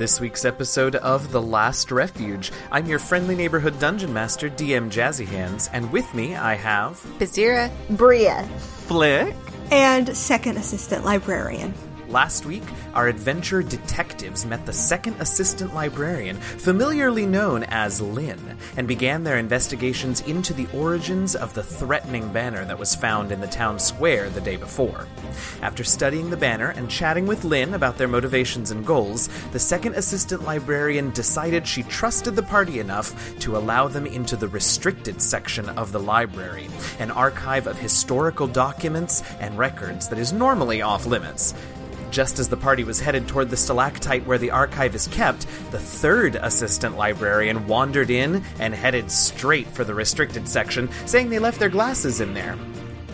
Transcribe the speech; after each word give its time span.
this 0.00 0.18
week's 0.18 0.46
episode 0.46 0.96
of 0.96 1.30
The 1.30 1.42
Last 1.42 1.92
Refuge. 1.92 2.52
I'm 2.72 2.86
your 2.86 2.98
friendly 2.98 3.36
neighborhood 3.36 3.78
dungeon 3.78 4.10
master, 4.14 4.48
DM 4.48 4.90
Jazzy 4.90 5.28
Hands, 5.28 5.68
and 5.74 5.92
with 5.92 6.14
me 6.14 6.34
I 6.34 6.54
have. 6.54 6.94
Bizdira. 7.18 7.70
Bria. 7.98 8.42
Flick. 8.86 9.36
And 9.70 10.16
second 10.16 10.56
assistant 10.56 11.04
librarian. 11.04 11.74
Last 12.10 12.44
week, 12.44 12.64
our 12.92 13.06
adventure 13.06 13.62
detectives 13.62 14.44
met 14.44 14.66
the 14.66 14.72
second 14.72 15.14
assistant 15.20 15.72
librarian, 15.74 16.36
familiarly 16.38 17.24
known 17.24 17.62
as 17.68 18.00
Lynn, 18.00 18.58
and 18.76 18.88
began 18.88 19.22
their 19.22 19.38
investigations 19.38 20.20
into 20.22 20.52
the 20.52 20.66
origins 20.74 21.36
of 21.36 21.54
the 21.54 21.62
threatening 21.62 22.32
banner 22.32 22.64
that 22.64 22.80
was 22.80 22.96
found 22.96 23.30
in 23.30 23.40
the 23.40 23.46
town 23.46 23.78
square 23.78 24.28
the 24.28 24.40
day 24.40 24.56
before. 24.56 25.06
After 25.62 25.84
studying 25.84 26.30
the 26.30 26.36
banner 26.36 26.70
and 26.70 26.90
chatting 26.90 27.28
with 27.28 27.44
Lynn 27.44 27.74
about 27.74 27.96
their 27.96 28.08
motivations 28.08 28.72
and 28.72 28.84
goals, 28.84 29.28
the 29.52 29.60
second 29.60 29.94
assistant 29.94 30.42
librarian 30.42 31.12
decided 31.12 31.64
she 31.64 31.84
trusted 31.84 32.34
the 32.34 32.42
party 32.42 32.80
enough 32.80 33.38
to 33.38 33.56
allow 33.56 33.86
them 33.86 34.06
into 34.06 34.34
the 34.34 34.48
restricted 34.48 35.22
section 35.22 35.68
of 35.70 35.92
the 35.92 36.00
library, 36.00 36.68
an 36.98 37.12
archive 37.12 37.68
of 37.68 37.78
historical 37.78 38.48
documents 38.48 39.22
and 39.38 39.56
records 39.56 40.08
that 40.08 40.18
is 40.18 40.32
normally 40.32 40.82
off 40.82 41.06
limits. 41.06 41.54
Just 42.10 42.38
as 42.40 42.48
the 42.48 42.56
party 42.56 42.82
was 42.82 43.00
headed 43.00 43.28
toward 43.28 43.50
the 43.50 43.56
stalactite 43.56 44.26
where 44.26 44.38
the 44.38 44.50
archive 44.50 44.94
is 44.94 45.06
kept, 45.08 45.46
the 45.70 45.78
third 45.78 46.34
assistant 46.36 46.96
librarian 46.96 47.66
wandered 47.68 48.10
in 48.10 48.42
and 48.58 48.74
headed 48.74 49.10
straight 49.10 49.68
for 49.68 49.84
the 49.84 49.94
restricted 49.94 50.48
section, 50.48 50.88
saying 51.06 51.30
they 51.30 51.38
left 51.38 51.60
their 51.60 51.68
glasses 51.68 52.20
in 52.20 52.34
there. 52.34 52.56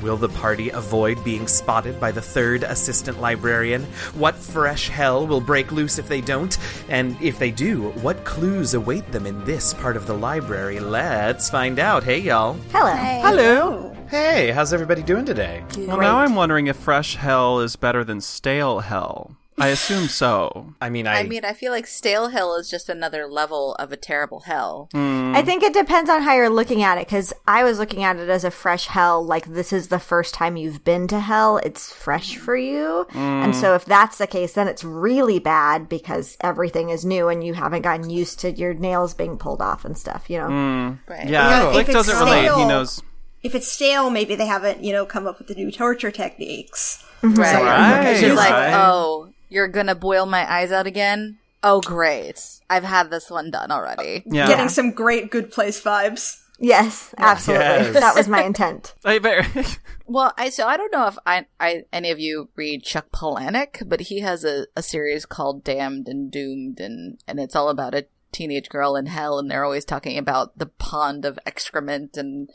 Will 0.02 0.16
the 0.16 0.28
party 0.28 0.70
avoid 0.70 1.22
being 1.24 1.48
spotted 1.48 1.98
by 1.98 2.12
the 2.12 2.20
third 2.20 2.62
assistant 2.62 3.20
librarian? 3.20 3.84
What 4.14 4.34
fresh 4.34 4.88
hell 4.88 5.26
will 5.26 5.40
break 5.40 5.72
loose 5.72 5.98
if 5.98 6.08
they 6.08 6.20
don't? 6.20 6.56
And 6.88 7.16
if 7.22 7.38
they 7.38 7.50
do, 7.50 7.90
what 8.02 8.24
clues 8.24 8.74
await 8.74 9.10
them 9.12 9.26
in 9.26 9.44
this 9.44 9.74
part 9.74 9.96
of 9.96 10.06
the 10.06 10.14
library? 10.14 10.80
Let's 10.80 11.48
find 11.48 11.78
out. 11.78 12.04
Hey, 12.04 12.18
y'all. 12.18 12.54
Hello. 12.72 12.92
Hello. 12.94 13.96
Hey, 14.08 14.52
how's 14.52 14.72
everybody 14.72 15.02
doing 15.02 15.24
today? 15.24 15.64
Well, 15.76 15.98
now 15.98 16.18
I'm 16.18 16.36
wondering 16.36 16.68
if 16.68 16.76
fresh 16.76 17.16
hell 17.16 17.60
is 17.60 17.74
better 17.74 18.04
than 18.04 18.20
stale 18.20 18.80
hell. 18.80 19.36
I 19.58 19.68
assume 19.68 20.08
so. 20.08 20.74
I 20.80 20.90
mean, 20.90 21.06
I, 21.06 21.20
I 21.20 21.22
mean, 21.22 21.44
I 21.44 21.54
feel 21.54 21.72
like 21.72 21.86
stale 21.86 22.28
hell 22.28 22.56
is 22.56 22.70
just 22.70 22.88
another 22.88 23.26
level 23.26 23.74
of 23.76 23.90
a 23.90 23.96
terrible 23.96 24.40
hell. 24.40 24.88
Hmm. 24.92 25.32
I 25.34 25.42
think 25.42 25.62
it 25.62 25.72
depends 25.72 26.10
on 26.10 26.22
how 26.22 26.34
you're 26.34 26.50
looking 26.50 26.82
at 26.82 26.98
it 26.98 27.06
because 27.06 27.32
I 27.46 27.64
was 27.64 27.78
looking 27.78 28.02
at 28.02 28.16
it 28.16 28.28
as 28.28 28.44
a 28.44 28.50
fresh 28.50 28.86
hell, 28.86 29.24
like 29.24 29.46
this 29.46 29.72
is 29.72 29.88
the 29.88 29.98
first 29.98 30.34
time 30.34 30.56
you've 30.56 30.84
been 30.84 31.08
to 31.08 31.20
hell. 31.20 31.56
It's 31.58 31.92
fresh 31.92 32.36
for 32.36 32.56
you. 32.56 33.06
And 33.14 33.54
hmm. 33.54 33.60
so 33.60 33.74
if 33.74 33.86
that's 33.86 34.18
the 34.18 34.26
case, 34.26 34.52
then 34.52 34.68
it's 34.68 34.84
really 34.84 35.38
bad 35.38 35.88
because 35.88 36.36
everything 36.42 36.90
is 36.90 37.04
new 37.04 37.28
and 37.28 37.42
you 37.42 37.54
haven't 37.54 37.82
gotten 37.82 38.10
used 38.10 38.40
to 38.40 38.52
your 38.52 38.74
nails 38.74 39.14
being 39.14 39.38
pulled 39.38 39.62
off 39.62 39.86
and 39.86 39.96
stuff, 39.96 40.28
you 40.28 40.38
know? 40.38 40.48
Hmm. 40.48 41.10
Right. 41.10 41.28
Yeah, 41.28 41.68
if 41.68 41.72
Flick 41.72 41.88
it's 41.88 41.94
doesn't 41.94 42.18
relate. 42.18 42.42
He 42.42 42.48
stale- 42.48 42.68
knows. 42.68 43.02
If 43.42 43.54
it's 43.54 43.68
stale, 43.68 44.10
maybe 44.10 44.34
they 44.34 44.46
haven't, 44.46 44.82
you 44.82 44.92
know, 44.92 45.06
come 45.06 45.26
up 45.26 45.38
with 45.38 45.46
the 45.46 45.54
new 45.54 45.70
torture 45.70 46.10
techniques. 46.10 47.04
Mm-hmm. 47.22 47.40
Right. 47.40 47.62
Right, 47.62 48.06
It's 48.08 48.20
just 48.20 48.36
like, 48.36 48.74
oh, 48.74 49.32
you're 49.48 49.68
gonna 49.68 49.94
boil 49.94 50.26
my 50.26 50.50
eyes 50.50 50.72
out 50.72 50.86
again? 50.86 51.38
Oh, 51.62 51.80
great. 51.80 52.40
I've 52.70 52.84
had 52.84 53.10
this 53.10 53.30
one 53.30 53.50
done 53.50 53.70
already. 53.70 54.22
Yeah. 54.26 54.46
Getting 54.46 54.68
some 54.68 54.92
great 54.92 55.30
good 55.30 55.50
place 55.50 55.80
vibes. 55.82 56.42
Yes, 56.58 57.14
absolutely. 57.18 57.64
Yes. 57.66 57.94
That 57.94 58.14
was 58.14 58.28
my 58.28 58.42
intent. 58.44 58.94
I 59.04 59.18
very- 59.18 59.46
Well, 60.06 60.32
I 60.38 60.50
so 60.50 60.66
I 60.66 60.76
don't 60.76 60.92
know 60.92 61.06
if 61.08 61.18
I, 61.26 61.46
I 61.58 61.82
any 61.92 62.10
of 62.12 62.20
you 62.20 62.48
read 62.54 62.84
Chuck 62.84 63.06
Palahniuk, 63.12 63.88
but 63.88 64.02
he 64.02 64.20
has 64.20 64.44
a, 64.44 64.66
a 64.76 64.82
series 64.82 65.26
called 65.26 65.64
Damned 65.64 66.06
and 66.08 66.30
Doomed, 66.30 66.78
and 66.78 67.18
and 67.26 67.40
it's 67.40 67.56
all 67.56 67.68
about 67.68 67.94
a 67.94 68.06
teenage 68.30 68.68
girl 68.68 68.94
in 68.94 69.06
hell, 69.06 69.38
and 69.38 69.50
they're 69.50 69.64
always 69.64 69.84
talking 69.84 70.16
about 70.16 70.56
the 70.58 70.66
pond 70.66 71.24
of 71.24 71.38
excrement 71.44 72.16
and 72.16 72.48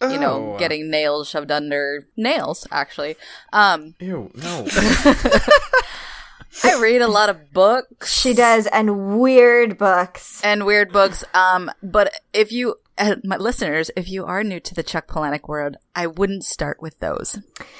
you 0.00 0.18
know 0.18 0.54
Oh. 0.54 0.58
getting 0.58 0.90
nails 0.90 1.28
shoved 1.28 1.50
under 1.52 2.08
nails. 2.16 2.66
Actually, 2.72 3.16
um, 3.52 3.94
Ew, 4.00 4.30
no. 4.34 4.66
I 6.62 6.78
read 6.80 7.02
a 7.02 7.08
lot 7.08 7.28
of 7.30 7.52
books. 7.52 8.12
She 8.20 8.34
does, 8.34 8.66
and 8.68 9.18
weird 9.18 9.76
books. 9.78 10.40
and 10.44 10.64
weird 10.64 10.92
books. 10.92 11.24
Um, 11.34 11.70
but 11.82 12.12
if 12.32 12.52
you, 12.52 12.76
uh, 12.96 13.16
my 13.24 13.36
listeners, 13.36 13.90
if 13.96 14.08
you 14.08 14.24
are 14.24 14.44
new 14.44 14.60
to 14.60 14.74
the 14.74 14.82
Chuck 14.84 15.08
Palahniuk 15.08 15.48
world, 15.48 15.76
I 15.96 16.06
wouldn't 16.06 16.44
start 16.44 16.80
with 16.80 17.00
those. 17.00 17.38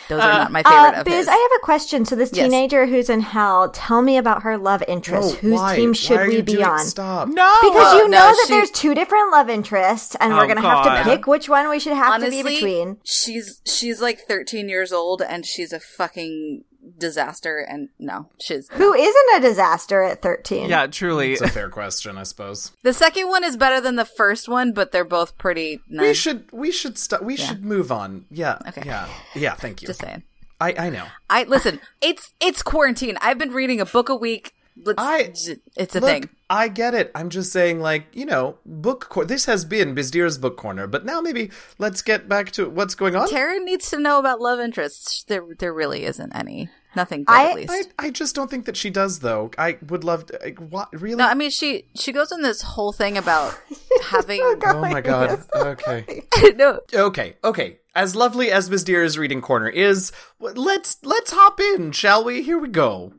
Those 0.09 0.21
are 0.21 0.33
not 0.33 0.51
my 0.53 0.63
favorite 0.65 0.97
Uh, 0.97 1.01
of 1.01 1.05
Biz, 1.05 1.15
his. 1.15 1.29
I 1.29 1.33
have 1.37 1.51
a 1.57 1.65
question. 1.65 2.05
So 2.05 2.17
this 2.17 2.31
Yes. 2.33 2.45
teenager 2.51 2.87
who's 2.87 3.09
in 3.09 3.21
hell, 3.21 3.71
tell 3.71 4.03
me 4.03 4.17
about 4.17 4.43
her 4.43 4.59
love 4.59 4.83
interest. 4.89 5.35
No, 5.43 5.51
Whose 5.51 5.61
why? 5.61 5.77
team 5.77 5.91
Why 5.91 5.95
should 5.95 6.21
are 6.21 6.27
we 6.27 6.37
you 6.39 6.43
be 6.43 6.53
doing- 6.55 6.65
on? 6.65 6.79
Stop. 6.85 7.29
no. 7.29 7.55
Because 7.63 7.75
Well, 7.77 7.97
you 7.99 8.09
know 8.09 8.19
no, 8.19 8.37
that 8.37 8.45
she- 8.49 8.55
there's 8.55 8.71
two 8.73 8.95
different 8.95 9.31
love 9.31 9.49
interests, 9.49 10.17
and 10.19 10.35
we're 10.35 10.45
Oh, 10.45 10.49
gonna 10.49 10.61
have 10.63 11.05
to 11.05 11.11
pick 11.11 11.27
which 11.29 11.49
one 11.49 11.69
we 11.69 11.79
should 11.79 11.93
have 11.93 12.15
Honestly, 12.15 12.43
to 12.43 12.49
be 12.49 12.55
between. 12.57 12.97
she's 13.05 13.61
she's 13.65 14.01
like 14.03 14.21
13 14.27 14.69
years 14.69 14.93
old 14.93 15.23
and 15.23 15.47
she's 15.47 15.73
a 15.73 15.79
fucking 15.81 16.65
disaster. 16.99 17.59
And 17.59 17.89
no, 17.99 18.29
she's 18.41 18.69
Who 18.71 18.95
isn't 18.95 19.37
a 19.37 19.41
disaster 19.41 20.03
at 20.03 20.23
13? 20.23 20.69
Yeah, 20.69 20.87
truly. 20.87 21.33
It's 21.33 21.41
a 21.43 21.49
fair 21.49 21.69
question, 21.69 22.19
I 22.19 22.23
suppose. 22.23 22.73
the 22.83 22.93
second 22.93 23.29
one 23.29 23.45
is 23.45 23.57
better 23.57 23.81
than 23.81 23.97
the 23.97 24.05
first 24.05 24.49
one, 24.49 24.73
but 24.73 24.93
they're 24.93 25.05
both 25.05 25.37
pretty. 25.39 25.81
We 25.91 26.15
should 26.15 26.51
we 26.53 26.71
should 26.71 26.99
st- 26.99 27.23
we 27.23 27.37
should 27.37 27.65
move 27.65 27.91
on. 27.93 28.27
Yeah. 28.31 28.59
Okay. 28.69 28.83
Yeah. 28.85 29.09
Yeah, 29.35 29.55
thank 29.55 29.83
you. 29.83 29.87
Just 29.87 30.01
saying. 30.01 30.23
I 30.61 30.75
I 30.79 30.91
know. 30.91 31.07
I 31.29 31.45
listen. 31.45 31.81
It's 32.01 32.33
it's 32.41 32.63
quarantine. 32.63 33.19
I've 33.21 33.39
been 33.39 33.53
reading 33.53 33.81
a 33.81 33.87
book 33.87 34.09
a 34.09 34.15
week. 34.17 34.53
Let's, 34.77 35.01
I- 35.01 35.33
it's 35.77 35.95
a 35.95 36.01
Look, 36.01 36.11
thing. 36.11 36.29
I 36.51 36.67
get 36.69 36.95
it. 36.95 37.13
I'm 37.15 37.31
just 37.31 37.53
saying 37.53 37.81
like, 37.81 38.07
you 38.13 38.27
know, 38.27 38.59
book 38.67 39.09
cor- 39.09 39.25
this 39.25 39.45
has 39.47 39.65
been 39.65 39.95
Bizdira's 39.95 40.37
book 40.37 40.57
corner, 40.57 40.87
but 40.89 41.05
now 41.05 41.21
maybe 41.21 41.51
let's 41.79 42.03
get 42.03 42.29
back 42.29 42.51
to 42.53 42.69
what's 42.69 42.95
going 42.97 43.15
on. 43.15 43.29
Tara 43.29 43.61
needs 43.61 43.89
to 43.91 43.99
know 44.01 44.19
about 44.19 44.41
love 44.41 44.59
interests. 44.59 45.25
There, 45.25 45.45
there 45.59 45.73
really 45.73 46.05
isn't 46.05 46.35
any. 46.35 46.71
Nothing 46.97 47.25
good, 47.25 47.33
I- 47.35 47.51
at 47.51 47.57
least. 47.57 47.93
I, 47.99 48.07
I 48.07 48.11
just 48.11 48.35
don't 48.35 48.51
think 48.51 48.67
that 48.67 48.77
she 48.77 48.91
does 48.91 49.19
though. 49.21 49.51
I 49.59 49.79
would 49.89 50.05
love 50.05 50.27
to 50.27 50.39
like, 50.43 50.59
what 50.59 50.89
really 50.93 51.17
no, 51.17 51.27
I 51.29 51.35
mean 51.35 51.51
she 51.51 51.87
she 51.95 52.13
goes 52.13 52.31
on 52.33 52.43
this 52.43 52.63
whole 52.63 52.93
thing 52.93 53.17
about 53.19 53.59
having 54.03 54.41
Oh 54.43 54.81
my 54.81 55.01
god. 55.01 55.43
Okay. 55.55 56.23
no. 56.57 56.81
Okay, 56.93 57.37
okay. 57.43 57.79
As 57.95 58.15
lovely 58.17 58.51
as 58.51 58.69
Bizdira's 58.69 59.17
reading 59.19 59.41
corner 59.41 59.69
is, 59.69 60.11
let's 60.41 60.97
let's 61.03 61.31
hop 61.33 61.61
in, 61.61 61.93
shall 61.93 62.25
we? 62.25 62.43
Here 62.43 62.59
we 62.59 62.69
go. 62.69 63.13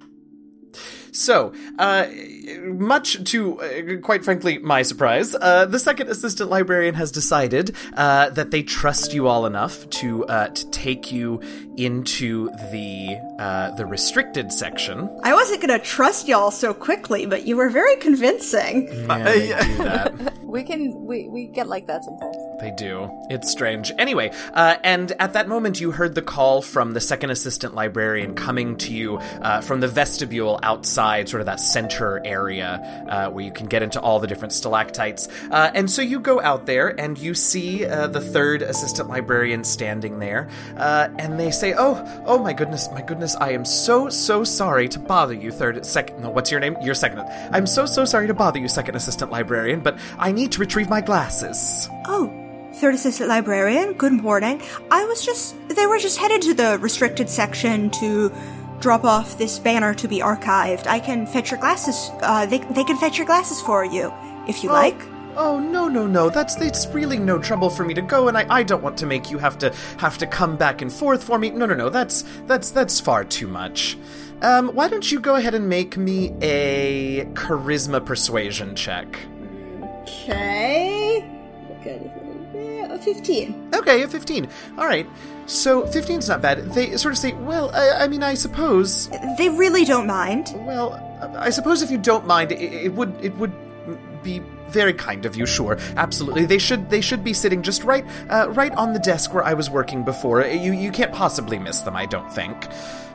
So, 1.15 1.53
uh, 1.79 2.07
much 2.61 3.23
to, 3.31 3.61
uh, 3.61 4.01
quite 4.01 4.25
frankly, 4.25 4.57
my 4.57 4.81
surprise, 4.81 5.33
uh, 5.33 5.65
the 5.65 5.79
second 5.79 6.09
assistant 6.09 6.49
librarian 6.49 6.95
has 6.95 7.09
decided 7.09 7.73
uh, 7.95 8.31
that 8.31 8.51
they 8.51 8.63
trust 8.63 9.13
you 9.13 9.27
all 9.27 9.45
enough 9.45 9.89
to 10.01 10.25
uh, 10.25 10.49
to 10.49 10.69
take 10.71 11.13
you 11.13 11.41
into 11.77 12.49
the 12.71 13.17
uh, 13.39 13.71
the 13.71 13.85
restricted 13.85 14.51
section. 14.51 15.09
I 15.23 15.33
wasn't 15.33 15.61
going 15.61 15.79
to 15.79 15.85
trust 15.85 16.27
y'all 16.27 16.51
so 16.51 16.73
quickly, 16.73 17.25
but 17.25 17.47
you 17.47 17.55
were 17.55 17.69
very 17.69 17.95
convincing. 17.95 18.89
Yeah, 18.91 19.23
they 19.23 19.47
do 19.47 19.77
that. 19.83 20.33
We 20.55 20.63
can 20.63 21.05
we 21.05 21.27
we 21.27 21.47
get 21.47 21.67
like 21.67 21.87
that 21.87 22.05
sometimes. 22.05 22.37
They 22.61 22.71
do. 22.71 23.09
It's 23.29 23.51
strange. 23.51 23.91
Anyway, 23.97 24.31
uh, 24.53 24.77
and 24.85 25.11
at 25.19 25.33
that 25.33 25.49
moment, 25.49 25.81
you 25.81 25.91
heard 25.91 26.15
the 26.15 26.21
call 26.21 26.61
from 26.61 26.93
the 26.93 27.01
second 27.01 27.31
assistant 27.31 27.75
librarian 27.75 28.35
coming 28.35 28.77
to 28.77 28.93
you 28.93 29.17
uh, 29.17 29.59
from 29.59 29.81
the 29.81 29.89
vestibule 29.89 30.57
outside, 30.63 31.04
sort 31.25 31.41
of 31.41 31.45
that 31.45 31.59
center 31.59 32.21
area 32.25 33.05
uh, 33.09 33.29
where 33.29 33.43
you 33.43 33.51
can 33.51 33.67
get 33.67 33.81
into 33.81 33.99
all 33.99 34.19
the 34.19 34.27
different 34.27 34.53
stalactites. 34.53 35.27
Uh, 35.51 35.71
and 35.73 35.89
so 35.89 36.01
you 36.01 36.19
go 36.19 36.41
out 36.41 36.65
there 36.65 36.99
and 36.99 37.17
you 37.17 37.33
see 37.33 37.85
uh, 37.85 38.07
the 38.07 38.21
third 38.21 38.61
assistant 38.61 39.09
librarian 39.09 39.63
standing 39.63 40.19
there, 40.19 40.49
uh, 40.77 41.07
and 41.17 41.39
they 41.39 41.51
say, 41.51 41.73
"Oh, 41.77 42.23
oh 42.25 42.39
my 42.39 42.53
goodness, 42.53 42.89
my 42.91 43.01
goodness! 43.01 43.35
I 43.35 43.51
am 43.51 43.65
so 43.65 44.09
so 44.09 44.43
sorry 44.43 44.89
to 44.89 44.99
bother 44.99 45.33
you, 45.33 45.51
third 45.51 45.85
second. 45.85 46.21
No, 46.21 46.29
what's 46.29 46.51
your 46.51 46.59
name? 46.59 46.75
Your 46.81 46.95
second. 46.95 47.19
I'm 47.51 47.67
so 47.67 47.85
so 47.85 48.05
sorry 48.05 48.27
to 48.27 48.33
bother 48.33 48.59
you, 48.59 48.67
second 48.67 48.95
assistant 48.95 49.31
librarian, 49.31 49.81
but 49.81 49.97
I 50.17 50.31
need 50.31 50.51
to 50.53 50.59
retrieve 50.59 50.89
my 50.89 51.01
glasses." 51.01 51.89
Oh, 52.07 52.31
third 52.75 52.95
assistant 52.95 53.29
librarian, 53.29 53.93
good 53.93 54.13
morning. 54.13 54.61
I 54.91 55.05
was 55.05 55.25
just, 55.25 55.55
they 55.69 55.85
were 55.87 55.97
just 55.97 56.17
headed 56.17 56.41
to 56.43 56.53
the 56.53 56.77
restricted 56.79 57.29
section 57.29 57.89
to 57.91 58.31
drop 58.85 59.03
off 59.03 59.35
this 59.39 59.57
banner 59.57 59.95
to 59.95 60.07
be 60.07 60.19
archived. 60.19 60.85
I 60.85 60.99
can 60.99 61.25
fetch 61.25 61.49
your 61.49 61.59
glasses, 61.59 62.11
uh, 62.21 62.45
they, 62.45 62.59
they 62.59 62.83
can 62.83 62.97
fetch 62.97 63.17
your 63.17 63.25
glasses 63.25 63.59
for 63.59 63.83
you, 63.83 64.13
if 64.47 64.63
you 64.63 64.69
like. 64.69 65.01
Oh 65.35 65.59
no 65.59 65.87
no 65.87 66.05
no! 66.05 66.29
That's 66.29 66.55
it's 66.61 66.85
really 66.89 67.17
no 67.17 67.39
trouble 67.39 67.71
for 67.71 67.83
me 67.83 67.95
to 67.95 68.01
go, 68.03 68.27
and 68.27 68.37
I, 68.37 68.45
I 68.47 68.61
don't 68.61 68.83
want 68.83 68.95
to 68.99 69.07
make 69.07 69.31
you 69.31 69.39
have 69.39 69.57
to 69.57 69.73
have 69.97 70.19
to 70.19 70.27
come 70.27 70.55
back 70.55 70.83
and 70.83 70.93
forth 70.93 71.23
for 71.23 71.39
me. 71.39 71.49
No 71.49 71.65
no 71.65 71.73
no! 71.73 71.89
That's 71.89 72.23
that's 72.45 72.69
that's 72.69 72.99
far 72.99 73.23
too 73.25 73.47
much. 73.47 73.97
Um, 74.43 74.69
why 74.69 74.87
don't 74.87 75.11
you 75.11 75.19
go 75.19 75.35
ahead 75.35 75.55
and 75.55 75.67
make 75.67 75.97
me 75.97 76.31
a 76.43 77.25
charisma 77.33 78.05
persuasion 78.05 78.75
check? 78.75 79.07
Okay. 80.03 81.27
A 82.89 82.99
15. 82.99 83.71
Okay, 83.73 84.03
a 84.03 84.07
fifteen. 84.07 84.47
All 84.77 84.85
right. 84.85 85.07
So 85.47 85.83
15's 85.83 86.27
not 86.27 86.41
bad. 86.41 86.73
They 86.73 86.97
sort 86.97 87.13
of 87.13 87.17
say, 87.17 87.33
well, 87.33 87.69
I, 87.73 88.05
I 88.05 88.07
mean, 88.07 88.23
I 88.23 88.33
suppose. 88.33 89.09
They 89.37 89.49
really 89.49 89.85
don't 89.85 90.07
mind. 90.07 90.53
Well, 90.65 90.93
I 91.37 91.49
suppose 91.49 91.81
if 91.81 91.91
you 91.91 91.97
don't 91.97 92.25
mind, 92.25 92.51
it, 92.51 92.59
it 92.59 92.93
would 92.93 93.13
it 93.23 93.35
would 93.37 93.53
be 94.23 94.41
very 94.67 94.93
kind 94.93 95.25
of 95.25 95.35
you. 95.35 95.45
Sure, 95.45 95.77
absolutely. 95.95 96.45
They 96.45 96.57
should 96.57 96.89
they 96.89 97.01
should 97.01 97.23
be 97.23 97.33
sitting 97.33 97.61
just 97.61 97.83
right 97.83 98.05
uh, 98.29 98.49
right 98.51 98.73
on 98.73 98.93
the 98.93 98.99
desk 98.99 99.33
where 99.33 99.43
I 99.43 99.53
was 99.53 99.69
working 99.69 100.03
before. 100.03 100.45
You 100.45 100.73
you 100.73 100.91
can't 100.91 101.13
possibly 101.13 101.59
miss 101.59 101.81
them. 101.81 101.95
I 101.95 102.05
don't 102.05 102.31
think. 102.31 102.67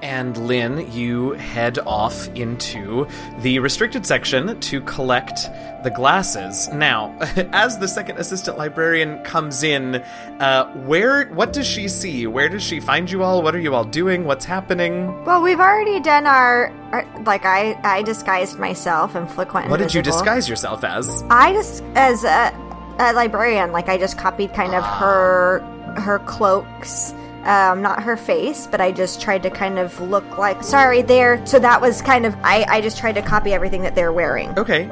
And 0.02 0.36
Lynn, 0.46 0.90
you 0.92 1.32
head 1.32 1.78
off 1.80 2.28
into 2.34 3.06
the 3.40 3.58
restricted 3.58 4.06
section 4.06 4.58
to 4.58 4.80
collect 4.82 5.50
the 5.82 5.90
glasses. 5.90 6.68
Now, 6.68 7.16
as 7.52 7.78
the 7.78 7.88
second 7.88 8.18
assistant 8.18 8.56
librarian 8.56 9.22
comes 9.24 9.62
in, 9.62 9.96
uh, 9.96 10.72
where 10.86 11.26
what 11.26 11.52
does 11.52 11.66
she 11.66 11.88
see? 11.88 12.26
Where 12.26 12.48
does 12.48 12.62
she 12.62 12.80
find 12.80 13.10
you 13.10 13.22
all? 13.22 13.42
What 13.42 13.54
are 13.54 13.60
you 13.60 13.74
all 13.74 13.84
doing? 13.84 14.24
What's 14.24 14.44
happening? 14.44 15.24
Well, 15.24 15.42
we've 15.42 15.60
already 15.60 16.00
done 16.00 16.26
our, 16.26 16.72
our 16.92 17.04
like 17.24 17.44
I 17.44 17.78
I 17.82 18.02
disguised 18.02 18.58
myself 18.58 19.14
and 19.14 19.30
Flick 19.30 19.52
went. 19.52 19.70
What 19.70 19.80
did 19.80 19.92
you 19.92 20.02
disguise 20.02 20.48
yourself 20.48 20.84
as? 20.84 21.22
I 21.30 21.39
just 21.52 21.82
as 21.94 22.24
a, 22.24 22.52
a 22.98 23.12
librarian, 23.12 23.72
like 23.72 23.88
I 23.88 23.96
just 23.98 24.18
copied 24.18 24.52
kind 24.54 24.74
of 24.74 24.84
her 24.84 25.60
her 25.96 26.18
cloaks. 26.20 27.14
Um, 27.44 27.80
not 27.80 28.02
her 28.02 28.18
face, 28.18 28.66
but 28.66 28.82
I 28.82 28.92
just 28.92 29.22
tried 29.22 29.42
to 29.44 29.50
kind 29.50 29.78
of 29.78 29.98
look 29.98 30.36
like 30.36 30.62
sorry 30.62 31.00
there. 31.00 31.44
So 31.46 31.58
that 31.58 31.80
was 31.80 32.02
kind 32.02 32.26
of 32.26 32.34
I, 32.42 32.66
I 32.68 32.80
just 32.82 32.98
tried 32.98 33.14
to 33.14 33.22
copy 33.22 33.54
everything 33.54 33.80
that 33.82 33.94
they're 33.94 34.12
wearing. 34.12 34.50
Okay. 34.58 34.90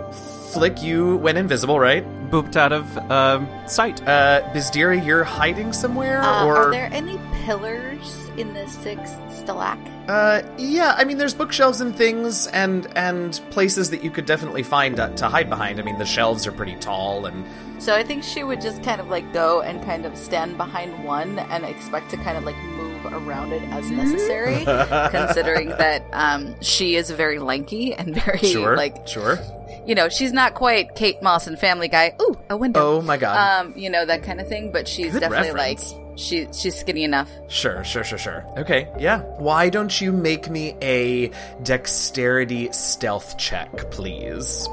Flick, 0.53 0.83
you 0.83 1.17
went 1.17 1.37
invisible, 1.37 1.79
right? 1.79 2.03
Booped 2.31 2.57
out 2.57 2.73
of 2.73 2.97
um, 3.11 3.47
sight. 3.67 4.01
Uh, 4.09 4.41
Bizdira, 4.55 4.97
you're 5.05 5.25
hiding 5.25 5.75
somewhere, 5.75 6.23
Uh, 6.23 6.47
or 6.47 6.57
are 6.57 6.71
there 6.71 6.89
any 6.91 7.21
pillars 7.45 8.31
in 8.39 8.55
the 8.55 8.67
sixth 8.67 9.19
stalag? 9.29 9.79
Uh, 10.09 10.43
yeah. 10.57 10.95
I 10.97 11.05
mean, 11.05 11.19
there's 11.19 11.35
bookshelves 11.35 11.81
and 11.81 11.95
things, 11.95 12.47
and 12.49 12.87
and 12.97 13.41
places 13.51 13.91
that 13.91 14.03
you 14.03 14.11
could 14.11 14.25
definitely 14.25 14.63
find 14.63 14.97
to, 14.97 15.13
to 15.17 15.29
hide 15.29 15.51
behind. 15.51 15.79
I 15.79 15.83
mean, 15.83 15.99
the 15.99 16.07
shelves 16.07 16.47
are 16.47 16.53
pretty 16.53 16.77
tall, 16.77 17.27
and 17.27 17.45
So 17.79 17.95
I 17.95 18.03
think 18.03 18.25
she 18.25 18.43
would 18.43 18.61
just 18.61 18.83
kind 18.83 19.01
of 19.01 19.09
like 19.09 19.31
go 19.33 19.61
and 19.61 19.85
kind 19.85 20.07
of 20.07 20.17
stand 20.17 20.57
behind 20.57 21.05
one 21.05 21.39
and 21.39 21.65
expect 21.65 22.11
to 22.11 22.17
kind 22.17 22.39
of 22.39 22.45
like 22.45 22.57
move 22.57 23.05
around 23.07 23.53
it 23.53 23.63
as 23.65 23.91
necessary, 23.91 24.65
considering 25.11 25.69
that 25.69 26.05
um, 26.13 26.59
she 26.63 26.97
is 26.97 27.11
very 27.11 27.39
lanky 27.39 27.95
and 27.95 28.15
very 28.15 28.39
sure, 28.39 28.77
like 28.77 29.07
sure. 29.07 29.39
you 29.87 29.95
know 29.95 30.09
she's 30.09 30.33
not 30.33 30.55
quite 30.55 30.95
Kate 30.95 31.23
Moss 31.23 31.47
and 31.47 31.59
Family 31.59 31.89
Guy. 31.89 32.15
Ooh, 32.23 32.35
a 32.49 32.57
window. 32.57 32.81
Oh 32.81 33.03
my 33.03 33.19
god. 33.19 33.67
Um, 33.67 33.75
you 33.77 33.91
know 33.91 34.07
that 34.07 34.23
kind 34.23 34.41
of 34.41 34.49
thing, 34.49 34.73
but 34.73 34.89
she's 34.89 35.13
Good 35.13 35.21
definitely 35.21 35.53
reference. 35.53 35.93
like 35.93 36.08
she 36.19 36.49
she's 36.53 36.79
skinny 36.79 37.05
enough. 37.05 37.31
Sure, 37.49 37.83
sure, 37.85 38.05
sure, 38.05 38.19
sure. 38.19 38.45
Okay, 38.59 38.89
yeah. 38.99 39.23
Why 39.39 39.69
don't 39.69 40.01
you 40.01 40.13
make 40.13 40.51
me 40.51 40.77
a 40.83 41.31
dexterity 41.63 42.71
stealth 42.73 43.39
check, 43.39 43.91
please? 43.91 44.69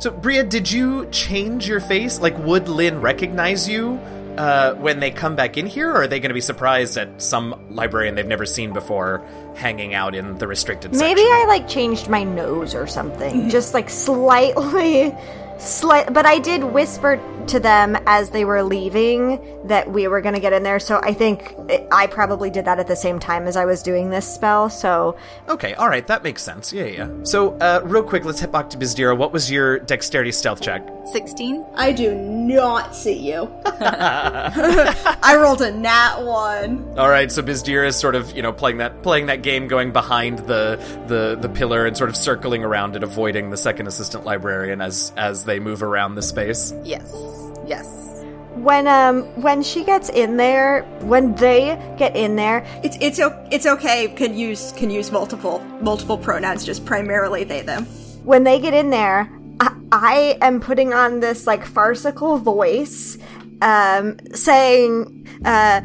So, 0.00 0.10
Bria, 0.10 0.44
did 0.44 0.70
you 0.70 1.06
change 1.10 1.68
your 1.68 1.80
face? 1.80 2.20
Like, 2.20 2.36
would 2.38 2.68
Lynn 2.68 3.00
recognize 3.00 3.68
you 3.68 4.00
uh, 4.38 4.74
when 4.74 5.00
they 5.00 5.10
come 5.10 5.36
back 5.36 5.56
in 5.56 5.66
here, 5.66 5.90
or 5.90 6.02
are 6.02 6.06
they 6.06 6.20
going 6.20 6.30
to 6.30 6.34
be 6.34 6.40
surprised 6.40 6.96
at 6.96 7.22
some 7.22 7.54
librarian 7.70 8.14
they've 8.14 8.26
never 8.26 8.46
seen 8.46 8.72
before 8.72 9.24
hanging 9.54 9.94
out 9.94 10.14
in 10.14 10.36
the 10.38 10.46
restricted 10.46 10.92
Maybe 10.92 11.20
section? 11.20 11.32
I 11.32 11.44
like 11.46 11.68
changed 11.68 12.08
my 12.08 12.24
nose 12.24 12.74
or 12.74 12.86
something, 12.86 13.48
just 13.50 13.74
like 13.74 13.88
slightly, 13.90 15.14
slight. 15.58 16.12
But 16.12 16.26
I 16.26 16.38
did 16.38 16.64
whisper 16.64 17.20
to 17.48 17.60
them 17.60 17.96
as 18.06 18.30
they 18.30 18.44
were 18.44 18.62
leaving 18.62 19.38
that 19.66 19.90
we 19.90 20.08
were 20.08 20.20
going 20.20 20.34
to 20.34 20.40
get 20.40 20.52
in 20.52 20.62
there. 20.62 20.78
So 20.78 21.00
I 21.02 21.12
think 21.12 21.54
it, 21.68 21.86
I 21.92 22.06
probably 22.06 22.50
did 22.50 22.64
that 22.64 22.78
at 22.78 22.86
the 22.86 22.96
same 22.96 23.18
time 23.18 23.46
as 23.46 23.56
I 23.56 23.64
was 23.64 23.82
doing 23.82 24.10
this 24.10 24.26
spell. 24.32 24.70
So 24.70 25.16
Okay, 25.48 25.74
all 25.74 25.88
right, 25.88 26.06
that 26.06 26.22
makes 26.22 26.42
sense. 26.42 26.72
Yeah, 26.72 26.84
yeah. 26.84 27.08
So, 27.24 27.56
uh, 27.58 27.80
real 27.84 28.02
quick, 28.02 28.24
let's 28.24 28.40
head 28.40 28.52
back 28.52 28.70
to 28.70 28.78
Bizdira. 28.78 29.16
What 29.16 29.32
was 29.32 29.50
your 29.50 29.78
dexterity 29.78 30.32
stealth 30.32 30.60
check? 30.60 30.86
Sixteen. 31.12 31.64
I 31.74 31.92
do 31.92 32.14
not 32.14 32.94
see 32.94 33.30
you. 33.30 33.52
I 33.66 35.36
rolled 35.38 35.60
a 35.60 35.70
nat 35.70 36.20
one. 36.22 36.94
All 36.98 37.08
right, 37.08 37.30
so 37.30 37.42
Bizdira 37.42 37.86
is 37.86 37.96
sort 37.96 38.14
of, 38.14 38.34
you 38.34 38.42
know, 38.42 38.52
playing 38.52 38.78
that 38.78 39.02
playing 39.02 39.26
that 39.26 39.42
game, 39.42 39.68
going 39.68 39.92
behind 39.92 40.40
the 40.40 40.76
the 41.06 41.36
the 41.40 41.48
pillar 41.48 41.84
and 41.84 41.96
sort 41.96 42.08
of 42.08 42.16
circling 42.16 42.64
around 42.64 42.96
it, 42.96 43.02
avoiding 43.02 43.50
the 43.50 43.56
second 43.56 43.86
assistant 43.86 44.24
librarian 44.24 44.80
as 44.80 45.12
as 45.16 45.43
they 45.44 45.58
move 45.60 45.82
around 45.82 46.14
the 46.14 46.22
space. 46.22 46.72
Yes. 46.84 47.12
Yes. 47.66 47.86
when 48.56 48.86
um 48.86 49.22
when 49.42 49.62
she 49.62 49.84
gets 49.84 50.08
in 50.10 50.36
there, 50.36 50.82
when 51.00 51.34
they 51.34 51.76
get 51.98 52.14
in 52.16 52.36
there, 52.36 52.64
It's 52.82 52.96
it's 53.00 53.18
it's 53.50 53.66
okay. 53.66 54.08
Can 54.08 54.36
use 54.36 54.72
can 54.72 54.90
use 54.90 55.10
multiple 55.10 55.60
multiple 55.80 56.18
pronouns. 56.18 56.64
Just 56.64 56.84
primarily 56.86 57.44
they 57.44 57.62
them. 57.62 57.84
when 58.24 58.44
they 58.44 58.58
get 58.60 58.72
in 58.74 58.90
there, 58.90 59.30
I, 59.60 59.70
I 59.92 60.38
am 60.40 60.60
putting 60.60 60.92
on 60.92 61.20
this 61.20 61.46
like 61.46 61.64
farcical 61.64 62.38
voice, 62.38 63.18
um, 63.60 64.16
saying, 64.34 65.26
uh, 65.44 65.80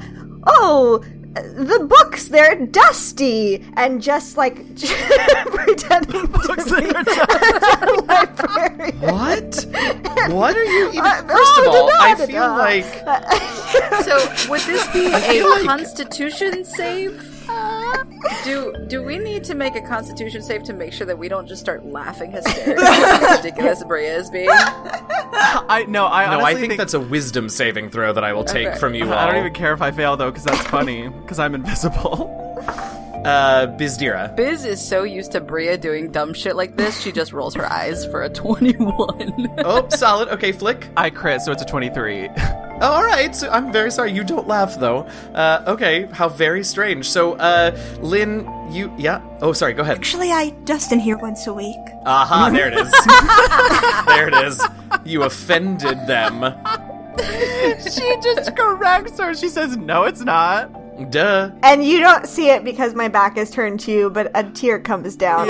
"Oh, 0.47 1.03
the 1.41 1.85
books 1.85 2.27
they're 2.29 2.65
dusty," 2.65 3.65
and 3.75 4.01
just 4.01 4.37
like 4.37 4.55
pretending 4.75 6.27
to 6.27 6.27
be 6.79 6.89
a 6.89 8.01
librarian. 8.07 8.99
What? 9.01 9.65
what 10.31 10.55
are 10.55 10.63
you 10.65 10.89
even? 10.89 11.05
Uh, 11.05 11.23
First 11.27 11.57
of 11.59 11.65
no, 11.65 11.71
all, 11.71 11.87
no, 11.87 11.93
I 11.99 12.15
feel 12.15 12.47
like 12.47 12.85
So 14.03 14.49
would 14.49 14.61
this 14.61 14.87
be 14.93 15.05
a 15.07 15.43
like- 15.47 15.63
Constitution 15.63 16.65
save? 16.65 17.35
Do 18.43 18.73
do 18.87 19.03
we 19.03 19.17
need 19.17 19.43
to 19.45 19.55
make 19.55 19.75
a 19.75 19.81
Constitution 19.81 20.41
save 20.41 20.63
to 20.63 20.73
make 20.73 20.93
sure 20.93 21.05
that 21.07 21.17
we 21.17 21.27
don't 21.29 21.47
just 21.47 21.61
start 21.61 21.85
laughing 21.85 22.31
hysterically 22.31 22.83
at 22.85 23.21
how 23.21 23.35
ridiculous 23.37 23.83
Bria 23.83 24.17
is 24.17 24.29
being? 24.29 24.49
I 24.51 25.85
no, 25.87 26.05
I 26.05 26.25
no. 26.25 26.39
I 26.39 26.51
honestly 26.51 26.67
think, 26.67 26.77
that's 26.77 26.93
a 26.93 26.99
wisdom 26.99 27.49
saving 27.49 27.89
throw 27.89 28.13
that 28.13 28.23
I 28.23 28.33
will 28.33 28.43
take 28.43 28.67
Okay. 28.67 28.77
from 28.79 28.93
you 28.93 29.05
all. 29.05 29.13
I 29.13 29.25
don't 29.27 29.37
even 29.37 29.53
care 29.53 29.73
if 29.73 29.81
I 29.81 29.91
fail 29.91 30.15
though, 30.17 30.31
because 30.31 30.43
that's 30.45 30.61
funny. 30.67 31.07
Because 31.09 31.39
I'm 31.39 31.55
invisible. 31.55 32.35
Uh, 33.25 33.67
Bizdira. 33.77 34.33
Biz 34.35 34.63
is 34.65 34.85
so 34.85 35.03
used 35.03 35.33
to 35.33 35.41
Bria 35.41 35.77
doing 35.77 36.11
dumb 36.11 36.33
shit 36.33 36.55
like 36.55 36.77
this, 36.77 36.99
she 37.01 37.11
just 37.11 37.33
rolls 37.33 37.53
her 37.55 37.69
eyes 37.71 38.05
for 38.05 38.21
a 38.23 38.29
twenty-one. 38.41 39.47
Oh, 39.59 39.87
solid. 39.89 40.29
Okay, 40.29 40.51
flick. 40.51 40.87
I 40.95 41.09
crit, 41.09 41.41
so 41.41 41.51
it's 41.51 41.61
a 41.61 41.65
23. 41.65 42.29
Oh, 42.81 42.93
all 42.93 43.03
right. 43.03 43.35
So 43.35 43.49
I'm 43.49 43.73
very 43.73 43.91
sorry. 43.91 44.13
You 44.13 44.23
don't 44.23 44.47
laugh 44.47 44.79
though. 44.79 44.99
Uh, 45.35 45.65
okay. 45.67 46.03
How 46.13 46.29
very 46.29 46.63
strange. 46.63 47.09
So, 47.09 47.33
uh, 47.33 47.77
Lynn, 47.99 48.47
you, 48.71 48.93
yeah. 48.97 49.21
Oh, 49.41 49.51
sorry. 49.51 49.73
Go 49.73 49.81
ahead. 49.81 49.97
Actually, 49.97 50.31
I 50.31 50.51
dust 50.63 50.93
in 50.93 50.99
here 50.99 51.17
once 51.17 51.45
a 51.45 51.53
week. 51.53 51.75
Aha, 52.05 52.49
there 52.53 52.69
it 52.71 52.75
is. 52.77 54.05
there 54.07 54.29
it 54.29 54.47
is. 54.47 54.65
You 55.03 55.23
offended 55.23 55.97
them. 56.07 56.55
she 57.81 58.15
just 58.23 58.55
corrects 58.55 59.19
her. 59.19 59.33
She 59.33 59.49
says, 59.49 59.75
"No, 59.75 60.03
it's 60.05 60.21
not." 60.21 60.71
Duh. 61.09 61.51
And 61.63 61.83
you 61.83 61.99
don't 61.99 62.27
see 62.27 62.49
it 62.49 62.63
because 62.63 62.93
my 62.93 63.07
back 63.07 63.37
is 63.37 63.49
turned 63.51 63.79
to 63.81 63.91
you, 63.91 64.09
but 64.09 64.31
a 64.35 64.43
tear 64.43 64.79
comes 64.79 65.15
down. 65.15 65.49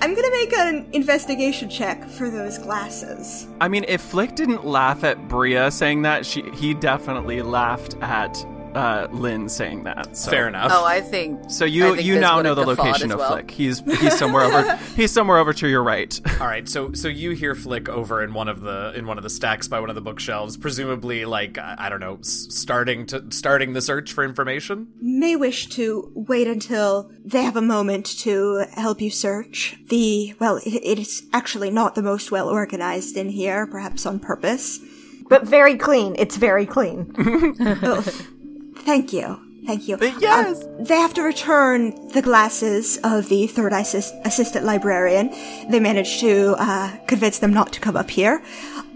I'm 0.00 0.14
gonna 0.14 0.30
make 0.30 0.52
an 0.52 0.86
investigation 0.92 1.68
check 1.68 2.04
for 2.08 2.30
those 2.30 2.58
glasses. 2.58 3.46
I 3.60 3.68
mean, 3.68 3.84
if 3.88 4.00
Flick 4.00 4.34
didn't 4.34 4.66
laugh 4.66 5.04
at 5.04 5.28
Bria 5.28 5.70
saying 5.70 6.02
that, 6.02 6.26
she 6.26 6.42
he 6.50 6.74
definitely 6.74 7.42
laughed 7.42 7.96
at 8.00 8.44
uh, 8.74 9.08
Lynn 9.12 9.48
saying 9.48 9.84
that. 9.84 10.16
So. 10.16 10.30
Fair 10.30 10.48
enough. 10.48 10.70
oh, 10.72 10.84
I 10.84 11.00
think. 11.00 11.50
So 11.50 11.64
you 11.64 11.96
think 11.96 12.06
you 12.06 12.20
now 12.20 12.40
know 12.42 12.54
the 12.54 12.64
location 12.64 13.10
as 13.10 13.14
of 13.14 13.18
well. 13.18 13.32
Flick. 13.32 13.50
He's 13.50 13.80
he's 13.80 14.16
somewhere 14.18 14.44
over 14.44 14.76
he's 14.96 15.12
somewhere 15.12 15.38
over 15.38 15.52
to 15.52 15.68
your 15.68 15.82
right. 15.82 16.20
All 16.40 16.46
right, 16.46 16.68
so 16.68 16.92
so 16.92 17.08
you 17.08 17.32
hear 17.32 17.54
Flick 17.54 17.88
over 17.88 18.22
in 18.22 18.34
one 18.34 18.48
of 18.48 18.60
the 18.60 18.92
in 18.94 19.06
one 19.06 19.18
of 19.18 19.24
the 19.24 19.30
stacks 19.30 19.68
by 19.68 19.80
one 19.80 19.88
of 19.88 19.94
the 19.94 20.00
bookshelves, 20.02 20.56
presumably 20.56 21.24
like 21.24 21.58
I 21.58 21.76
I 21.78 21.88
don't 21.88 22.00
know, 22.00 22.18
starting 22.22 23.06
to 23.06 23.24
starting 23.30 23.72
the 23.72 23.80
search 23.80 24.12
for 24.12 24.24
information. 24.24 24.88
May 25.00 25.36
wish 25.36 25.68
to 25.70 26.12
wait 26.14 26.46
until 26.46 27.10
they 27.24 27.42
have 27.42 27.56
a 27.56 27.62
moment 27.62 28.06
to 28.20 28.64
help 28.74 29.00
you 29.00 29.10
search. 29.10 29.76
The, 29.88 30.34
well, 30.38 30.56
it, 30.58 30.74
it 30.74 30.98
is 30.98 31.26
actually 31.32 31.70
not 31.70 31.94
the 31.94 32.02
most 32.02 32.30
well 32.30 32.48
organized 32.48 33.16
in 33.16 33.28
here, 33.30 33.66
perhaps 33.66 34.06
on 34.06 34.20
purpose. 34.20 34.80
But 35.28 35.46
very 35.46 35.76
clean. 35.76 36.16
It's 36.18 36.36
very 36.36 36.64
clean. 36.64 37.14
Oh, 37.60 38.04
thank 38.84 39.12
you. 39.12 39.40
Thank 39.66 39.86
you. 39.86 39.98
Yes. 40.00 40.64
Um, 40.64 40.84
they 40.84 40.96
have 40.96 41.12
to 41.14 41.22
return 41.22 42.08
the 42.08 42.22
glasses 42.22 42.98
of 43.04 43.28
the 43.28 43.46
third 43.46 43.74
assist- 43.74 44.14
assistant 44.24 44.64
librarian. 44.64 45.28
They 45.68 45.78
managed 45.78 46.20
to 46.20 46.54
uh, 46.58 46.96
convince 47.06 47.38
them 47.38 47.52
not 47.52 47.72
to 47.74 47.80
come 47.80 47.94
up 47.96 48.08
here. 48.08 48.42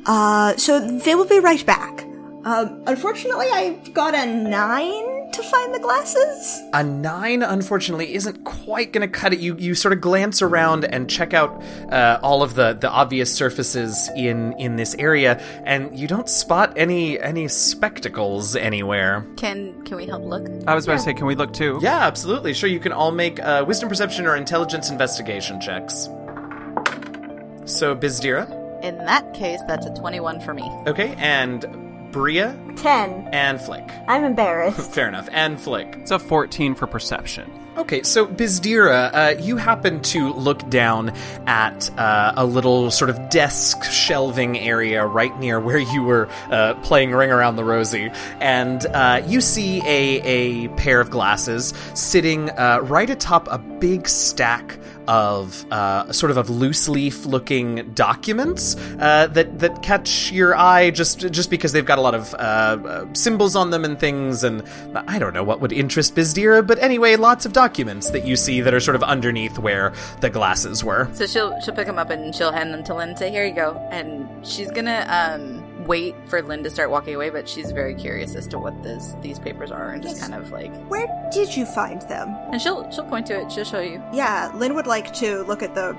Uh, 0.06 0.56
so 0.56 0.80
they 0.80 1.14
will 1.14 1.26
be 1.26 1.40
right 1.40 1.64
back. 1.66 2.06
Um, 2.44 2.82
unfortunately, 2.86 3.46
I've 3.52 3.94
got 3.94 4.14
a 4.14 4.26
nine 4.26 5.30
to 5.32 5.42
find 5.42 5.74
the 5.74 5.78
glasses? 5.78 6.60
A 6.74 6.82
nine, 6.82 7.42
unfortunately, 7.42 8.14
isn't 8.14 8.44
quite 8.44 8.92
going 8.92 9.08
to 9.08 9.08
cut 9.08 9.32
it. 9.32 9.38
You 9.38 9.56
you 9.56 9.74
sort 9.74 9.92
of 9.94 10.00
glance 10.00 10.42
around 10.42 10.84
and 10.84 11.08
check 11.08 11.32
out 11.34 11.62
uh, 11.90 12.18
all 12.22 12.42
of 12.42 12.54
the, 12.54 12.74
the 12.74 12.90
obvious 12.90 13.32
surfaces 13.34 14.10
in 14.16 14.52
in 14.58 14.76
this 14.76 14.94
area, 14.98 15.40
and 15.64 15.96
you 15.98 16.06
don't 16.08 16.28
spot 16.28 16.72
any 16.76 17.18
any 17.20 17.48
spectacles 17.48 18.56
anywhere. 18.56 19.24
Can 19.36 19.82
can 19.84 19.96
we 19.96 20.06
help 20.06 20.24
look? 20.24 20.46
I 20.66 20.74
was 20.74 20.84
about 20.84 20.98
to 20.98 21.02
say, 21.04 21.14
can 21.14 21.26
we 21.26 21.34
look 21.34 21.52
too? 21.52 21.78
Yeah, 21.80 22.06
absolutely. 22.06 22.52
Sure, 22.54 22.68
you 22.68 22.80
can 22.80 22.92
all 22.92 23.12
make 23.12 23.40
uh, 23.40 23.64
wisdom 23.66 23.88
perception 23.88 24.26
or 24.26 24.36
intelligence 24.36 24.90
investigation 24.90 25.60
checks. 25.60 26.08
So, 27.64 27.94
Bizdira, 27.94 28.50
In 28.82 28.98
that 28.98 29.32
case, 29.34 29.60
that's 29.68 29.86
a 29.86 29.94
21 29.94 30.40
for 30.40 30.52
me. 30.52 30.62
okay, 30.88 31.14
and 31.16 31.64
Bria 32.12 32.56
Ten. 32.76 33.28
and 33.32 33.60
Flick. 33.60 33.88
I'm 34.08 34.24
embarrassed. 34.24 34.92
Fair 34.92 35.08
enough, 35.08 35.28
and 35.32 35.60
Flick. 35.60 35.96
It's 35.96 36.10
a 36.10 36.18
14 36.18 36.74
for 36.74 36.86
perception. 36.86 37.50
Okay, 37.74 38.02
so 38.02 38.26
Bizdira, 38.26 39.10
uh, 39.14 39.40
you 39.40 39.56
happen 39.56 40.02
to 40.02 40.34
look 40.34 40.68
down 40.68 41.08
at 41.46 41.88
uh, 41.98 42.34
a 42.36 42.44
little 42.44 42.90
sort 42.90 43.08
of 43.08 43.30
desk 43.30 43.82
shelving 43.84 44.58
area 44.58 45.06
right 45.06 45.36
near 45.40 45.58
where 45.58 45.78
you 45.78 46.02
were 46.02 46.28
uh, 46.50 46.74
playing 46.82 47.12
Ring 47.12 47.30
Around 47.32 47.56
the 47.56 47.64
Rosie, 47.64 48.10
and 48.40 48.84
uh, 48.88 49.22
you 49.26 49.40
see 49.40 49.80
a, 49.86 50.20
a 50.66 50.68
pair 50.76 51.00
of 51.00 51.08
glasses 51.08 51.72
sitting 51.94 52.50
uh, 52.50 52.80
right 52.82 53.08
atop 53.08 53.48
a 53.50 53.56
big 53.56 54.06
stack 54.06 54.78
of 55.08 55.64
uh, 55.72 56.12
sort 56.12 56.30
of 56.30 56.36
of 56.36 56.50
loose 56.50 56.88
leaf 56.88 57.26
looking 57.26 57.92
documents 57.94 58.76
uh, 58.98 59.26
that 59.28 59.58
that 59.58 59.82
catch 59.82 60.30
your 60.32 60.56
eye 60.56 60.90
just 60.90 61.20
just 61.30 61.50
because 61.50 61.72
they've 61.72 61.86
got 61.86 61.98
a 61.98 62.02
lot 62.02 62.14
of 62.14 62.34
uh, 62.34 62.36
uh, 62.36 63.14
symbols 63.14 63.56
on 63.56 63.70
them 63.70 63.84
and 63.84 63.98
things 63.98 64.44
and 64.44 64.62
I 64.94 65.18
don't 65.18 65.34
know 65.34 65.44
what 65.44 65.60
would 65.60 65.72
interest 65.72 66.14
Bizdira 66.14 66.66
but 66.66 66.78
anyway 66.78 67.16
lots 67.16 67.46
of 67.46 67.52
documents 67.52 68.10
that 68.10 68.26
you 68.26 68.36
see 68.36 68.60
that 68.60 68.74
are 68.74 68.80
sort 68.80 68.96
of 68.96 69.02
underneath 69.02 69.58
where 69.58 69.92
the 70.20 70.30
glasses 70.30 70.82
were 70.84 71.08
So 71.12 71.26
she'll 71.26 71.60
she'll 71.60 71.74
pick 71.74 71.86
them 71.86 71.98
up 71.98 72.10
and 72.10 72.34
she'll 72.34 72.52
hand 72.52 72.72
them 72.72 72.84
to 72.84 72.94
Lynn 72.94 73.16
say, 73.16 73.30
"Here 73.30 73.44
you 73.44 73.54
go." 73.54 73.76
And 73.90 74.46
she's 74.46 74.70
gonna 74.70 75.06
um 75.08 75.71
wait 75.86 76.14
for 76.26 76.42
Lynn 76.42 76.62
to 76.64 76.70
start 76.70 76.90
walking 76.90 77.14
away, 77.14 77.30
but 77.30 77.48
she's 77.48 77.70
very 77.72 77.94
curious 77.94 78.34
as 78.34 78.46
to 78.48 78.58
what 78.58 78.82
this 78.82 79.14
these 79.22 79.38
papers 79.38 79.70
are 79.70 79.90
and 79.90 80.02
just 80.02 80.16
Yes. 80.16 80.28
kind 80.28 80.34
of 80.42 80.50
like 80.52 80.72
Where 80.88 81.06
did 81.32 81.56
you 81.56 81.64
find 81.66 82.02
them? 82.02 82.28
and 82.50 82.60
she'll 82.60 82.90
she'll 82.90 83.04
point 83.04 83.26
to 83.26 83.40
it. 83.40 83.50
She'll 83.52 83.64
show 83.64 83.80
you. 83.80 84.02
Yeah, 84.12 84.50
Lynn 84.54 84.74
would 84.74 84.86
like 84.86 85.12
to 85.14 85.42
look 85.44 85.62
at 85.62 85.74
the 85.74 85.92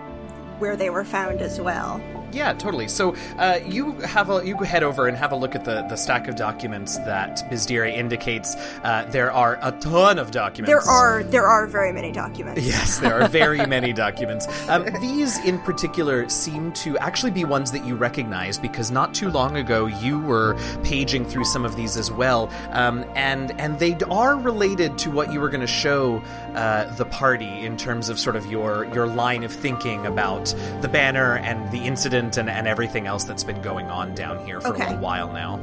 where 0.60 0.76
they 0.76 0.90
were 0.90 1.04
found 1.04 1.42
as 1.42 1.60
well. 1.60 2.02
Yeah, 2.34 2.54
totally. 2.54 2.88
So 2.88 3.16
uh, 3.38 3.60
you 3.66 3.94
have 4.02 4.30
a 4.30 4.46
you 4.46 4.58
head 4.58 4.84
over 4.84 5.08
and 5.08 5.16
have 5.16 5.32
a 5.32 5.36
look 5.36 5.56
at 5.56 5.66
the, 5.66 5.84
the 5.84 5.96
stack 5.96 6.28
of 6.28 6.36
documents 6.36 6.98
that 7.00 7.50
Bizdira 7.50 7.94
indicates. 7.94 8.56
Uh, 8.84 9.08
there 9.12 9.32
are 9.32 9.60
a 9.62 9.72
ton 9.74 10.18
of 10.18 10.32
documents. 10.32 10.68
There 10.68 10.82
are 10.82 11.24
there 11.24 11.46
are 11.46 11.68
very 11.68 11.92
many 11.92 12.12
documents. 12.12 12.62
Yes, 12.74 13.00
there 13.00 13.22
are 13.22 13.28
very 13.28 13.66
many 13.68 13.94
documents. 13.94 14.48
Um, 14.68 14.88
these, 15.00 15.38
in 15.46 15.60
particular, 15.60 16.28
seem 16.30 16.72
to 16.74 16.98
actually 16.98 17.32
be 17.32 17.44
ones 17.44 17.72
that 17.72 17.86
you 17.86 17.96
recognize 17.96 18.58
because 18.58 18.90
not 18.90 19.14
too 19.14 19.30
long 19.30 19.58
ago 19.58 19.86
you 19.86 20.20
were 20.20 20.58
paging 20.84 21.26
through 21.26 21.46
some 21.46 21.66
of 21.66 21.76
these 21.76 21.98
as 21.98 22.12
well, 22.12 22.50
um, 22.72 23.06
and 23.16 23.52
and 23.60 23.78
they 23.80 23.96
are 24.10 24.38
related 24.38 24.98
to 25.00 25.12
what 25.12 25.32
you 25.32 25.40
were 25.40 25.50
going 25.50 25.62
to 25.62 25.68
show 25.68 26.22
uh, 26.56 26.86
the 26.96 27.06
party 27.06 27.66
in 27.66 27.78
terms 27.78 28.10
of 28.10 28.18
sort 28.18 28.36
of 28.36 28.50
your 28.50 28.86
your 28.94 29.06
line 29.06 29.44
of 29.44 29.52
thinking 29.52 30.06
about 30.06 30.46
the 30.82 30.88
banner 30.88 31.38
and 31.38 31.70
the 31.72 31.80
incident 31.80 32.23
and, 32.38 32.50
and 32.50 32.68
everything 32.68 33.08
else 33.08 33.24
that's 33.24 33.44
been 33.44 33.62
going 33.62 33.88
on 33.88 34.14
down 34.16 34.46
here 34.46 34.60
for 34.62 34.70
Okay. 34.70 34.84
a 34.84 34.88
little 34.88 35.02
while 35.02 35.32
now. 35.32 35.60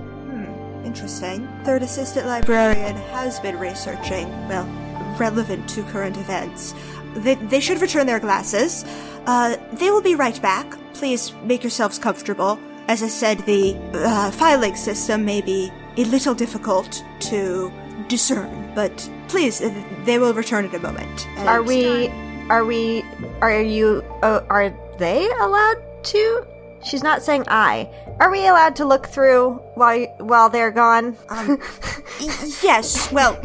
Interesting. 0.84 1.46
Third 1.64 1.82
assistant 1.82 2.26
librarian 2.26 2.96
has 3.12 3.38
been 3.40 3.58
researching, 3.58 4.28
well, 4.48 4.64
relevant 5.18 5.68
to 5.70 5.82
current 5.84 6.16
events. 6.16 6.74
They, 7.14 7.34
they 7.34 7.60
should 7.60 7.80
return 7.82 8.06
their 8.06 8.18
glasses. 8.20 8.84
Uh, 9.26 9.56
they 9.74 9.90
will 9.90 10.00
be 10.00 10.14
right 10.14 10.40
back. 10.40 10.66
Please 10.94 11.32
make 11.44 11.62
yourselves 11.62 11.98
comfortable. 11.98 12.58
As 12.88 13.02
I 13.02 13.08
said, 13.08 13.38
the 13.40 13.76
uh, 13.94 14.30
filing 14.32 14.74
system 14.74 15.24
may 15.24 15.42
be 15.42 15.70
a 15.98 16.04
little 16.04 16.34
difficult 16.34 17.04
to 17.20 17.70
discern, 18.08 18.72
but 18.74 19.08
please, 19.28 19.60
uh, 19.60 19.70
they 20.04 20.18
will 20.18 20.32
return 20.34 20.64
in 20.64 20.74
a 20.74 20.78
moment. 20.78 21.26
And- 21.36 21.48
Are 21.48 21.62
we? 21.62 22.08
Are 22.48 22.64
we? 22.64 23.04
Are 23.42 23.60
you? 23.60 24.02
Uh, 24.22 24.40
are 24.48 24.72
they 24.98 25.28
allowed 25.40 25.76
to? 26.04 26.46
She's 26.82 27.02
not 27.02 27.22
saying 27.22 27.44
I. 27.48 27.88
Are 28.20 28.30
we 28.30 28.46
allowed 28.46 28.76
to 28.76 28.84
look 28.84 29.06
through 29.08 29.54
while 29.74 30.06
while 30.18 30.48
they're 30.48 30.70
gone? 30.70 31.16
Um, 31.28 31.58
y- 32.20 32.50
yes, 32.62 33.12
well, 33.12 33.40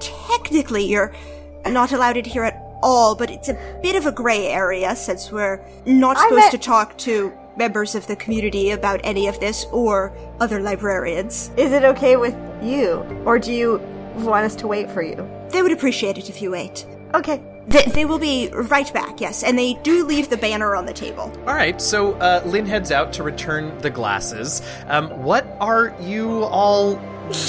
technically 0.00 0.84
you're 0.84 1.12
not 1.66 1.92
allowed 1.92 2.16
in 2.16 2.24
here 2.24 2.44
at 2.44 2.60
all, 2.82 3.14
but 3.14 3.30
it's 3.30 3.48
a 3.48 3.78
bit 3.82 3.96
of 3.96 4.06
a 4.06 4.12
gray 4.12 4.46
area 4.48 4.94
since 4.96 5.30
we're 5.30 5.60
not 5.86 6.18
supposed 6.18 6.36
meant- 6.36 6.52
to 6.52 6.58
talk 6.58 6.96
to 6.98 7.32
members 7.56 7.94
of 7.94 8.06
the 8.06 8.16
community 8.16 8.70
about 8.72 9.00
any 9.02 9.28
of 9.28 9.40
this 9.40 9.64
or 9.72 10.12
other 10.40 10.60
librarians. 10.60 11.50
Is 11.56 11.72
it 11.72 11.84
okay 11.84 12.16
with 12.16 12.34
you, 12.62 12.96
or 13.24 13.38
do 13.38 13.52
you 13.52 13.78
want 14.16 14.44
us 14.44 14.54
to 14.56 14.66
wait 14.66 14.90
for 14.90 15.02
you? 15.02 15.16
They 15.50 15.62
would 15.62 15.72
appreciate 15.72 16.18
it 16.18 16.28
if 16.28 16.42
you 16.42 16.50
wait. 16.50 16.84
Okay. 17.14 17.40
They, 17.68 17.82
they 17.82 18.04
will 18.04 18.18
be 18.20 18.48
right 18.52 18.92
back, 18.94 19.20
yes, 19.20 19.42
and 19.42 19.58
they 19.58 19.74
do 19.82 20.04
leave 20.04 20.30
the 20.30 20.36
banner 20.36 20.76
on 20.76 20.86
the 20.86 20.92
table. 20.92 21.32
All 21.46 21.54
right, 21.54 21.80
so 21.82 22.14
uh, 22.14 22.42
Lynn 22.46 22.66
heads 22.66 22.92
out 22.92 23.12
to 23.14 23.22
return 23.24 23.76
the 23.78 23.90
glasses. 23.90 24.62
Um, 24.86 25.08
what 25.24 25.46
are 25.60 25.94
you 26.00 26.44
all 26.44 26.94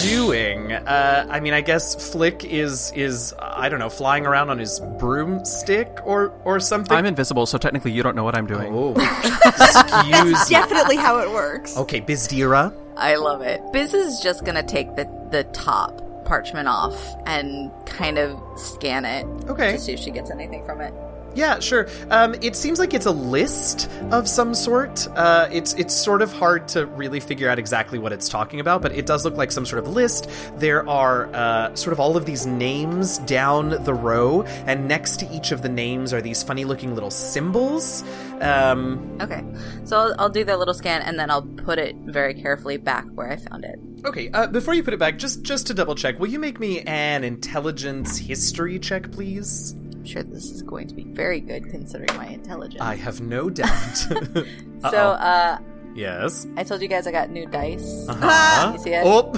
doing? 0.02 0.72
Uh, 0.72 1.28
I 1.30 1.40
mean, 1.40 1.54
I 1.54 1.62
guess 1.62 2.12
Flick 2.12 2.44
is 2.46 2.92
is 2.96 3.34
I 3.40 3.70
don't 3.70 3.80
know, 3.80 3.90
flying 3.90 4.26
around 4.26 4.50
on 4.50 4.58
his 4.58 4.80
broomstick 5.00 6.00
or 6.04 6.34
or 6.46 6.60
something. 6.60 6.98
I'm 6.98 7.06
invisible, 7.06 7.46
so 7.46 7.60
technically 7.60 7.92
you 7.92 8.02
don't 8.02 8.16
know 8.16 8.24
what 8.24 8.36
I'm 8.36 8.48
doing. 8.48 8.74
oh, 8.74 8.92
excuse 9.46 10.26
me. 10.26 10.32
That's 10.32 10.50
definitely 10.50 10.96
how 10.96 11.20
it 11.20 11.30
works. 11.30 11.78
Okay, 11.78 12.02
Bizdira. 12.02 12.74
I 12.96 13.16
love 13.16 13.42
it. 13.44 13.62
Biz 13.72 13.94
is 13.94 14.20
just 14.22 14.46
gonna 14.46 14.64
take 14.64 14.96
the 14.96 15.06
the 15.32 15.44
top 15.46 16.07
parchment 16.28 16.68
off 16.68 17.16
and 17.26 17.72
kind 17.86 18.18
of 18.18 18.38
scan 18.60 19.06
it 19.06 19.26
Okay. 19.50 19.72
to 19.74 19.80
see 19.80 19.94
if 19.94 20.00
she 20.00 20.12
gets 20.12 20.30
anything 20.30 20.64
from 20.66 20.82
it. 20.82 20.94
Yeah, 21.38 21.60
sure. 21.60 21.88
Um, 22.10 22.34
it 22.42 22.56
seems 22.56 22.80
like 22.80 22.96
it's 22.96 23.06
a 23.06 23.12
list 23.12 23.92
of 24.10 24.28
some 24.28 24.56
sort. 24.56 25.08
Uh, 25.16 25.48
it's 25.52 25.74
it's 25.76 25.94
sort 25.94 26.24
of 26.24 26.34
hard 26.34 26.68
to 26.70 26.88
really 26.88 27.20
figure 27.20 27.48
out 27.48 27.60
exactly 27.60 28.00
what 28.00 28.12
it's 28.12 28.28
talking 28.28 28.60
about, 28.60 28.82
but 28.82 28.92
it 28.92 29.06
does 29.06 29.24
look 29.24 29.38
like 29.38 29.52
some 29.52 29.64
sort 29.64 29.84
of 29.84 29.88
list. 29.88 30.28
There 30.56 30.90
are 30.90 31.28
uh, 31.36 31.76
sort 31.76 31.94
of 31.94 32.00
all 32.00 32.18
of 32.18 32.26
these 32.26 32.48
names 32.48 33.20
down 33.20 33.84
the 33.84 33.94
row, 33.94 34.42
and 34.66 34.88
next 34.88 35.20
to 35.20 35.32
each 35.32 35.52
of 35.52 35.62
the 35.62 35.70
names 35.70 36.12
are 36.12 36.22
these 36.22 36.42
funny-looking 36.42 36.96
little 36.96 37.12
symbols. 37.12 38.04
Um, 38.42 39.18
Okay, 39.22 39.44
so 39.84 39.98
I'll, 39.98 40.16
I'll 40.18 40.30
do 40.30 40.44
that 40.44 40.58
little 40.58 40.74
scan 40.74 41.02
and 41.04 41.20
then 41.20 41.30
I'll 41.30 41.44
put 41.44 41.78
it 41.80 41.96
very 41.98 42.34
carefully 42.34 42.78
back 42.78 43.06
where 43.14 43.32
I 43.32 43.36
found 43.36 43.64
it. 43.64 43.80
okay, 44.06 44.30
uh, 44.32 44.48
before 44.48 44.74
you 44.74 44.84
put 44.84 44.94
it 44.96 45.00
back, 45.00 45.20
just 45.20 45.44
just 45.44 45.68
to 45.68 45.76
double 45.76 45.94
check, 45.94 46.20
will 46.20 46.30
you 46.30 46.40
make 46.40 46.60
me 46.60 46.82
an 46.82 47.24
intelligence 47.24 48.18
history 48.18 48.80
check, 48.80 49.12
please? 49.12 49.76
Sure 50.08 50.24
this 50.24 50.52
is 50.52 50.62
going 50.62 50.88
to 50.88 50.96
be 50.96 51.04
very 51.04 51.42
good 51.42 51.70
considering 51.70 52.16
my 52.16 52.28
intelligence. 52.28 52.82
I 52.82 52.96
have 52.96 53.20
no 53.20 53.50
doubt. 53.50 53.98
so, 54.82 54.88
uh, 54.88 55.60
yes. 55.96 56.48
I 56.56 56.64
told 56.64 56.82
you 56.82 56.88
guys 56.88 57.08
I 57.08 57.12
got 57.12 57.30
new 57.30 57.46
dice. 57.46 58.08
Uh-huh. 58.08 58.72
You 58.78 58.80
see 58.80 58.92
it? 58.92 59.04
Oh. 59.06 59.34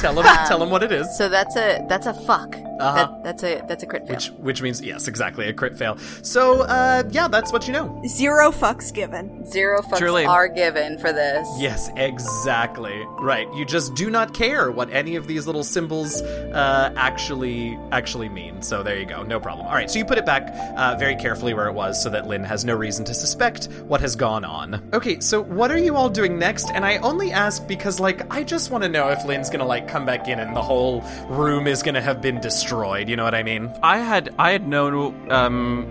tell 0.00 0.20
him. 0.20 0.24
tell 0.46 0.62
him 0.62 0.70
what 0.70 0.82
it 0.82 0.92
is. 0.92 1.16
So 1.16 1.30
that's 1.30 1.56
a 1.56 1.84
that's 1.88 2.06
a 2.06 2.12
fuck. 2.12 2.54
Uh-huh. 2.80 2.94
That, 2.94 3.24
that's 3.24 3.42
a 3.42 3.64
that's 3.68 3.82
a 3.82 3.86
crit 3.86 4.06
fail. 4.06 4.16
Which 4.16 4.30
which 4.30 4.62
means 4.62 4.80
yes, 4.80 5.08
exactly 5.08 5.46
a 5.48 5.52
crit 5.52 5.76
fail. 5.76 5.98
So 6.22 6.62
uh, 6.62 7.04
yeah, 7.10 7.28
that's 7.28 7.52
what 7.52 7.66
you 7.66 7.72
know. 7.72 8.02
Zero 8.06 8.50
fucks 8.50 8.92
given. 8.92 9.44
Zero 9.46 9.82
fucks 9.82 9.98
Truly. 9.98 10.24
are 10.24 10.48
given 10.48 10.98
for 10.98 11.12
this. 11.12 11.46
Yes, 11.58 11.90
exactly. 11.96 13.04
Right. 13.18 13.52
You 13.54 13.64
just 13.64 13.94
do 13.94 14.10
not 14.10 14.34
care 14.34 14.70
what 14.70 14.90
any 14.90 15.16
of 15.16 15.26
these 15.26 15.46
little 15.46 15.64
symbols 15.64 16.22
uh, 16.22 16.92
actually 16.96 17.78
actually 17.92 18.28
mean. 18.28 18.62
So 18.62 18.82
there 18.82 18.98
you 18.98 19.06
go. 19.06 19.22
No 19.22 19.38
problem. 19.40 19.66
All 19.66 19.74
right. 19.74 19.90
So 19.90 19.98
you 19.98 20.04
put 20.04 20.18
it 20.18 20.26
back 20.26 20.50
uh, 20.76 20.96
very 20.98 21.16
carefully 21.16 21.54
where 21.54 21.68
it 21.68 21.74
was, 21.74 22.02
so 22.02 22.10
that 22.10 22.26
Lynn 22.26 22.44
has 22.44 22.64
no 22.64 22.74
reason 22.74 23.04
to 23.06 23.14
suspect 23.14 23.66
what 23.86 24.00
has 24.00 24.16
gone 24.16 24.44
on. 24.44 24.90
Okay. 24.92 25.20
So 25.20 25.42
what 25.42 25.70
are 25.70 25.78
you 25.78 25.96
all 25.96 26.08
doing 26.08 26.38
next? 26.38 26.70
And 26.70 26.84
I 26.84 26.96
only 26.98 27.32
ask 27.32 27.66
because 27.66 28.00
like 28.00 28.32
I 28.32 28.42
just 28.42 28.70
want 28.70 28.84
to 28.84 28.88
know 28.88 29.08
if 29.10 29.24
Lynn's 29.24 29.50
gonna 29.50 29.66
like 29.66 29.86
come 29.88 30.06
back 30.06 30.28
in 30.28 30.38
and 30.38 30.56
the 30.56 30.62
whole 30.62 31.02
room 31.28 31.66
is 31.66 31.82
gonna 31.82 32.00
have 32.00 32.22
been 32.22 32.40
destroyed. 32.40 32.69
You 32.70 33.16
know 33.16 33.24
what 33.24 33.34
I 33.34 33.42
mean? 33.42 33.72
I 33.82 33.98
had 33.98 34.34
I 34.38 34.52
had 34.52 34.68
no 34.68 35.14
um, 35.28 35.86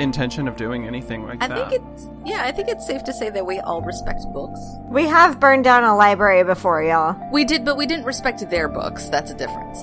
intention 0.00 0.48
of 0.48 0.56
doing 0.56 0.86
anything 0.86 1.26
like 1.26 1.42
I 1.42 1.48
that. 1.48 1.70
think 1.70 1.82
it's 1.82 2.08
yeah. 2.24 2.44
I 2.44 2.52
think 2.52 2.68
it's 2.68 2.86
safe 2.86 3.04
to 3.04 3.12
say 3.12 3.28
that 3.30 3.44
we 3.46 3.58
all 3.60 3.82
respect 3.82 4.24
books. 4.32 4.60
We 4.88 5.04
have 5.04 5.38
burned 5.38 5.64
down 5.64 5.84
a 5.84 5.94
library 5.94 6.44
before, 6.44 6.82
y'all. 6.82 7.16
We 7.30 7.44
did, 7.44 7.64
but 7.64 7.76
we 7.76 7.86
didn't 7.86 8.06
respect 8.06 8.48
their 8.48 8.68
books. 8.68 9.08
That's 9.08 9.30
a 9.30 9.34
difference. 9.34 9.82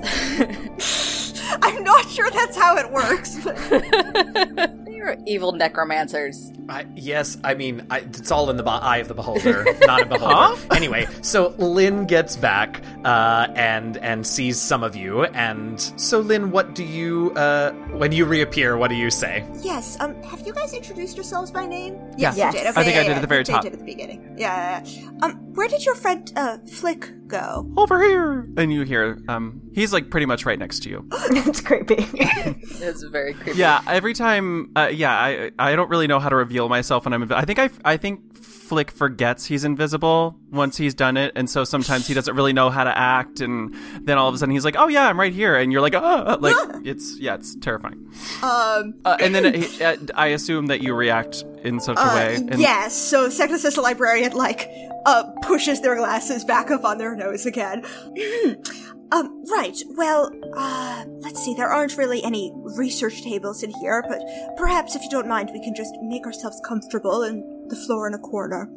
I'm 1.62 1.84
not 1.84 2.10
sure 2.10 2.30
that's 2.32 2.58
how 2.58 2.78
it 2.78 2.92
works, 2.92 3.38
but 3.44 3.56
they 4.86 4.99
You're 5.00 5.16
evil 5.26 5.54
necromancers. 5.54 6.52
I, 6.68 6.86
yes, 6.94 7.38
I 7.42 7.54
mean, 7.54 7.88
I, 7.90 8.00
it's 8.00 8.32
all 8.32 8.50
in 8.50 8.58
the 8.58 8.64
be- 8.64 8.70
eye 8.70 8.98
of 8.98 9.08
the 9.08 9.14
beholder, 9.14 9.66
not 9.84 10.02
a 10.02 10.06
beholder. 10.18 10.62
Anyway, 10.76 11.08
so 11.22 11.56
Lynn 11.58 12.06
gets 12.06 12.36
back 12.36 12.82
uh, 13.06 13.48
and 13.56 13.96
and 13.98 14.28
sees 14.28 14.60
some 14.60 14.84
of 14.84 14.98
you, 14.98 15.24
and 15.24 15.80
so 15.96 16.20
Lynn, 16.20 16.52
what 16.52 16.76
do 16.76 16.84
you 16.84 17.32
uh, 17.38 17.72
when 17.96 18.12
you 18.12 18.26
reappear? 18.26 18.76
What 18.76 18.90
do 18.90 18.96
you 18.96 19.10
say? 19.10 19.46
Yes. 19.62 19.98
Um. 20.02 20.22
Have 20.24 20.46
you 20.46 20.52
guys 20.52 20.74
introduced 20.74 21.16
yourselves 21.16 21.50
by 21.50 21.66
name? 21.66 21.96
Yeah. 22.18 22.34
Yes. 22.36 22.38
Yes. 22.38 22.54
You 22.54 22.60
did. 22.60 22.68
I 22.68 22.84
think 22.84 22.96
yeah, 22.96 23.00
I 23.00 23.04
did 23.04 23.10
yeah, 23.12 23.16
at 23.16 23.22
the 23.22 23.28
very 23.28 23.44
they 23.44 23.54
top. 23.54 23.64
Did 23.64 23.72
at 23.74 23.80
the 23.80 23.86
beginning. 23.86 24.36
Yeah, 24.38 24.84
yeah, 24.84 25.02
yeah. 25.02 25.26
Um. 25.26 25.54
Where 25.54 25.70
did 25.70 25.86
your 25.86 25.96
friend 25.96 26.30
uh 26.36 26.58
Flick 26.68 27.10
go? 27.30 27.72
Over 27.78 28.04
here, 28.04 28.50
and 28.58 28.74
you 28.74 28.82
hear 28.84 29.18
um, 29.30 29.62
he's 29.74 29.94
like 29.94 30.10
pretty 30.10 30.26
much 30.26 30.46
right 30.46 30.60
next 30.60 30.84
to 30.84 30.90
you. 30.90 31.08
it's 31.12 31.62
creepy. 31.62 32.06
It's 32.82 33.04
very 33.04 33.34
creepy. 33.34 33.60
Yeah, 33.60 33.82
every 33.88 34.14
time. 34.14 34.72
Uh, 34.76 34.90
yeah, 34.92 35.12
I 35.14 35.52
I 35.60 35.76
don't 35.76 35.90
really 35.90 36.08
know 36.08 36.20
how 36.20 36.30
to 36.30 36.36
reveal 36.36 36.70
myself 36.70 37.06
when 37.06 37.14
I'm. 37.14 37.28
Invi- 37.28 37.36
I 37.36 37.44
think 37.46 37.60
I 37.60 37.70
I 37.86 37.98
think 37.98 38.36
Flick 38.38 38.90
forgets 38.92 39.46
he's 39.46 39.64
invisible 39.66 40.38
once 40.52 40.78
he's 40.78 40.94
done 40.94 41.18
it, 41.18 41.34
and 41.36 41.50
so 41.50 41.64
sometimes 41.66 42.08
he 42.08 42.14
doesn't 42.14 42.36
really 42.36 42.54
know 42.54 42.70
how 42.70 42.84
to 42.86 42.98
act, 42.98 43.42
and 43.42 43.76
then 44.02 44.18
all 44.18 44.30
of 44.30 44.36
a 44.36 44.38
sudden 44.38 44.54
he's 44.54 44.64
like, 44.66 44.76
"Oh 44.78 44.88
yeah, 44.88 45.08
I'm 45.08 45.20
right 45.20 45.34
here," 45.34 45.56
and 45.58 45.72
you're 45.72 45.82
like, 45.82 45.94
"Oh!" 45.96 46.38
Like 46.42 46.56
it's 46.86 47.18
yeah, 47.20 47.36
it's 47.36 47.56
terrifying. 47.56 48.10
Um. 48.42 48.94
Uh, 49.06 49.18
and 49.20 49.36
then 49.36 49.46
it, 49.46 49.82
uh, 49.82 49.98
I 50.16 50.28
assume 50.28 50.68
that 50.68 50.82
you 50.82 50.94
react 50.94 51.44
in 51.64 51.80
such 51.82 51.98
a 51.98 52.02
Uh, 52.02 52.16
way. 52.16 52.36
And 52.36 52.60
yes. 52.60 52.96
So 52.96 53.30
second 53.30 53.56
assistant 53.56 53.84
librarian 53.84 54.32
like 54.34 54.70
uh 55.06 55.32
pushes 55.42 55.82
their 55.82 55.96
glasses 55.96 56.44
back 56.44 56.72
up 56.72 56.84
on 56.84 56.98
their 56.98 57.16
nose 57.16 57.46
again. 57.46 57.86
um. 59.12 59.44
Right. 59.50 59.78
Well. 59.96 60.32
Uh. 60.56 61.06
Let's 61.20 61.44
see. 61.44 61.54
There 61.54 61.70
aren't 61.70 61.98
really 61.98 62.24
any 62.24 62.52
research 62.56 63.22
tables 63.24 63.64
in 63.64 63.72
here, 63.72 64.04
but 64.08 64.22
perhaps 64.58 64.96
if 64.96 65.04
you 65.04 65.10
don't 65.10 65.28
mind, 65.28 65.50
we 65.54 65.64
can 65.64 65.76
just 65.76 65.94
make 66.02 66.26
ourselves 66.26 66.62
comfortable 66.66 67.24
in 67.24 67.68
the 67.70 67.76
floor 67.76 68.08
in 68.08 68.14
a 68.14 68.20
corner. 68.20 68.70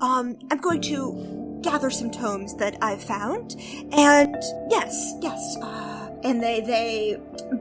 Um. 0.00 0.36
I'm 0.50 0.58
going 0.58 0.82
to 0.82 1.60
gather 1.62 1.90
some 1.90 2.10
tomes 2.10 2.54
that 2.56 2.76
I've 2.80 3.02
found, 3.02 3.56
and 3.92 4.36
yes, 4.70 5.14
yes. 5.20 5.56
Uh, 5.62 6.10
and 6.22 6.42
they 6.42 6.60
they 6.60 7.16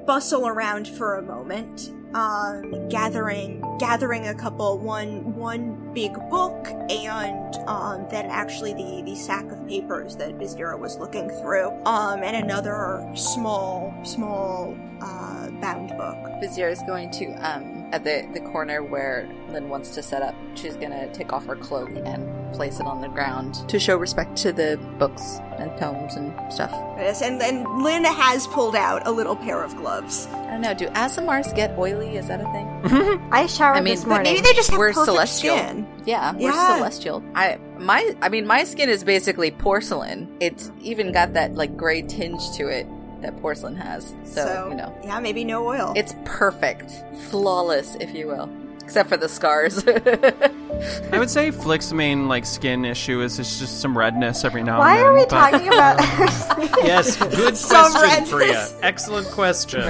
bustle 0.06 0.48
around 0.48 0.88
for 0.88 1.18
a 1.18 1.22
moment 1.22 1.92
um, 2.16 2.88
gathering 2.90 3.62
gathering 3.78 4.28
a 4.28 4.34
couple 4.34 4.80
one 4.80 5.36
one 5.36 5.85
big 5.96 6.14
book 6.30 6.68
and 6.90 7.56
um, 7.68 8.06
then 8.12 8.26
actually 8.26 8.74
the 8.74 9.02
the 9.04 9.16
sack 9.16 9.50
of 9.52 9.68
papers 9.68 10.16
that 10.18 10.38
Bizdira 10.38 10.78
was 10.78 10.98
looking 10.98 11.30
through 11.30 11.70
um, 11.86 12.22
and 12.22 12.36
another 12.36 13.10
small 13.16 13.96
small 14.04 14.78
uh, 15.02 15.50
bound 15.62 15.90
book. 15.98 16.18
Bizdira 16.42 16.72
is 16.72 16.82
going 16.86 17.10
to, 17.12 17.28
um, 17.36 17.90
at 17.92 18.04
the, 18.04 18.28
the 18.34 18.42
corner 18.42 18.84
where 18.84 19.30
Lynn 19.50 19.70
wants 19.70 19.96
to 19.96 20.04
set 20.04 20.22
up, 20.22 20.36
she's 20.56 20.76
gonna 20.76 21.12
take 21.14 21.32
off 21.32 21.46
her 21.46 21.56
cloak 21.56 21.90
and 21.90 22.45
place 22.56 22.80
it 22.80 22.86
on 22.86 23.02
the 23.02 23.08
ground 23.10 23.68
to 23.70 23.80
show 23.80 23.98
respect 23.98 24.36
to 24.38 24.52
the 24.54 24.78
books 24.98 25.40
and 25.58 25.76
tomes 25.78 26.16
and 26.16 26.34
stuff. 26.52 26.72
Yes, 26.98 27.22
and 27.22 27.40
then 27.40 27.82
Lynn 27.84 28.04
has 28.04 28.48
pulled 28.48 28.76
out 28.76 29.06
a 29.08 29.12
little 29.12 29.36
pair 29.36 29.64
of 29.64 29.76
gloves. 29.78 30.28
I 30.28 30.52
don't 30.52 30.62
know, 30.62 30.74
do 30.74 30.88
Aasimars 30.90 31.54
get 31.56 31.78
oily? 31.78 32.18
Is 32.18 32.28
that 32.28 32.40
a 32.42 32.52
thing? 32.52 33.30
I 33.32 33.46
showered 33.48 33.78
I 33.78 33.82
mean, 33.82 33.94
this 33.96 34.04
but 34.04 34.10
But 34.10 34.16
morning. 34.16 34.34
maybe 34.34 34.42
they 34.44 34.54
just 34.54 34.70
have 34.70 34.80
We're 34.80 34.94
perfect 34.94 35.06
celestial. 35.06 35.58
skin. 35.58 35.88
Yeah, 36.06 36.34
we're 36.34 36.52
Yeah. 36.52 36.76
celestial. 36.78 37.24
I 37.36 37.58
my 37.80 38.16
I 38.22 38.30
mean 38.30 38.46
my 38.48 38.64
skin 38.64 38.90
is 38.90 39.04
basically 39.04 39.52
porcelain. 39.52 40.30
It's 40.40 40.72
even 40.82 41.12
got 41.12 41.34
that 41.34 41.56
like 41.56 41.76
gray 41.76 42.02
tinge 42.04 42.52
to 42.58 42.68
it 42.68 42.88
that 43.22 43.36
porcelain 43.42 43.76
has. 43.76 44.14
So, 44.24 44.68
you 44.70 44.76
know. 44.76 44.94
yeah, 45.04 45.20
maybe 45.20 45.44
no 45.44 45.66
oil. 45.68 45.94
It's 45.96 46.14
perfect. 46.26 46.92
Flawless, 47.30 47.96
if 48.00 48.14
you 48.14 48.28
will. 48.28 48.50
Except 48.86 49.10
for 49.10 49.18
the 49.18 49.28
scars. 49.28 49.84
I 51.12 51.18
would 51.18 51.32
say 51.32 51.50
Flick's 51.50 51.92
main 51.92 52.28
like 52.28 52.46
skin 52.46 52.86
issue 52.86 53.22
is 53.22 53.40
it's 53.40 53.58
just 53.58 53.82
some 53.82 53.98
redness 53.98 54.46
every 54.46 54.62
now 54.62 54.78
Why 54.78 54.98
and 54.98 55.00
then. 55.00 55.06
Why 55.06 55.10
are 55.10 55.14
we 55.16 55.26
but- 55.26 55.52
talking 55.52 55.68
about? 55.68 56.76
Yes, 56.86 57.18
good 57.18 57.56
question, 57.56 58.02
redness. 58.02 58.30
Priya. 58.30 58.70
Excellent 58.84 59.28
question. 59.30 59.82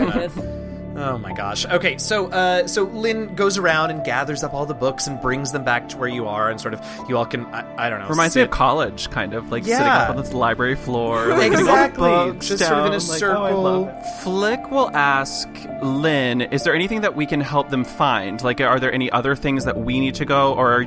Oh 0.98 1.18
my 1.18 1.34
gosh. 1.34 1.66
Okay, 1.66 1.98
so 1.98 2.28
uh, 2.32 2.68
so 2.68 2.84
Lynn 2.84 3.36
goes 3.36 3.58
around 3.58 3.92
and 3.92 4.04
gathers 4.06 4.44
up 4.44 4.54
all 4.54 4.66
the 4.66 4.74
books 4.74 5.08
and 5.08 5.20
brings 5.20 5.52
them 5.52 5.64
back 5.66 5.90
to 5.90 5.98
where 5.98 6.08
you 6.08 6.26
are, 6.28 6.50
and 6.50 6.60
sort 6.62 6.74
of 6.74 6.82
you 7.10 7.18
all 7.18 7.26
can 7.26 7.46
I, 7.48 7.88
I 7.88 7.90
don't 7.90 8.00
know. 8.00 8.08
Reminds 8.08 8.36
me 8.36 8.44
of 8.44 8.50
college, 8.52 9.10
kind 9.10 9.34
of 9.34 9.52
like 9.52 9.64
sitting 9.66 9.82
up 9.82 10.12
on 10.12 10.16
this 10.18 10.32
library 10.34 10.76
floor, 10.76 11.28
like, 11.28 11.52
putting 11.52 11.54
all 11.54 11.76
the 11.76 11.86
Exactly. 11.86 12.10
books 12.10 12.48
Just 12.48 12.64
sort 12.66 12.80
of 12.80 12.86
in 12.86 12.92
a 12.94 12.96
like, 12.96 13.02
oh, 13.04 13.18
circle. 13.18 13.62
love 13.62 13.88
it. 13.90 14.06
Flick 14.24 14.72
will 14.72 14.90
ask 14.96 15.50
Lynn, 15.82 16.42
"Is 16.42 16.64
there 16.64 16.74
anything 16.74 17.02
that 17.02 17.16
we 17.16 17.26
can 17.26 17.42
help 17.42 17.70
them 17.70 17.84
find? 17.84 18.42
Like, 18.42 18.62
are 18.62 18.80
there 18.80 18.94
any 18.94 19.12
other 19.12 19.36
things 19.36 19.66
that 19.66 19.78
we 19.78 20.00
need 20.00 20.16
to 20.16 20.24
go, 20.26 20.54
or 20.54 20.86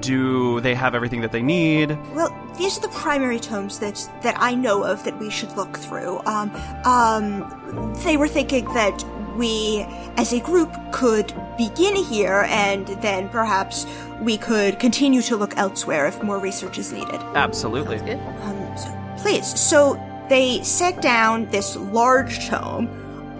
do 0.00 0.60
they 0.60 0.74
have 0.76 0.94
everything 0.94 1.22
that 1.22 1.32
they 1.32 1.42
need?" 1.42 1.98
Well, 2.14 2.32
these 2.56 2.78
are 2.78 2.82
the 2.82 2.88
primary 2.88 3.40
tomes 3.40 3.80
that 3.80 4.08
that 4.22 4.36
I 4.38 4.54
know 4.54 4.84
of 4.84 5.02
that 5.04 5.18
we 5.18 5.28
should 5.28 5.56
look 5.56 5.76
through. 5.76 6.20
Um, 6.24 6.52
um, 6.84 7.92
they 8.04 8.16
were 8.16 8.28
thinking 8.28 8.64
that 8.74 9.04
we, 9.40 9.86
as 10.16 10.32
a 10.32 10.40
group, 10.40 10.70
could 10.92 11.34
begin 11.56 11.96
here, 11.96 12.44
and 12.48 12.86
then 13.02 13.28
perhaps 13.30 13.86
we 14.20 14.36
could 14.36 14.78
continue 14.78 15.22
to 15.22 15.36
look 15.36 15.56
elsewhere 15.56 16.06
if 16.06 16.22
more 16.22 16.38
research 16.38 16.78
is 16.78 16.92
needed. 16.92 17.20
Absolutely. 17.34 17.98
Um, 17.98 18.76
so, 18.76 18.88
please. 19.22 19.58
So 19.58 19.98
they 20.28 20.62
set 20.62 21.00
down 21.00 21.46
this 21.46 21.74
large 21.74 22.46
tome, 22.48 22.86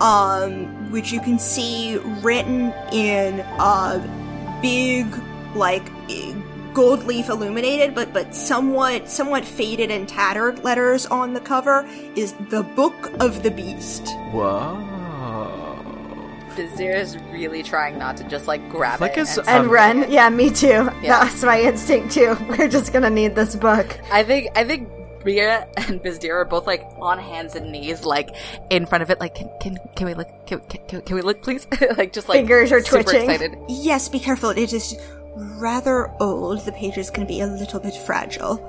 um, 0.01 0.91
which 0.91 1.13
you 1.13 1.21
can 1.21 1.39
see 1.39 1.99
written 2.23 2.73
in 2.93 3.41
uh, 3.61 4.01
big, 4.63 5.07
like 5.55 5.87
gold 6.73 7.05
leaf 7.05 7.29
illuminated, 7.29 7.95
but 7.95 8.13
but 8.13 8.35
somewhat 8.35 9.09
somewhat 9.09 9.45
faded 9.45 9.91
and 9.91 10.09
tattered 10.09 10.65
letters 10.65 11.05
on 11.07 11.35
the 11.35 11.41
cover 11.41 11.87
is 12.17 12.33
the 12.49 12.63
Book 12.63 13.13
of 13.21 13.43
the 13.43 13.51
Beast. 13.51 14.07
Whoa. 14.33 14.90
Bizdira 16.53 16.97
is 17.01 17.17
really 17.33 17.63
trying 17.63 17.99
not 17.99 18.17
to 18.19 18.25
just 18.25 18.47
like 18.47 18.69
grab 18.71 18.99
Flick 18.99 19.13
it. 19.17 19.21
is- 19.21 19.39
and- 19.39 19.49
and 19.49 19.65
Um, 19.67 19.71
run. 19.71 20.11
Yeah, 20.11 20.29
me 20.31 20.51
too. 20.51 20.69
Yeah. 21.03 21.25
That's 21.25 21.43
my 21.43 21.61
instinct 21.61 22.13
too. 22.15 22.37
We're 22.49 22.69
just 22.69 22.93
gonna 22.93 23.11
need 23.11 23.35
this 23.35 23.55
book. 23.57 23.99
I 24.13 24.23
think 24.23 24.49
I 24.57 24.65
think 24.65 24.89
Bria 25.23 25.69
and 25.77 26.03
Bizdira 26.03 26.33
are 26.37 26.45
both 26.47 26.67
like 26.67 26.87
on 26.99 27.19
hands 27.19 27.55
and 27.55 27.71
knees, 27.71 28.05
like 28.05 28.31
in 28.71 28.87
front 28.87 29.03
of 29.03 29.11
it. 29.11 29.21
Like, 29.21 29.35
can 29.35 29.51
can, 29.61 29.77
can 29.95 30.07
we 30.07 30.15
look? 30.15 30.29
Can, 30.47 30.61
can, 30.61 31.03
can 31.03 31.15
we 31.17 31.23
look, 31.23 31.43
please? 31.43 31.67
like, 31.99 32.13
just 32.13 32.29
like 32.29 32.39
Fingers 32.39 32.73
are 32.73 32.81
super 32.83 33.03
twitching. 33.03 33.31
Excited. 33.31 33.59
Yes, 33.69 34.09
be 34.09 34.19
careful. 34.19 34.51
It 34.51 34.73
is 34.73 34.97
rather 35.37 36.11
old. 36.21 36.65
The 36.65 36.73
pages 36.73 37.11
can 37.11 37.27
be 37.27 37.41
a 37.41 37.47
little 37.47 37.81
bit 37.81 37.95
fragile. 37.95 38.67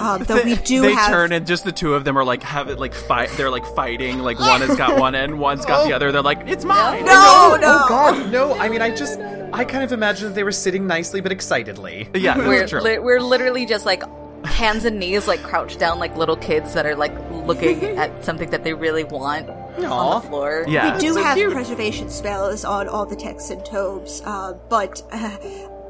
Um, 0.00 0.22
though 0.26 0.42
we 0.42 0.56
do 0.56 0.82
they 0.82 0.92
have 0.92 1.08
turn 1.10 1.32
and 1.32 1.46
just 1.46 1.64
the 1.64 1.72
two 1.72 1.94
of 1.94 2.04
them 2.04 2.16
are 2.18 2.24
like 2.24 2.42
have 2.42 2.68
it 2.68 2.78
like 2.78 2.94
fight. 2.94 3.30
They're 3.36 3.50
like 3.50 3.66
fighting. 3.74 4.18
Like 4.20 4.38
one 4.38 4.60
has 4.60 4.76
got 4.76 4.98
one 4.98 5.14
end, 5.14 5.38
one's 5.38 5.64
got 5.66 5.86
the 5.86 5.92
Oh. 5.92 5.96
other. 5.96 6.12
They're 6.12 6.22
like, 6.22 6.46
it's 6.48 6.64
mine. 6.64 7.04
no, 7.04 7.56
no. 7.60 7.84
Oh 7.84 7.86
God, 7.88 8.30
no! 8.32 8.54
I 8.58 8.68
mean, 8.68 8.82
I 8.82 8.94
just 8.94 9.18
I 9.52 9.64
kind 9.64 9.84
of 9.84 9.92
imagined 9.92 10.30
that 10.30 10.34
they 10.34 10.44
were 10.44 10.52
sitting 10.52 10.86
nicely 10.86 11.20
but 11.20 11.32
excitedly. 11.32 12.08
Yeah, 12.14 12.36
We're 12.46 12.66
true. 12.66 12.80
li- 12.80 12.98
we're 12.98 13.20
literally 13.20 13.66
just 13.66 13.84
like 13.86 14.02
hands 14.44 14.84
and 14.84 14.98
knees, 14.98 15.28
like 15.28 15.42
crouched 15.42 15.78
down, 15.78 15.98
like 15.98 16.16
little 16.16 16.36
kids 16.36 16.74
that 16.74 16.84
are 16.86 16.96
like 16.96 17.12
looking 17.30 17.82
at 17.98 18.24
something 18.24 18.50
that 18.50 18.64
they 18.64 18.74
really 18.74 19.04
want 19.04 19.48
Aw. 19.48 19.84
on 19.86 20.22
the 20.22 20.28
floor. 20.28 20.64
Yeah. 20.68 20.94
We 20.94 21.00
do 21.00 21.12
so 21.14 21.22
have 21.22 21.36
cute. 21.36 21.52
preservation 21.52 22.10
spells 22.10 22.64
on 22.64 22.88
all 22.88 23.06
the 23.06 23.14
texts 23.16 23.50
and 23.50 23.64
tomes, 23.64 24.20
uh, 24.24 24.54
but 24.68 25.00
uh, 25.12 25.36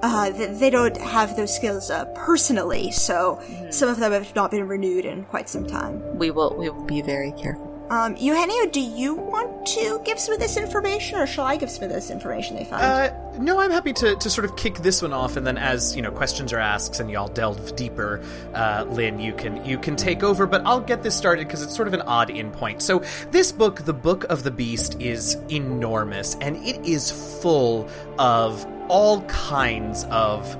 uh, 0.02 0.30
they 0.30 0.70
don't 0.70 0.96
have 0.96 1.36
those 1.36 1.54
skills 1.54 1.90
uh, 1.90 2.04
personally, 2.14 2.90
so 2.90 3.40
some 3.70 3.88
of 3.88 3.98
them 3.98 4.12
have 4.12 4.34
not 4.34 4.50
been 4.50 4.66
renewed 4.66 5.04
in 5.04 5.24
quite 5.24 5.48
some 5.48 5.66
time. 5.66 6.18
We 6.18 6.30
will 6.30 6.56
we 6.56 6.68
will 6.68 6.84
be 6.84 7.02
very 7.02 7.32
careful. 7.32 7.72
Um, 7.92 8.16
Eugenio, 8.16 8.70
do 8.70 8.80
you 8.80 9.14
want 9.14 9.66
to 9.66 10.00
give 10.02 10.18
some 10.18 10.32
of 10.32 10.40
this 10.40 10.56
information, 10.56 11.18
or 11.18 11.26
shall 11.26 11.44
I 11.44 11.56
give 11.56 11.68
some 11.68 11.84
of 11.84 11.90
this 11.90 12.10
information 12.10 12.56
they 12.56 12.64
find? 12.64 12.82
Uh, 12.82 13.38
no, 13.38 13.60
I'm 13.60 13.70
happy 13.70 13.92
to, 13.92 14.16
to 14.16 14.30
sort 14.30 14.46
of 14.46 14.56
kick 14.56 14.76
this 14.76 15.02
one 15.02 15.12
off, 15.12 15.36
and 15.36 15.46
then 15.46 15.58
as 15.58 15.94
you 15.94 16.00
know, 16.00 16.10
questions 16.10 16.54
are 16.54 16.58
asked 16.58 17.00
and 17.00 17.10
y'all 17.10 17.28
delve 17.28 17.76
deeper, 17.76 18.22
uh, 18.54 18.86
Lynn, 18.88 19.20
you 19.20 19.34
can 19.34 19.62
you 19.64 19.76
can 19.76 19.94
take 19.94 20.22
over. 20.22 20.46
But 20.46 20.62
I'll 20.64 20.80
get 20.80 21.02
this 21.02 21.14
started 21.14 21.46
because 21.46 21.62
it's 21.62 21.76
sort 21.76 21.86
of 21.86 21.92
an 21.92 22.00
odd 22.02 22.30
in 22.30 22.50
point. 22.50 22.80
So 22.80 23.02
this 23.30 23.52
book, 23.52 23.84
the 23.84 23.92
Book 23.92 24.24
of 24.24 24.42
the 24.42 24.50
Beast, 24.50 24.98
is 24.98 25.34
enormous, 25.50 26.36
and 26.40 26.56
it 26.66 26.82
is 26.86 27.10
full 27.42 27.90
of 28.18 28.66
all 28.88 29.22
kinds 29.22 30.04
of 30.10 30.56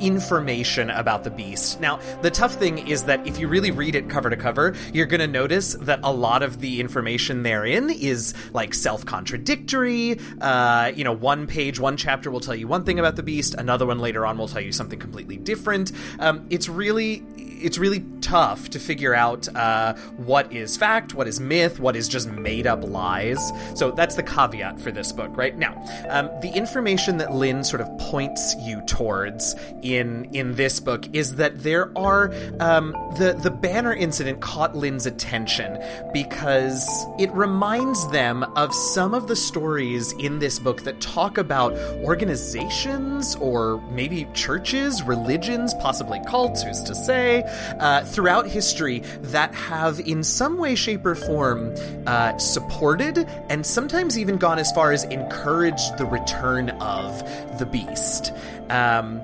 information 0.00 0.90
about 0.90 1.24
the 1.24 1.30
beast. 1.30 1.80
Now, 1.80 2.00
the 2.22 2.30
tough 2.30 2.54
thing 2.54 2.86
is 2.86 3.04
that 3.04 3.26
if 3.26 3.38
you 3.38 3.48
really 3.48 3.70
read 3.70 3.94
it 3.94 4.08
cover 4.08 4.30
to 4.30 4.36
cover, 4.36 4.74
you're 4.92 5.06
going 5.06 5.20
to 5.20 5.26
notice 5.26 5.74
that 5.74 6.00
a 6.02 6.12
lot 6.12 6.42
of 6.42 6.60
the 6.60 6.80
information 6.80 7.42
therein 7.42 7.90
is 7.90 8.34
like 8.52 8.74
self 8.74 9.04
contradictory. 9.04 10.18
Uh, 10.40 10.92
you 10.94 11.04
know, 11.04 11.12
one 11.12 11.46
page, 11.46 11.78
one 11.78 11.96
chapter 11.96 12.30
will 12.30 12.40
tell 12.40 12.54
you 12.54 12.66
one 12.66 12.84
thing 12.84 12.98
about 12.98 13.16
the 13.16 13.22
beast, 13.22 13.54
another 13.54 13.86
one 13.86 13.98
later 13.98 14.26
on 14.26 14.38
will 14.38 14.48
tell 14.48 14.62
you 14.62 14.72
something 14.72 14.98
completely 14.98 15.36
different. 15.36 15.92
Um, 16.18 16.46
it's 16.50 16.68
really 16.68 17.22
it's 17.62 17.78
really 17.78 18.04
tough 18.20 18.70
to 18.70 18.78
figure 18.78 19.14
out 19.14 19.48
uh, 19.54 19.94
what 20.16 20.52
is 20.52 20.76
fact, 20.76 21.14
what 21.14 21.28
is 21.28 21.40
myth, 21.40 21.78
what 21.78 21.96
is 21.96 22.08
just 22.08 22.28
made 22.28 22.66
up 22.66 22.82
lies. 22.82 23.52
So 23.74 23.90
that's 23.90 24.16
the 24.16 24.22
caveat 24.22 24.80
for 24.80 24.90
this 24.90 25.12
book, 25.12 25.36
right? 25.36 25.56
Now, 25.56 25.74
um, 26.08 26.30
the 26.40 26.50
information 26.54 27.18
that 27.18 27.32
Lynn 27.32 27.64
sort 27.64 27.82
of 27.82 27.98
points 27.98 28.54
you 28.60 28.80
towards 28.86 29.54
in 29.96 30.26
in 30.32 30.54
this 30.54 30.80
book 30.80 31.06
is 31.12 31.36
that 31.36 31.62
there 31.62 31.96
are 31.96 32.32
um, 32.60 32.92
the 33.18 33.38
the 33.42 33.50
banner 33.50 33.92
incident 33.92 34.40
caught 34.40 34.76
Lynn's 34.76 35.06
attention 35.06 35.78
because 36.12 36.88
it 37.18 37.30
reminds 37.32 38.08
them 38.10 38.42
of 38.56 38.74
some 38.74 39.14
of 39.14 39.28
the 39.28 39.36
stories 39.36 40.12
in 40.12 40.38
this 40.38 40.58
book 40.58 40.82
that 40.84 41.00
talk 41.00 41.38
about 41.38 41.72
organizations 42.04 43.36
or 43.36 43.80
maybe 43.90 44.26
churches, 44.34 45.02
religions, 45.02 45.74
possibly 45.74 46.20
cults, 46.26 46.62
who's 46.62 46.82
to 46.82 46.94
say, 46.94 47.42
uh, 47.78 48.04
throughout 48.04 48.46
history 48.46 49.00
that 49.20 49.54
have, 49.54 50.00
in 50.00 50.22
some 50.22 50.58
way, 50.58 50.74
shape, 50.74 51.04
or 51.04 51.14
form, 51.14 51.74
uh, 52.06 52.36
supported 52.38 53.18
and 53.48 53.64
sometimes 53.64 54.18
even 54.18 54.36
gone 54.36 54.58
as 54.58 54.70
far 54.72 54.92
as 54.92 55.04
encouraged 55.04 55.98
the 55.98 56.06
return 56.06 56.70
of 56.70 57.18
the 57.58 57.66
beast. 57.66 58.32
Um, 58.68 59.20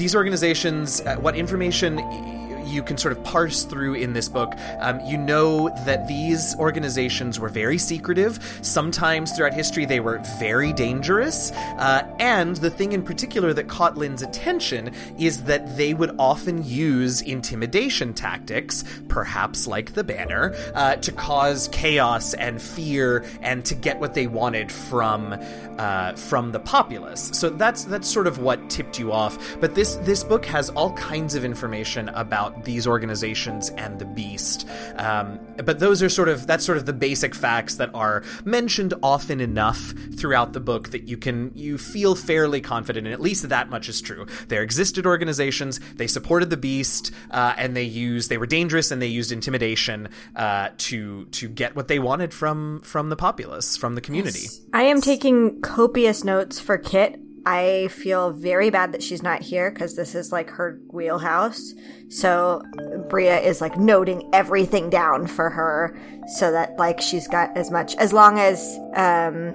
these 0.00 0.14
organizations, 0.16 1.02
uh, 1.02 1.16
what 1.16 1.36
information 1.36 2.39
you 2.70 2.82
can 2.82 2.96
sort 2.96 3.12
of 3.12 3.22
parse 3.24 3.64
through 3.64 3.94
in 3.94 4.12
this 4.12 4.28
book. 4.28 4.54
Um, 4.80 5.00
you 5.04 5.18
know 5.18 5.68
that 5.84 6.06
these 6.06 6.56
organizations 6.56 7.38
were 7.38 7.48
very 7.48 7.78
secretive. 7.78 8.58
Sometimes 8.62 9.32
throughout 9.32 9.54
history, 9.54 9.84
they 9.84 10.00
were 10.00 10.20
very 10.38 10.72
dangerous. 10.72 11.52
Uh, 11.52 12.06
and 12.18 12.56
the 12.56 12.70
thing 12.70 12.92
in 12.92 13.02
particular 13.02 13.52
that 13.54 13.68
caught 13.68 13.96
Lynn's 13.96 14.22
attention 14.22 14.92
is 15.18 15.44
that 15.44 15.76
they 15.76 15.94
would 15.94 16.14
often 16.18 16.64
use 16.64 17.22
intimidation 17.22 18.14
tactics, 18.14 18.84
perhaps 19.08 19.66
like 19.66 19.94
the 19.94 20.04
banner, 20.04 20.54
uh, 20.74 20.96
to 20.96 21.12
cause 21.12 21.68
chaos 21.68 22.34
and 22.34 22.60
fear 22.60 23.24
and 23.42 23.64
to 23.64 23.74
get 23.74 23.98
what 23.98 24.14
they 24.14 24.26
wanted 24.26 24.70
from 24.70 25.36
uh, 25.78 26.12
from 26.14 26.52
the 26.52 26.60
populace. 26.60 27.30
So 27.32 27.48
that's 27.50 27.84
that's 27.84 28.08
sort 28.08 28.26
of 28.26 28.38
what 28.38 28.68
tipped 28.68 28.98
you 28.98 29.12
off. 29.12 29.38
But 29.60 29.74
this 29.74 29.96
this 29.96 30.22
book 30.22 30.44
has 30.46 30.70
all 30.70 30.92
kinds 30.92 31.34
of 31.34 31.44
information 31.44 32.08
about 32.10 32.59
these 32.64 32.86
organizations 32.86 33.70
and 33.70 33.98
the 33.98 34.04
beast. 34.04 34.68
Um, 34.96 35.40
but 35.64 35.78
those 35.78 36.02
are 36.02 36.08
sort 36.08 36.28
of 36.28 36.46
that's 36.46 36.64
sort 36.64 36.78
of 36.78 36.86
the 36.86 36.92
basic 36.92 37.34
facts 37.34 37.76
that 37.76 37.90
are 37.94 38.22
mentioned 38.44 38.94
often 39.02 39.40
enough 39.40 39.94
throughout 40.16 40.52
the 40.52 40.60
book 40.60 40.90
that 40.90 41.08
you 41.08 41.16
can 41.16 41.52
you 41.54 41.78
feel 41.78 42.14
fairly 42.14 42.60
confident 42.60 43.06
in 43.06 43.12
at 43.12 43.20
least 43.20 43.48
that 43.48 43.68
much 43.68 43.88
is 43.88 44.00
true. 44.00 44.26
There 44.48 44.62
existed 44.62 45.06
organizations, 45.06 45.80
they 45.96 46.06
supported 46.06 46.50
the 46.50 46.56
beast, 46.56 47.12
uh, 47.30 47.54
and 47.56 47.76
they 47.76 47.84
used 47.84 48.30
they 48.30 48.38
were 48.38 48.46
dangerous 48.46 48.90
and 48.90 49.00
they 49.00 49.06
used 49.06 49.32
intimidation 49.32 50.08
uh, 50.36 50.70
to 50.78 51.26
to 51.26 51.48
get 51.48 51.76
what 51.76 51.88
they 51.88 51.98
wanted 51.98 52.32
from 52.32 52.80
from 52.80 53.08
the 53.08 53.16
populace 53.16 53.76
from 53.76 53.94
the 53.94 54.00
community. 54.00 54.46
I 54.72 54.82
am 54.84 55.00
taking 55.00 55.60
copious 55.60 56.24
notes 56.24 56.60
for 56.60 56.78
Kit. 56.78 57.18
I 57.46 57.88
feel 57.88 58.32
very 58.32 58.70
bad 58.70 58.92
that 58.92 59.02
she's 59.02 59.22
not 59.22 59.42
here 59.42 59.70
because 59.70 59.96
this 59.96 60.14
is 60.14 60.32
like 60.32 60.50
her 60.50 60.80
wheelhouse. 60.92 61.74
So 62.08 62.62
Bria 63.08 63.38
is 63.40 63.60
like 63.60 63.76
noting 63.76 64.28
everything 64.32 64.90
down 64.90 65.26
for 65.26 65.50
her 65.50 65.98
so 66.36 66.52
that 66.52 66.76
like 66.78 67.00
she's 67.00 67.26
got 67.28 67.56
as 67.56 67.70
much 67.70 67.94
as 67.96 68.12
long 68.12 68.38
as 68.38 68.78
um 68.94 69.54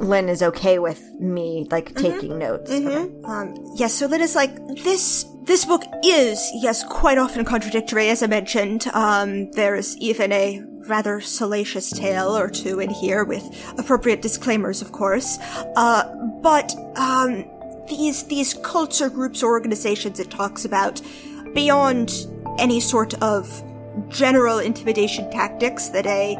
Lynn 0.00 0.28
is 0.28 0.42
okay 0.42 0.78
with 0.78 1.02
me 1.18 1.66
like 1.70 1.94
taking 1.94 2.38
notes. 2.38 2.70
Um, 3.24 3.54
yes, 3.76 3.94
so 3.94 4.06
Lynn 4.06 4.20
is 4.20 4.34
like, 4.34 4.54
this, 4.84 5.24
this 5.44 5.64
book 5.64 5.82
is, 6.04 6.50
yes, 6.54 6.84
quite 6.84 7.16
often 7.18 7.46
contradictory, 7.46 8.10
as 8.10 8.22
I 8.22 8.26
mentioned. 8.26 8.86
Um, 8.92 9.50
there's 9.52 9.96
even 9.96 10.32
a 10.32 10.62
rather 10.88 11.20
salacious 11.20 11.90
tale 11.90 12.36
or 12.36 12.48
two 12.48 12.80
in 12.80 12.90
here 12.90 13.24
with 13.24 13.44
appropriate 13.78 14.22
disclaimers, 14.22 14.82
of 14.82 14.92
course. 14.92 15.38
Uh, 15.76 16.14
but, 16.42 16.74
um, 16.96 17.44
these, 17.88 18.24
these 18.24 18.54
cults 18.54 19.00
or 19.00 19.08
groups 19.08 19.42
or 19.42 19.50
organizations 19.50 20.18
it 20.18 20.30
talks 20.30 20.64
about 20.64 21.00
beyond 21.54 22.26
any 22.58 22.80
sort 22.80 23.14
of 23.22 23.62
general 24.08 24.58
intimidation 24.58 25.30
tactics 25.30 25.88
that 25.88 26.06
a 26.06 26.36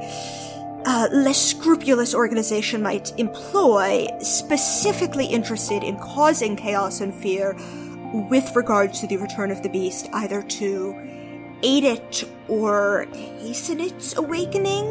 uh, 0.86 1.08
less 1.12 1.50
scrupulous 1.50 2.14
organization 2.14 2.80
might 2.80 3.18
employ, 3.18 4.06
specifically 4.20 5.26
interested 5.26 5.82
in 5.82 5.96
causing 5.96 6.54
chaos 6.56 7.00
and 7.00 7.12
fear 7.14 7.56
with 8.30 8.54
regard 8.54 8.94
to 8.94 9.06
the 9.08 9.16
return 9.16 9.50
of 9.50 9.62
the 9.62 9.68
beast, 9.68 10.08
either 10.12 10.42
to 10.42 10.94
aid 11.62 11.84
it 11.84 12.24
or 12.48 13.06
hasten 13.12 13.80
its 13.80 14.16
awakening, 14.16 14.86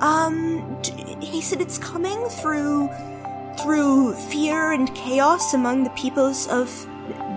um, 0.00 0.78
t- 0.82 0.92
hasten 1.24 1.60
its 1.60 1.78
coming 1.78 2.18
through 2.28 2.88
through 3.62 4.14
fear 4.14 4.72
and 4.72 4.94
chaos 4.94 5.52
among 5.52 5.84
the 5.84 5.90
peoples 5.90 6.48
of 6.48 6.86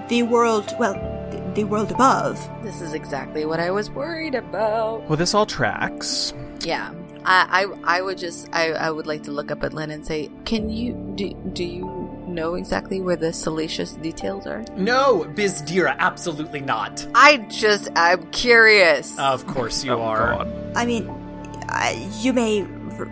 the 0.08 0.23
world. 0.23 0.73
Well, 0.80 0.93
the, 1.32 1.41
the 1.56 1.63
world 1.65 1.91
above. 1.91 2.39
This 2.63 2.82
is 2.82 2.93
exactly 2.93 3.45
what 3.45 3.60
I 3.60 3.71
was 3.71 3.89
worried 3.89 4.36
about. 4.36 5.08
Well, 5.10 5.17
this 5.17 5.34
all 5.34 5.45
tracks. 5.45 6.34
Yeah. 6.62 6.93
I, 7.26 7.65
I, 7.86 7.97
I 7.97 8.02
would 8.02 8.17
just 8.17 8.49
I, 8.54 8.71
I 8.71 8.91
would 8.91 9.08
like 9.08 9.23
to 9.23 9.32
look 9.32 9.49
up 9.52 9.63
at 9.63 9.73
Lynn 9.73 9.91
and 9.91 10.06
say, 10.06 10.30
can 10.45 10.69
you 10.69 10.93
do 11.15 11.34
do 11.54 11.63
you 11.63 12.03
know 12.34 12.56
exactly 12.56 13.02
where 13.02 13.15
the 13.15 13.32
salacious 13.34 13.93
details 13.93 14.46
are? 14.48 14.63
No, 14.76 15.26
Bizdira, 15.36 15.96
absolutely 16.00 16.60
not. 16.62 17.06
I 17.15 17.38
just 17.50 17.89
I'm 17.96 18.30
curious. 18.32 19.17
Of 19.19 19.46
course 19.48 19.84
you 19.84 19.93
Oh, 19.93 20.02
are. 20.02 20.36
God. 20.38 20.54
I 20.76 20.86
mean, 20.86 21.08
uh, 21.69 21.93
you 22.19 22.34
may 22.34 22.62
r- 22.98 23.10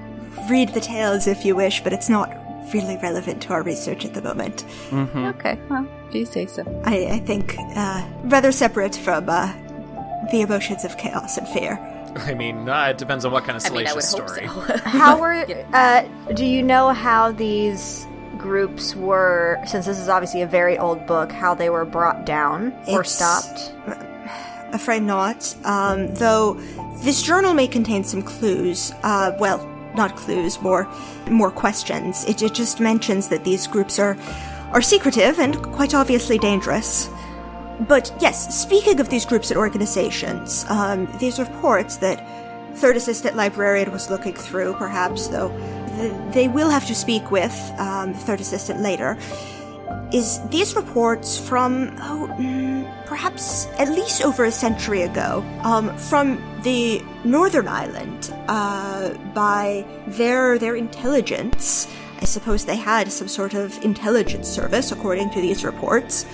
read 0.50 0.70
the 0.74 0.82
tales 0.82 1.28
if 1.28 1.46
you 1.46 1.56
wish, 1.56 1.82
but 1.84 1.94
it's 1.94 2.10
not 2.10 2.30
really 2.74 2.98
relevant 2.98 3.42
to 3.44 3.54
our 3.54 3.64
research 3.64 4.06
at 4.06 4.14
the 4.14 4.22
moment. 4.22 4.64
okay, 4.94 5.60
well, 5.70 5.86
if 6.08 6.16
you 6.16 6.26
say 6.26 6.46
so. 6.46 6.64
I, 6.86 7.06
I 7.08 7.20
think 7.20 7.56
uh, 7.76 8.06
rather 8.24 8.52
separate 8.52 8.96
from 8.96 9.28
uh, 9.30 9.52
the 10.32 10.42
emotions 10.42 10.86
of 10.86 10.98
chaos 10.98 11.38
and 11.38 11.48
fear. 11.50 11.80
I 12.16 12.34
mean, 12.34 12.68
uh, 12.70 12.86
it 12.88 12.98
depends 12.98 13.24
on 13.26 13.32
what 13.32 13.44
kind 13.46 13.58
of 13.58 13.66
I 13.66 13.70
mean, 13.70 13.88
I 13.88 13.90
salacious 13.92 14.14
would 14.14 14.30
story. 14.30 14.46
hope 14.46 14.68
so. 14.68 14.78
How 14.90 15.20
were 15.20 15.46
uh 15.74 16.02
do 16.34 16.46
you 16.46 16.62
know 16.62 16.90
how 16.90 17.32
these 17.32 18.06
groups 18.42 18.96
were 18.96 19.60
since 19.66 19.86
this 19.86 20.00
is 20.00 20.10
obviously 20.10 20.42
a 20.42 20.48
very 20.48 20.78
old 20.78 21.06
book, 21.06 21.32
how 21.32 21.54
they 21.54 21.70
were 21.70 21.86
brought 21.86 22.26
down 22.26 22.74
or 22.88 23.02
It's- 23.02 23.12
stopped? 23.16 23.74
Afraid 24.74 25.04
not. 25.04 25.54
Um, 25.66 26.14
though 26.16 26.54
this 27.04 27.22
journal 27.22 27.54
may 27.54 27.68
contain 27.68 28.04
some 28.04 28.22
clues. 28.22 28.92
Uh, 29.04 29.32
well, 29.40 29.60
not 29.96 30.16
clues, 30.16 30.62
more 30.62 30.88
more 31.30 31.52
questions. 31.52 32.24
It, 32.26 32.42
it 32.42 32.54
just 32.54 32.80
mentions 32.80 33.28
that 33.28 33.44
these 33.44 33.68
groups 33.68 34.00
are 34.00 34.16
are 34.72 34.82
secretive 34.82 35.40
and 35.40 35.62
quite 35.74 35.94
obviously 35.94 36.38
dangerous. 36.38 37.10
But 37.88 38.14
yes, 38.22 38.56
speaking 38.58 39.00
of 39.00 39.10
these 39.10 39.26
groups 39.26 39.52
and 39.52 39.58
organizations, 39.58 40.66
um, 40.70 41.08
these 41.20 41.40
reports 41.40 41.98
that 41.98 42.18
Third 42.78 42.96
Assistant 42.96 43.36
Librarian 43.36 43.92
was 43.92 44.10
looking 44.10 44.34
through, 44.34 44.76
perhaps, 44.76 45.28
though 45.28 45.50
th- 45.50 45.81
they 46.32 46.48
will 46.48 46.70
have 46.70 46.86
to 46.88 46.96
speak 46.96 47.32
with 47.32 47.54
um, 47.78 48.14
Third 48.14 48.42
Assistant 48.42 48.82
later, 48.82 49.18
is 50.14 50.40
these 50.50 50.76
reports 50.76 51.38
from, 51.38 51.96
oh, 52.00 52.30
mm, 52.38 53.06
perhaps 53.06 53.68
at 53.78 53.90
least 53.90 54.24
over 54.24 54.46
a 54.46 54.52
century 54.52 55.02
ago, 55.04 55.44
um, 55.64 55.96
from 55.98 56.42
the 56.64 57.02
Northern 57.24 57.68
Island, 57.68 58.34
uh, 58.48 59.14
by 59.34 59.86
their, 60.08 60.58
their 60.58 60.76
intelligence. 60.76 61.88
I 62.22 62.26
suppose 62.26 62.66
they 62.66 62.76
had 62.76 63.12
some 63.12 63.28
sort 63.28 63.54
of 63.54 63.84
intelligence 63.84 64.48
service, 64.48 64.92
according 64.92 65.32
to 65.32 65.42
these 65.42 65.64
reports. 65.64 66.26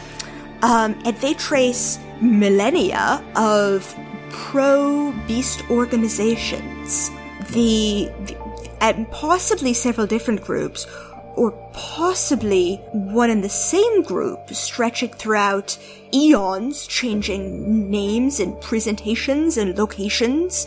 Um, 0.62 1.00
and 1.06 1.16
they 1.18 1.34
trace 1.36 2.00
millennia 2.20 3.24
of 3.36 3.96
pro 4.30 5.14
beast 5.28 5.64
organizations. 5.70 7.10
The, 7.52 8.12
the 8.26 8.37
and 8.82 9.10
possibly 9.12 9.74
several 9.74 10.08
different 10.08 10.42
groups, 10.44 10.88
or 11.36 11.52
possibly 11.74 12.78
one 12.92 13.30
and 13.30 13.44
the 13.44 13.50
same 13.50 14.02
group 14.02 14.50
stretching 14.50 15.10
throughout 15.10 15.78
eons, 16.14 16.88
changing 16.88 17.90
names 17.92 18.40
and 18.40 18.60
presentations 18.62 19.58
and 19.58 19.78
locations. 19.78 20.66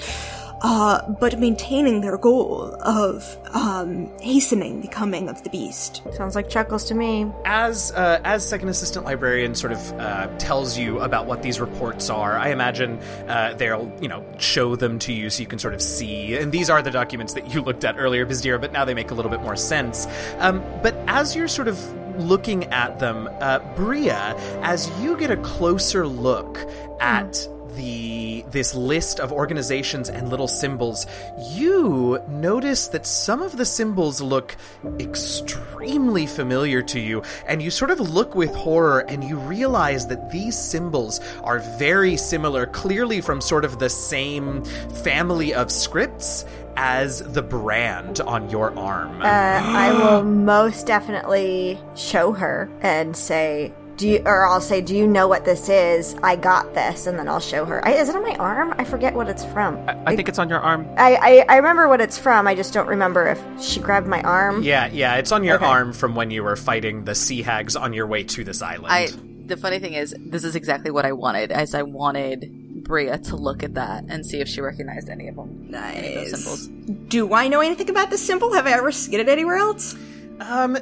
Uh, 0.63 1.09
but 1.13 1.39
maintaining 1.39 2.01
their 2.01 2.19
goal 2.19 2.75
of 2.83 3.39
um, 3.53 4.11
hastening 4.21 4.81
the 4.81 4.89
coming 4.89 5.29
of 5.29 5.43
the 5.43 5.51
beast. 5.51 6.03
Sounds 6.13 6.35
like 6.35 6.49
chuckles 6.49 6.85
to 6.85 6.95
me. 6.95 7.31
as 7.45 7.93
uh, 7.93 8.21
as 8.25 8.47
second 8.47 8.69
assistant 8.69 9.05
librarian 9.05 9.55
sort 9.55 9.73
of 9.73 9.93
uh, 10.01 10.27
tells 10.39 10.77
you 10.77 11.01
about 11.01 11.27
what 11.27 11.43
these 11.43 11.61
reports 11.61 12.11
are, 12.11 12.39
I 12.39 12.51
imagine 12.51 12.99
uh, 13.29 13.55
they'll 13.55 13.91
you 14.01 14.09
know 14.09 14.25
show 14.39 14.77
them 14.77 14.99
to 15.01 15.13
you 15.13 15.31
so 15.31 15.41
you 15.41 15.47
can 15.47 15.59
sort 15.59 15.75
of 15.75 15.83
see. 15.83 16.37
And 16.37 16.53
these 16.53 16.71
are 16.71 16.83
the 16.83 16.91
documents 16.91 17.35
that 17.35 17.53
you 17.55 17.63
looked 17.63 17.85
at 17.85 17.97
earlier, 17.99 18.27
Bizdira, 18.27 18.61
but 18.61 18.73
now 18.73 18.85
they 18.85 18.95
make 18.95 19.11
a 19.11 19.15
little 19.15 19.31
bit 19.31 19.41
more 19.41 19.57
sense. 19.57 20.07
Um, 20.39 20.63
but 20.83 20.95
as 21.07 21.35
you're 21.35 21.49
sort 21.49 21.69
of 21.69 21.79
looking 22.19 22.65
at 22.67 22.99
them, 22.99 23.29
uh, 23.41 23.61
Bria, 23.75 24.35
as 24.63 24.91
you 25.01 25.17
get 25.17 25.31
a 25.31 25.37
closer 25.39 26.07
look 26.07 26.59
at 27.01 27.49
the 27.77 28.45
this 28.51 28.75
list 28.75 29.21
of 29.21 29.33
organizations 29.33 30.09
and 30.09 30.29
little 30.29 30.49
symbols, 30.49 31.07
you 31.51 32.21
notice 32.29 32.89
that 32.89 33.07
some 33.07 33.43
of 33.43 33.57
the 33.57 33.65
symbols 33.65 34.21
look 34.21 34.57
extremely 34.99 36.27
familiar 36.27 36.83
to 36.83 37.01
you, 37.01 37.23
and 37.47 37.63
you 37.63 37.71
sort 37.71 37.91
of 37.91 38.01
look 38.01 38.35
with 38.35 38.55
horror 38.55 39.01
and 39.01 39.23
you 39.25 39.37
realize 39.37 40.07
that 40.09 40.31
these 40.31 40.59
symbols 40.59 41.21
are 41.43 41.61
very 41.79 42.17
similar, 42.17 42.67
clearly 42.67 43.21
from 43.21 43.41
sort 43.41 43.65
of 43.65 43.79
the 43.79 43.91
same 43.91 44.65
family 44.65 45.55
of 45.55 45.71
scripts 45.71 46.45
as 46.77 47.21
the 47.33 47.43
brand 47.43 48.21
on 48.21 48.49
your 48.49 48.77
arm. 48.79 49.21
Uh, 49.21 49.25
I 49.25 49.93
will 49.93 50.23
most 50.23 50.87
definitely 50.87 51.79
show 51.95 52.33
her 52.33 52.71
and 52.81 53.17
say, 53.17 53.73
"Do 54.01 54.09
you?" 54.09 54.23
Or 54.27 54.47
I'll 54.47 54.61
say, 54.61 54.81
"Do 54.81 54.97
you 54.97 55.07
know 55.07 55.29
what 55.29 55.45
this 55.45 55.69
is? 55.69 56.17
I 56.23 56.35
got 56.37 56.75
this," 56.75 57.07
and 57.07 57.19
then 57.19 57.29
I'll 57.29 57.39
show 57.41 57.65
her. 57.65 57.87
I, 57.87 57.93
is 57.93 58.09
it 58.09 58.17
on 58.17 58.23
my 58.23 58.35
arm? 58.37 58.75
I 58.79 58.85
forget 58.85 59.15
what 59.15 59.29
it's 59.29 59.45
from. 59.45 59.79
I 60.07 60.17
think 60.17 60.29
it's 60.29 60.39
on 60.39 60.49
your 60.49 60.61
arm. 60.61 60.87
I, 60.97 61.15
I 61.17 61.55
I 61.55 61.57
remember 61.57 61.87
what 61.89 62.01
it's 62.01 62.19
from. 62.19 62.47
I 62.49 62.55
just 62.55 62.73
don't 62.73 62.89
remember 62.89 63.27
if 63.29 63.41
she 63.63 63.79
grabbed 63.81 64.07
my 64.07 64.23
arm. 64.23 64.63
yeah, 64.63 64.87
yeah, 64.87 65.17
it's 65.17 65.33
on 65.33 65.45
your 65.45 65.57
Okay. 65.57 65.67
arm 65.67 65.93
from 65.93 66.15
when 66.15 66.31
you 66.31 66.43
were 66.43 66.57
fighting 66.57 67.05
the 67.05 67.15
sea 67.15 67.43
hags 67.43 67.77
on 67.77 67.93
your 67.93 68.07
way 68.07 68.25
to 68.25 68.43
this 68.45 68.63
island. 68.63 68.87
I 68.93 69.09
the 69.47 69.57
funny 69.57 69.79
thing 69.81 69.95
is 69.95 70.15
this 70.19 70.45
is 70.45 70.55
exactly 70.57 70.91
what 70.91 71.05
I 71.05 71.13
wanted 71.13 71.51
as 71.53 71.75
I 71.75 71.83
wanted 71.83 72.85
Bria 72.85 73.19
to 73.19 73.37
look 73.37 73.63
at 73.63 73.75
that 73.75 74.05
and 74.09 74.25
see 74.25 74.41
if 74.41 74.49
she 74.49 74.61
recognized 74.61 75.09
any 75.09 75.29
of 75.29 75.37
them. 75.37 75.71
Any 75.75 76.15
of 76.15 76.15
those 76.15 76.31
symbols. 76.31 76.67
Do 77.09 77.35
I 77.35 77.49
know 77.49 77.61
anything 77.61 77.91
about 77.91 78.11
this 78.11 78.25
symbol? 78.25 78.53
Have 78.55 78.67
I 78.67 78.73
ever 78.73 78.91
seen 78.93 79.21
it 79.21 79.29
anywhere 79.29 79.57
else? 79.57 79.95
Um, 80.41 80.77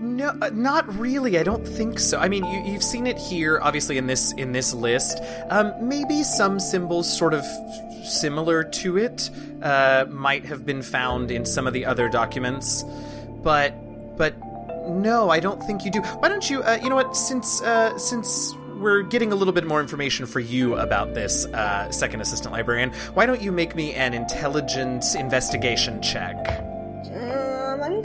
no, 0.00 0.28
uh, 0.40 0.50
not 0.52 0.92
really. 0.98 1.38
I 1.38 1.42
don't 1.42 1.66
think 1.66 1.98
so. 1.98 2.18
I 2.18 2.28
mean, 2.28 2.44
you, 2.44 2.72
you've 2.72 2.82
seen 2.82 3.06
it 3.06 3.18
here, 3.18 3.60
obviously 3.60 3.98
in 3.98 4.06
this 4.06 4.32
in 4.32 4.52
this 4.52 4.74
list. 4.74 5.20
Um, 5.50 5.72
maybe 5.80 6.22
some 6.22 6.58
symbols, 6.60 7.16
sort 7.16 7.34
of 7.34 7.44
similar 8.04 8.64
to 8.64 8.98
it, 8.98 9.30
uh, 9.62 10.06
might 10.08 10.44
have 10.46 10.66
been 10.66 10.82
found 10.82 11.30
in 11.30 11.46
some 11.46 11.66
of 11.66 11.72
the 11.72 11.86
other 11.86 12.08
documents, 12.08 12.84
but 13.42 13.74
but 14.16 14.34
no, 14.88 15.30
I 15.30 15.40
don't 15.40 15.62
think 15.62 15.84
you 15.84 15.90
do. 15.90 16.00
Why 16.00 16.28
don't 16.28 16.48
you? 16.48 16.62
Uh, 16.62 16.78
you 16.82 16.88
know 16.88 16.96
what? 16.96 17.16
Since 17.16 17.62
uh, 17.62 17.96
since 17.98 18.54
we're 18.76 19.02
getting 19.02 19.32
a 19.32 19.36
little 19.36 19.54
bit 19.54 19.66
more 19.66 19.80
information 19.80 20.26
for 20.26 20.40
you 20.40 20.76
about 20.76 21.14
this 21.14 21.46
uh, 21.46 21.90
second 21.90 22.20
assistant 22.20 22.52
librarian, 22.52 22.92
why 23.14 23.26
don't 23.26 23.40
you 23.40 23.52
make 23.52 23.74
me 23.74 23.94
an 23.94 24.12
intelligence 24.12 25.14
investigation 25.14 26.02
check? 26.02 26.73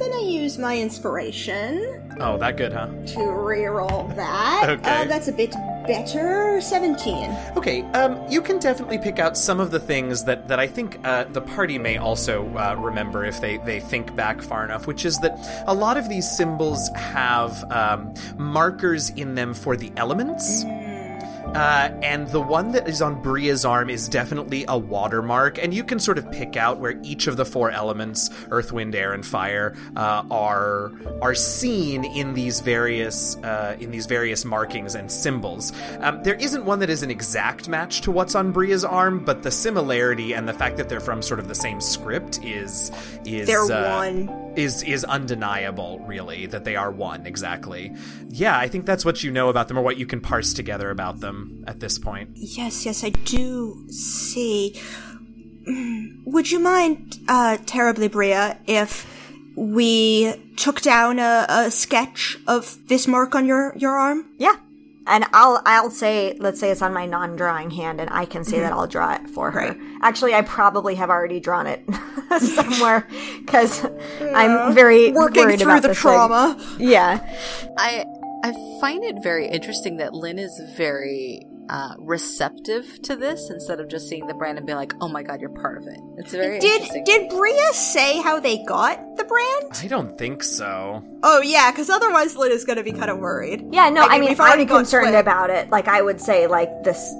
I'm 0.01 0.09
gonna 0.11 0.23
use 0.23 0.57
my 0.57 0.77
inspiration 0.79 2.15
Oh, 2.21 2.37
that 2.37 2.55
good, 2.55 2.71
huh? 2.71 2.87
to 2.87 3.19
reroll 3.19 4.15
that. 4.15 4.69
Okay. 4.79 5.01
Uh, 5.01 5.05
that's 5.05 5.27
a 5.27 5.31
bit 5.31 5.51
better. 5.87 6.61
17. 6.61 7.35
Okay, 7.57 7.81
um, 7.93 8.21
you 8.29 8.41
can 8.41 8.59
definitely 8.59 8.97
pick 8.97 9.19
out 9.19 9.37
some 9.37 9.59
of 9.59 9.71
the 9.71 9.79
things 9.79 10.23
that, 10.25 10.47
that 10.47 10.59
I 10.59 10.67
think 10.67 10.99
uh, 11.05 11.23
the 11.25 11.41
party 11.41 11.77
may 11.77 11.97
also 11.97 12.47
uh, 12.55 12.75
remember 12.77 13.25
if 13.25 13.41
they, 13.41 13.57
they 13.57 13.79
think 13.79 14.15
back 14.15 14.41
far 14.41 14.63
enough, 14.63 14.85
which 14.87 15.05
is 15.05 15.17
that 15.19 15.63
a 15.67 15.73
lot 15.73 15.97
of 15.97 16.07
these 16.07 16.29
symbols 16.29 16.89
have 16.95 17.69
um, 17.71 18.13
markers 18.37 19.09
in 19.11 19.35
them 19.35 19.53
for 19.53 19.75
the 19.75 19.91
elements. 19.97 20.63
Uh, 21.55 21.89
and 22.03 22.27
the 22.29 22.39
one 22.39 22.71
that 22.71 22.87
is 22.87 23.01
on 23.01 23.21
Bria's 23.21 23.65
arm 23.65 23.89
is 23.89 24.07
definitely 24.07 24.65
a 24.67 24.77
watermark, 24.77 25.57
and 25.57 25.73
you 25.73 25.83
can 25.83 25.99
sort 25.99 26.17
of 26.17 26.31
pick 26.31 26.55
out 26.55 26.79
where 26.79 26.99
each 27.01 27.27
of 27.27 27.37
the 27.37 27.45
four 27.45 27.71
elements 27.71 28.29
earth, 28.51 28.71
wind, 28.71 28.93
air, 28.93 29.13
and 29.13 29.25
fire 29.25 29.75
uh, 29.95 30.23
are 30.29 30.91
are 31.21 31.33
seen 31.33 32.05
in 32.05 32.33
these 32.33 32.59
various 32.59 33.35
uh, 33.37 33.75
in 33.79 33.89
these 33.89 34.05
various 34.05 34.45
markings 34.45 34.93
and 34.93 35.11
symbols. 35.11 35.73
Um, 36.01 36.21
there 36.23 36.35
isn't 36.35 36.65
one 36.65 36.79
that 36.79 36.89
is 36.89 37.01
an 37.01 37.09
exact 37.09 37.67
match 37.67 38.01
to 38.01 38.11
what's 38.11 38.35
on 38.35 38.51
Bria's 38.51 38.85
arm, 38.85 39.25
but 39.25 39.41
the 39.41 39.51
similarity 39.51 40.33
and 40.33 40.47
the 40.47 40.53
fact 40.53 40.77
that 40.77 40.87
they're 40.87 40.99
from 40.99 41.21
sort 41.21 41.39
of 41.39 41.47
the 41.47 41.55
same 41.55 41.81
script 41.81 42.39
is 42.43 42.91
is 43.25 43.47
They're 43.47 43.63
uh, 43.63 43.97
one. 43.97 44.48
Is 44.59 44.83
is 44.83 45.03
undeniable 45.05 45.99
really 45.99 46.45
that 46.45 46.63
they 46.65 46.75
are 46.75 46.91
one 46.91 47.25
exactly 47.25 47.95
yeah 48.27 48.57
i 48.57 48.67
think 48.67 48.85
that's 48.85 49.05
what 49.05 49.23
you 49.23 49.31
know 49.31 49.49
about 49.49 49.67
them 49.67 49.77
or 49.77 49.81
what 49.81 49.97
you 49.97 50.05
can 50.05 50.21
parse 50.21 50.53
together 50.53 50.89
about 50.91 51.19
them 51.19 51.63
at 51.67 51.79
this 51.79 51.97
point 51.97 52.29
Yes, 52.35 52.85
yes, 52.85 53.03
I 53.03 53.09
do 53.09 53.85
see. 53.89 54.79
Would 56.25 56.51
you 56.51 56.59
mind, 56.59 57.19
uh, 57.27 57.57
terribly, 57.65 58.07
Bria, 58.07 58.57
if 58.65 59.05
we 59.55 60.33
took 60.57 60.81
down 60.81 61.19
a, 61.19 61.45
a 61.47 61.71
sketch 61.71 62.37
of 62.47 62.77
this 62.87 63.07
mark 63.07 63.35
on 63.35 63.45
your, 63.45 63.75
your 63.77 63.91
arm? 63.91 64.25
Yeah. 64.37 64.55
And 65.09 65.25
I'll 65.33 65.61
I'll 65.65 65.89
say 65.89 66.37
let's 66.39 66.59
say 66.59 66.69
it's 66.69 66.81
on 66.81 66.93
my 66.93 67.05
non-drawing 67.05 67.71
hand, 67.71 67.99
and 67.99 68.09
I 68.11 68.25
can 68.25 68.43
say 68.43 68.59
that 68.59 68.71
mm-hmm. 68.71 68.79
I'll 68.79 68.87
draw 68.87 69.15
it 69.15 69.29
for 69.29 69.51
her. 69.51 69.59
Right. 69.59 69.77
Actually, 70.01 70.35
I 70.35 70.43
probably 70.43 70.95
have 70.95 71.09
already 71.09 71.39
drawn 71.39 71.65
it 71.67 71.83
somewhere 72.39 73.07
because 73.39 73.83
I'm 74.21 74.73
very 74.73 75.11
Working 75.11 75.45
worried 75.45 75.59
through 75.59 75.71
about 75.71 75.81
the 75.81 75.89
this 75.89 75.97
thing. 75.97 76.11
trauma. 76.11 76.75
Yeah, 76.77 77.19
I 77.77 78.05
I 78.43 78.51
find 78.79 79.03
it 79.03 79.21
very 79.23 79.47
interesting 79.47 79.97
that 79.97 80.13
Lynn 80.13 80.39
is 80.39 80.61
very 80.77 81.45
uh, 81.69 81.93
receptive 81.99 83.01
to 83.03 83.15
this 83.15 83.49
instead 83.49 83.79
of 83.79 83.87
just 83.87 84.07
seeing 84.09 84.25
the 84.27 84.33
brand 84.33 84.57
and 84.57 84.65
being 84.67 84.77
like, 84.77 84.93
"Oh 85.01 85.07
my 85.07 85.23
god, 85.23 85.39
you're 85.39 85.49
part 85.51 85.77
of 85.77 85.87
it." 85.87 85.99
It's 86.17 86.31
very 86.31 86.59
Did 86.59 86.89
did 87.05 87.29
Bria 87.29 87.73
say 87.73 88.19
how 88.21 88.39
they 88.39 88.63
got 88.65 88.99
the 89.17 89.23
brand? 89.23 89.71
i 89.83 89.87
don't 89.87 90.17
think 90.17 90.43
so 90.43 91.03
Oh 91.23 91.41
yeah, 91.41 91.71
because 91.71 91.89
otherwise 91.89 92.35
Lynn 92.35 92.51
is 92.51 92.65
gonna 92.65 92.83
be 92.83 92.91
kind 92.91 93.09
of 93.09 93.19
worried. 93.19 93.65
yeah. 93.71 93.89
No, 93.89 94.01
I 94.01 94.05
I 94.05 94.09
mean, 94.13 94.21
mean, 94.21 94.29
we've 94.29 94.39
already 94.39 94.63
I'm 94.63 94.67
concerned 94.69 95.07
Flynn. 95.09 95.19
about 95.19 95.49
it. 95.49 95.69
Like 95.69 95.87
I 95.87 96.01
would 96.01 96.19
say, 96.19 96.47
like 96.47 96.83
this 96.83 97.13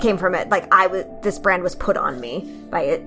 came 0.00 0.16
from 0.18 0.34
it. 0.34 0.48
Like 0.48 0.72
I 0.72 0.86
was 0.86 1.04
this 1.22 1.38
brand 1.38 1.62
was 1.62 1.74
put 1.74 1.96
on 1.96 2.20
me 2.20 2.40
by 2.70 2.82
it. 2.82 3.02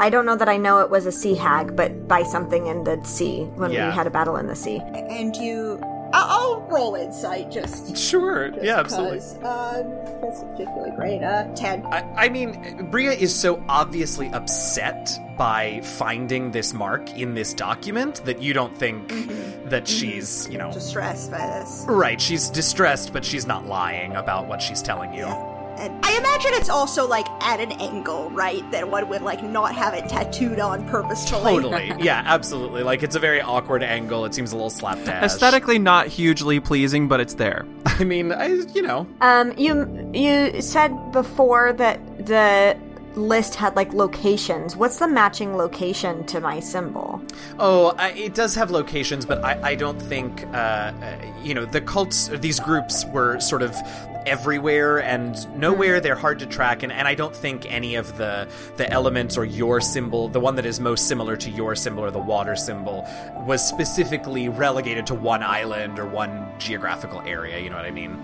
I 0.00 0.10
don't 0.10 0.24
know 0.26 0.36
that 0.36 0.48
I 0.48 0.56
know 0.56 0.78
it 0.78 0.90
was 0.90 1.06
a 1.06 1.12
sea 1.12 1.34
hag, 1.34 1.74
but 1.74 2.06
by 2.06 2.22
something 2.22 2.68
in 2.68 2.84
the 2.84 3.02
sea 3.04 3.42
when 3.56 3.72
Yeah. 3.72 3.88
we 3.88 3.94
had 3.94 4.06
a 4.06 4.10
battle 4.10 4.36
in 4.36 4.46
the 4.46 4.54
sea. 4.54 4.80
And 4.94 5.34
you, 5.36 5.80
I'll, 6.12 6.28
I'll 6.54 6.60
roll 6.62 6.94
insight 6.94 7.50
just. 7.50 7.96
sure 7.96 8.50
just 8.50 8.64
yeah 8.64 8.78
absolutely. 8.78 9.18
Um, 9.44 9.90
that's 10.22 10.42
particularly 10.42 10.90
great. 10.96 11.22
Uh, 11.22 11.44
ten. 11.54 11.84
I, 11.86 12.00
I 12.16 12.28
mean 12.28 12.88
bria 12.90 13.12
is 13.12 13.34
so 13.34 13.62
obviously 13.68 14.28
upset 14.28 15.10
by 15.36 15.80
finding 15.82 16.50
this 16.50 16.72
mark 16.72 17.10
in 17.16 17.34
this 17.34 17.54
document 17.54 18.24
that 18.24 18.42
you 18.42 18.52
don't 18.52 18.76
think 18.76 19.08
that 19.70 19.86
she's 19.86 20.48
you 20.50 20.58
know 20.58 20.72
Distressed 20.72 21.30
by 21.30 21.38
this. 21.46 21.84
right 21.88 22.20
she's 22.20 22.48
distressed 22.48 23.12
but 23.12 23.24
she's 23.24 23.46
not 23.46 23.66
lying 23.66 24.16
about 24.16 24.48
what 24.48 24.60
she's 24.60 24.82
telling 24.82 25.12
you 25.14 25.26
And 25.78 26.04
I 26.04 26.16
imagine 26.18 26.50
it's 26.54 26.68
also 26.68 27.06
like 27.06 27.26
at 27.40 27.60
an 27.60 27.72
angle, 27.72 28.30
right? 28.30 28.68
That 28.72 28.90
one 28.90 29.08
would 29.08 29.22
like 29.22 29.42
not 29.42 29.74
have 29.74 29.94
it 29.94 30.08
tattooed 30.08 30.58
on 30.58 30.86
purposefully. 30.88 31.42
totally 31.62 31.92
yeah 31.98 32.22
absolutely 32.26 32.82
like 32.82 33.02
it's 33.02 33.14
a 33.16 33.18
very 33.20 33.40
awkward 33.40 33.82
angle 33.82 34.24
it 34.24 34.34
seems 34.34 34.52
a 34.52 34.56
little 34.56 34.70
slapdash 34.70 35.22
Aesthetically, 35.22 35.78
not 35.78 36.06
hugely 36.08 36.60
pleasing, 36.60 37.08
but 37.08 37.20
it's 37.20 37.34
there. 37.34 37.64
i 37.86 38.04
mean 38.04 38.32
I, 38.32 38.46
you 38.74 38.82
know 38.82 39.06
Um, 39.20 39.52
you 39.56 40.10
you 40.12 40.60
said 40.62 41.12
before 41.12 41.72
that 41.74 42.26
the 42.26 42.76
list 43.14 43.54
had 43.56 43.74
like 43.74 43.92
locations. 43.92 44.76
What's 44.76 44.98
the 44.98 45.08
matching 45.08 45.56
location 45.56 46.24
to 46.26 46.40
my 46.40 46.60
symbol? 46.60 47.20
Oh, 47.58 47.94
I, 47.98 48.10
it 48.10 48.34
does 48.34 48.54
have 48.54 48.70
locations, 48.70 49.26
but 49.26 49.42
I, 49.44 49.70
I 49.70 49.74
don't 49.74 50.00
think, 50.00 50.44
uh, 50.52 50.56
uh, 50.56 51.16
you 51.42 51.52
know, 51.52 51.64
the 51.64 51.80
cults, 51.80 52.28
these 52.28 52.60
groups 52.60 53.04
were 53.06 53.40
sort 53.40 53.62
of 53.62 53.74
everywhere 54.28 54.98
and 54.98 55.34
nowhere. 55.58 56.00
They're 56.00 56.14
hard 56.14 56.38
to 56.40 56.46
track, 56.46 56.82
and, 56.82 56.92
and 56.92 57.08
I 57.08 57.14
don't 57.14 57.34
think 57.34 57.70
any 57.70 57.94
of 57.94 58.16
the 58.16 58.48
the 58.76 58.90
elements 58.90 59.36
or 59.36 59.44
your 59.44 59.80
symbol, 59.80 60.28
the 60.28 60.40
one 60.40 60.56
that 60.56 60.66
is 60.66 60.80
most 60.80 61.08
similar 61.08 61.36
to 61.36 61.50
your 61.50 61.74
symbol 61.74 62.04
or 62.04 62.10
the 62.10 62.18
water 62.18 62.56
symbol, 62.56 63.06
was 63.46 63.66
specifically 63.66 64.48
relegated 64.48 65.06
to 65.06 65.14
one 65.14 65.42
island 65.42 65.98
or 65.98 66.06
one 66.06 66.48
geographical 66.58 67.20
area. 67.22 67.58
You 67.58 67.70
know 67.70 67.76
what 67.76 67.86
I 67.86 67.90
mean? 67.90 68.16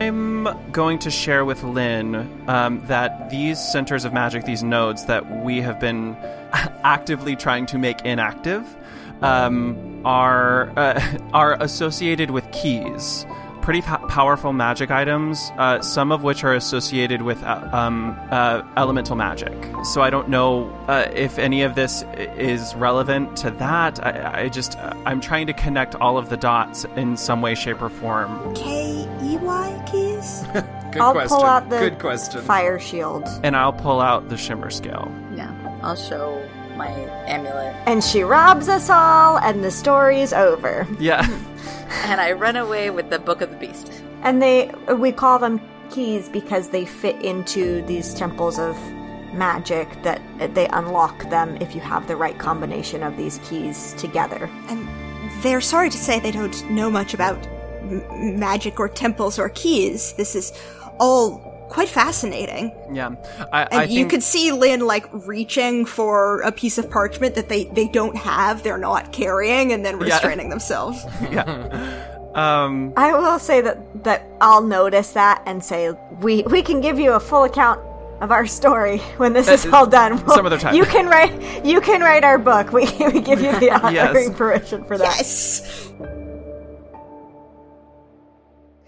I'm 0.00 0.72
going 0.72 0.98
to 1.00 1.10
share 1.10 1.44
with 1.44 1.62
Lynn 1.62 2.44
um, 2.48 2.84
that 2.86 3.30
these 3.30 3.58
centers 3.58 4.04
of 4.04 4.12
magic, 4.12 4.44
these 4.44 4.62
nodes 4.62 5.06
that 5.06 5.44
we 5.44 5.60
have 5.60 5.80
been 5.80 6.16
actively 6.84 7.36
trying 7.36 7.66
to 7.66 7.78
make 7.78 8.00
inactive, 8.04 8.64
um, 9.22 10.02
are 10.04 10.72
uh, 10.76 11.18
are 11.32 11.60
associated 11.62 12.30
with 12.30 12.50
keys. 12.52 13.24
Pretty 13.62 13.80
po- 13.82 14.04
powerful 14.08 14.52
magic 14.52 14.90
items, 14.90 15.50
uh, 15.56 15.80
some 15.80 16.12
of 16.12 16.22
which 16.22 16.44
are 16.44 16.54
associated 16.54 17.22
with 17.22 17.42
uh, 17.42 17.68
um, 17.72 18.18
uh, 18.30 18.62
elemental 18.76 19.16
magic. 19.16 19.52
So 19.84 20.02
I 20.02 20.10
don't 20.10 20.28
know 20.28 20.68
uh, 20.88 21.08
if 21.14 21.38
any 21.38 21.62
of 21.62 21.74
this 21.74 22.04
is 22.16 22.74
relevant 22.74 23.36
to 23.38 23.50
that. 23.52 24.04
I, 24.04 24.42
I 24.42 24.48
just 24.48 24.76
I'm 25.06 25.20
trying 25.20 25.46
to 25.46 25.52
connect 25.52 25.94
all 25.94 26.18
of 26.18 26.28
the 26.28 26.36
dots 26.36 26.84
in 26.96 27.16
some 27.16 27.40
way, 27.40 27.54
shape, 27.54 27.80
or 27.80 27.88
form. 27.88 28.54
K 28.54 29.08
E 29.22 29.36
Y 29.38 29.82
keys. 29.90 30.44
Good 30.92 31.00
I'll 31.00 31.12
question. 31.12 31.36
pull 31.38 31.46
out 31.46 31.70
the 31.70 31.78
Good 31.78 31.98
question. 31.98 32.42
fire 32.42 32.78
shield. 32.78 33.26
And 33.42 33.56
I'll 33.56 33.72
pull 33.72 34.00
out 34.00 34.28
the 34.28 34.36
shimmer 34.36 34.68
scale. 34.68 35.10
Yeah, 35.34 35.50
I'll 35.82 35.96
show 35.96 36.46
my 36.76 36.88
amulet. 37.26 37.74
And 37.86 38.04
she 38.04 38.22
robs 38.22 38.68
us 38.68 38.90
all, 38.90 39.38
and 39.38 39.64
the 39.64 39.70
story's 39.70 40.32
over. 40.34 40.86
Yeah. 41.00 41.26
And 42.04 42.20
I 42.20 42.32
run 42.32 42.56
away 42.56 42.90
with 42.90 43.10
the 43.10 43.18
Book 43.18 43.40
of 43.40 43.50
the 43.50 43.56
Beast. 43.56 43.92
And 44.22 44.40
they, 44.40 44.72
we 44.96 45.12
call 45.12 45.38
them 45.38 45.60
keys 45.90 46.28
because 46.28 46.68
they 46.70 46.84
fit 46.84 47.20
into 47.22 47.82
these 47.86 48.14
temples 48.14 48.58
of 48.58 48.76
magic 49.34 49.88
that 50.02 50.20
they 50.54 50.66
unlock 50.68 51.28
them 51.30 51.56
if 51.60 51.74
you 51.74 51.80
have 51.80 52.06
the 52.06 52.16
right 52.16 52.38
combination 52.38 53.02
of 53.02 53.16
these 53.16 53.38
keys 53.44 53.94
together. 53.94 54.48
and 54.68 54.88
they're 55.42 55.60
sorry 55.60 55.90
to 55.90 55.98
say 55.98 56.20
they 56.20 56.30
don't 56.30 56.70
know 56.70 56.88
much 56.88 57.14
about 57.14 57.36
m- 57.80 58.38
magic 58.38 58.78
or 58.78 58.88
temples 58.88 59.38
or 59.38 59.48
keys. 59.48 60.12
This 60.12 60.36
is 60.36 60.52
all 61.00 61.51
quite 61.72 61.88
fascinating. 61.88 62.70
Yeah. 62.92 63.10
I, 63.52 63.62
And 63.64 63.80
I 63.80 63.84
you 63.84 64.00
think, 64.00 64.10
could 64.10 64.22
see 64.22 64.52
Lynn 64.52 64.80
like 64.86 65.06
reaching 65.26 65.86
for 65.86 66.40
a 66.42 66.52
piece 66.52 66.76
of 66.78 66.90
parchment 66.90 67.34
that 67.34 67.48
they 67.48 67.64
they 67.64 67.88
don't 67.88 68.16
have, 68.16 68.62
they're 68.62 68.78
not 68.90 69.12
carrying, 69.12 69.72
and 69.72 69.84
then 69.84 69.94
Yeah. 69.98 70.04
restraining 70.14 70.48
themselves. 70.50 70.98
Um, 72.34 72.94
I 72.96 73.12
will 73.12 73.38
say 73.38 73.60
that 73.60 74.04
that 74.04 74.24
I'll 74.40 74.62
notice 74.62 75.12
that 75.12 75.42
and 75.44 75.62
say 75.62 75.90
we 76.22 76.42
we 76.44 76.62
can 76.62 76.80
give 76.80 76.98
you 76.98 77.12
a 77.12 77.20
full 77.20 77.44
account 77.44 77.78
of 78.22 78.30
our 78.30 78.46
story 78.46 78.98
when 79.20 79.34
this 79.34 79.48
is 79.48 79.66
is 79.66 79.72
all 79.72 79.86
done. 79.86 80.16
some 80.28 80.46
other 80.46 80.56
time. 80.58 80.74
You 80.74 80.86
can 80.86 81.08
write 81.08 81.34
you 81.62 81.82
can 81.82 82.00
write 82.00 82.24
our 82.24 82.38
book. 82.38 82.72
We 82.72 82.86
we 83.12 83.20
give 83.20 83.42
you 83.42 83.52
the 83.60 83.68
authoring 83.76 84.34
permission 84.34 84.82
for 84.84 84.96
that. 84.96 85.14
yes. 85.18 85.92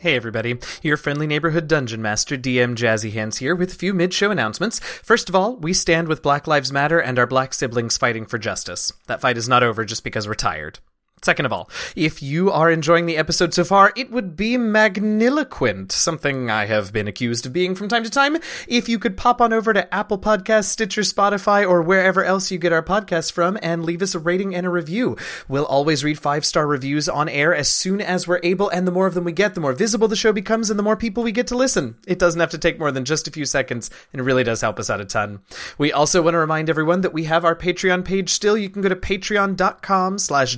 Hey 0.04 0.16
everybody, 0.16 0.58
your 0.82 0.98
friendly 0.98 1.26
neighborhood 1.26 1.66
dungeon 1.66 2.02
master 2.02 2.36
DM 2.36 2.76
Jazzy 2.76 3.14
Hands 3.14 3.34
here 3.38 3.54
with 3.54 3.72
a 3.72 3.74
few 3.74 3.94
mid-show 3.94 4.30
announcements. 4.30 4.78
First 4.78 5.30
of 5.30 5.34
all, 5.34 5.56
we 5.56 5.72
stand 5.72 6.08
with 6.08 6.20
Black 6.20 6.46
Lives 6.46 6.70
Matter 6.70 6.98
and 7.00 7.18
our 7.18 7.26
black 7.26 7.54
siblings 7.54 7.96
fighting 7.96 8.26
for 8.26 8.36
justice. 8.36 8.92
That 9.06 9.22
fight 9.22 9.38
is 9.38 9.48
not 9.48 9.62
over 9.62 9.82
just 9.82 10.04
because 10.04 10.28
we're 10.28 10.34
tired. 10.34 10.78
Second 11.24 11.46
of 11.46 11.54
all, 11.54 11.70
if 11.96 12.22
you 12.22 12.50
are 12.50 12.70
enjoying 12.70 13.06
the 13.06 13.16
episode 13.16 13.54
so 13.54 13.64
far, 13.64 13.94
it 13.96 14.10
would 14.10 14.36
be 14.36 14.58
magniloquent, 14.58 15.90
something 15.90 16.50
I 16.50 16.66
have 16.66 16.92
been 16.92 17.08
accused 17.08 17.46
of 17.46 17.52
being 17.54 17.74
from 17.74 17.88
time 17.88 18.04
to 18.04 18.10
time, 18.10 18.36
if 18.68 18.90
you 18.90 18.98
could 18.98 19.16
pop 19.16 19.40
on 19.40 19.50
over 19.50 19.72
to 19.72 19.94
Apple 19.94 20.18
Podcasts, 20.18 20.66
Stitcher, 20.66 21.00
Spotify, 21.00 21.66
or 21.66 21.80
wherever 21.80 22.22
else 22.22 22.50
you 22.50 22.58
get 22.58 22.74
our 22.74 22.82
podcasts 22.82 23.32
from 23.32 23.56
and 23.62 23.86
leave 23.86 24.02
us 24.02 24.14
a 24.14 24.18
rating 24.18 24.54
and 24.54 24.66
a 24.66 24.68
review. 24.68 25.16
We'll 25.48 25.64
always 25.64 26.04
read 26.04 26.18
five-star 26.18 26.66
reviews 26.66 27.08
on 27.08 27.30
air 27.30 27.54
as 27.54 27.70
soon 27.70 28.02
as 28.02 28.28
we're 28.28 28.40
able, 28.42 28.68
and 28.68 28.86
the 28.86 28.92
more 28.92 29.06
of 29.06 29.14
them 29.14 29.24
we 29.24 29.32
get, 29.32 29.54
the 29.54 29.62
more 29.62 29.72
visible 29.72 30.08
the 30.08 30.16
show 30.16 30.30
becomes 30.30 30.68
and 30.68 30.78
the 30.78 30.82
more 30.82 30.94
people 30.94 31.22
we 31.22 31.32
get 31.32 31.46
to 31.46 31.56
listen. 31.56 31.96
It 32.06 32.18
doesn't 32.18 32.40
have 32.40 32.50
to 32.50 32.58
take 32.58 32.78
more 32.78 32.92
than 32.92 33.06
just 33.06 33.26
a 33.26 33.30
few 33.30 33.46
seconds, 33.46 33.88
and 34.12 34.20
it 34.20 34.24
really 34.24 34.44
does 34.44 34.60
help 34.60 34.78
us 34.78 34.90
out 34.90 35.00
a 35.00 35.06
ton. 35.06 35.40
We 35.78 35.90
also 35.90 36.20
want 36.20 36.34
to 36.34 36.38
remind 36.38 36.68
everyone 36.68 37.00
that 37.00 37.14
we 37.14 37.24
have 37.24 37.46
our 37.46 37.56
Patreon 37.56 38.04
page 38.04 38.28
still. 38.28 38.58
You 38.58 38.68
can 38.68 38.82
go 38.82 38.90
to 38.90 38.96
patreon.com 38.96 40.18
slash 40.18 40.56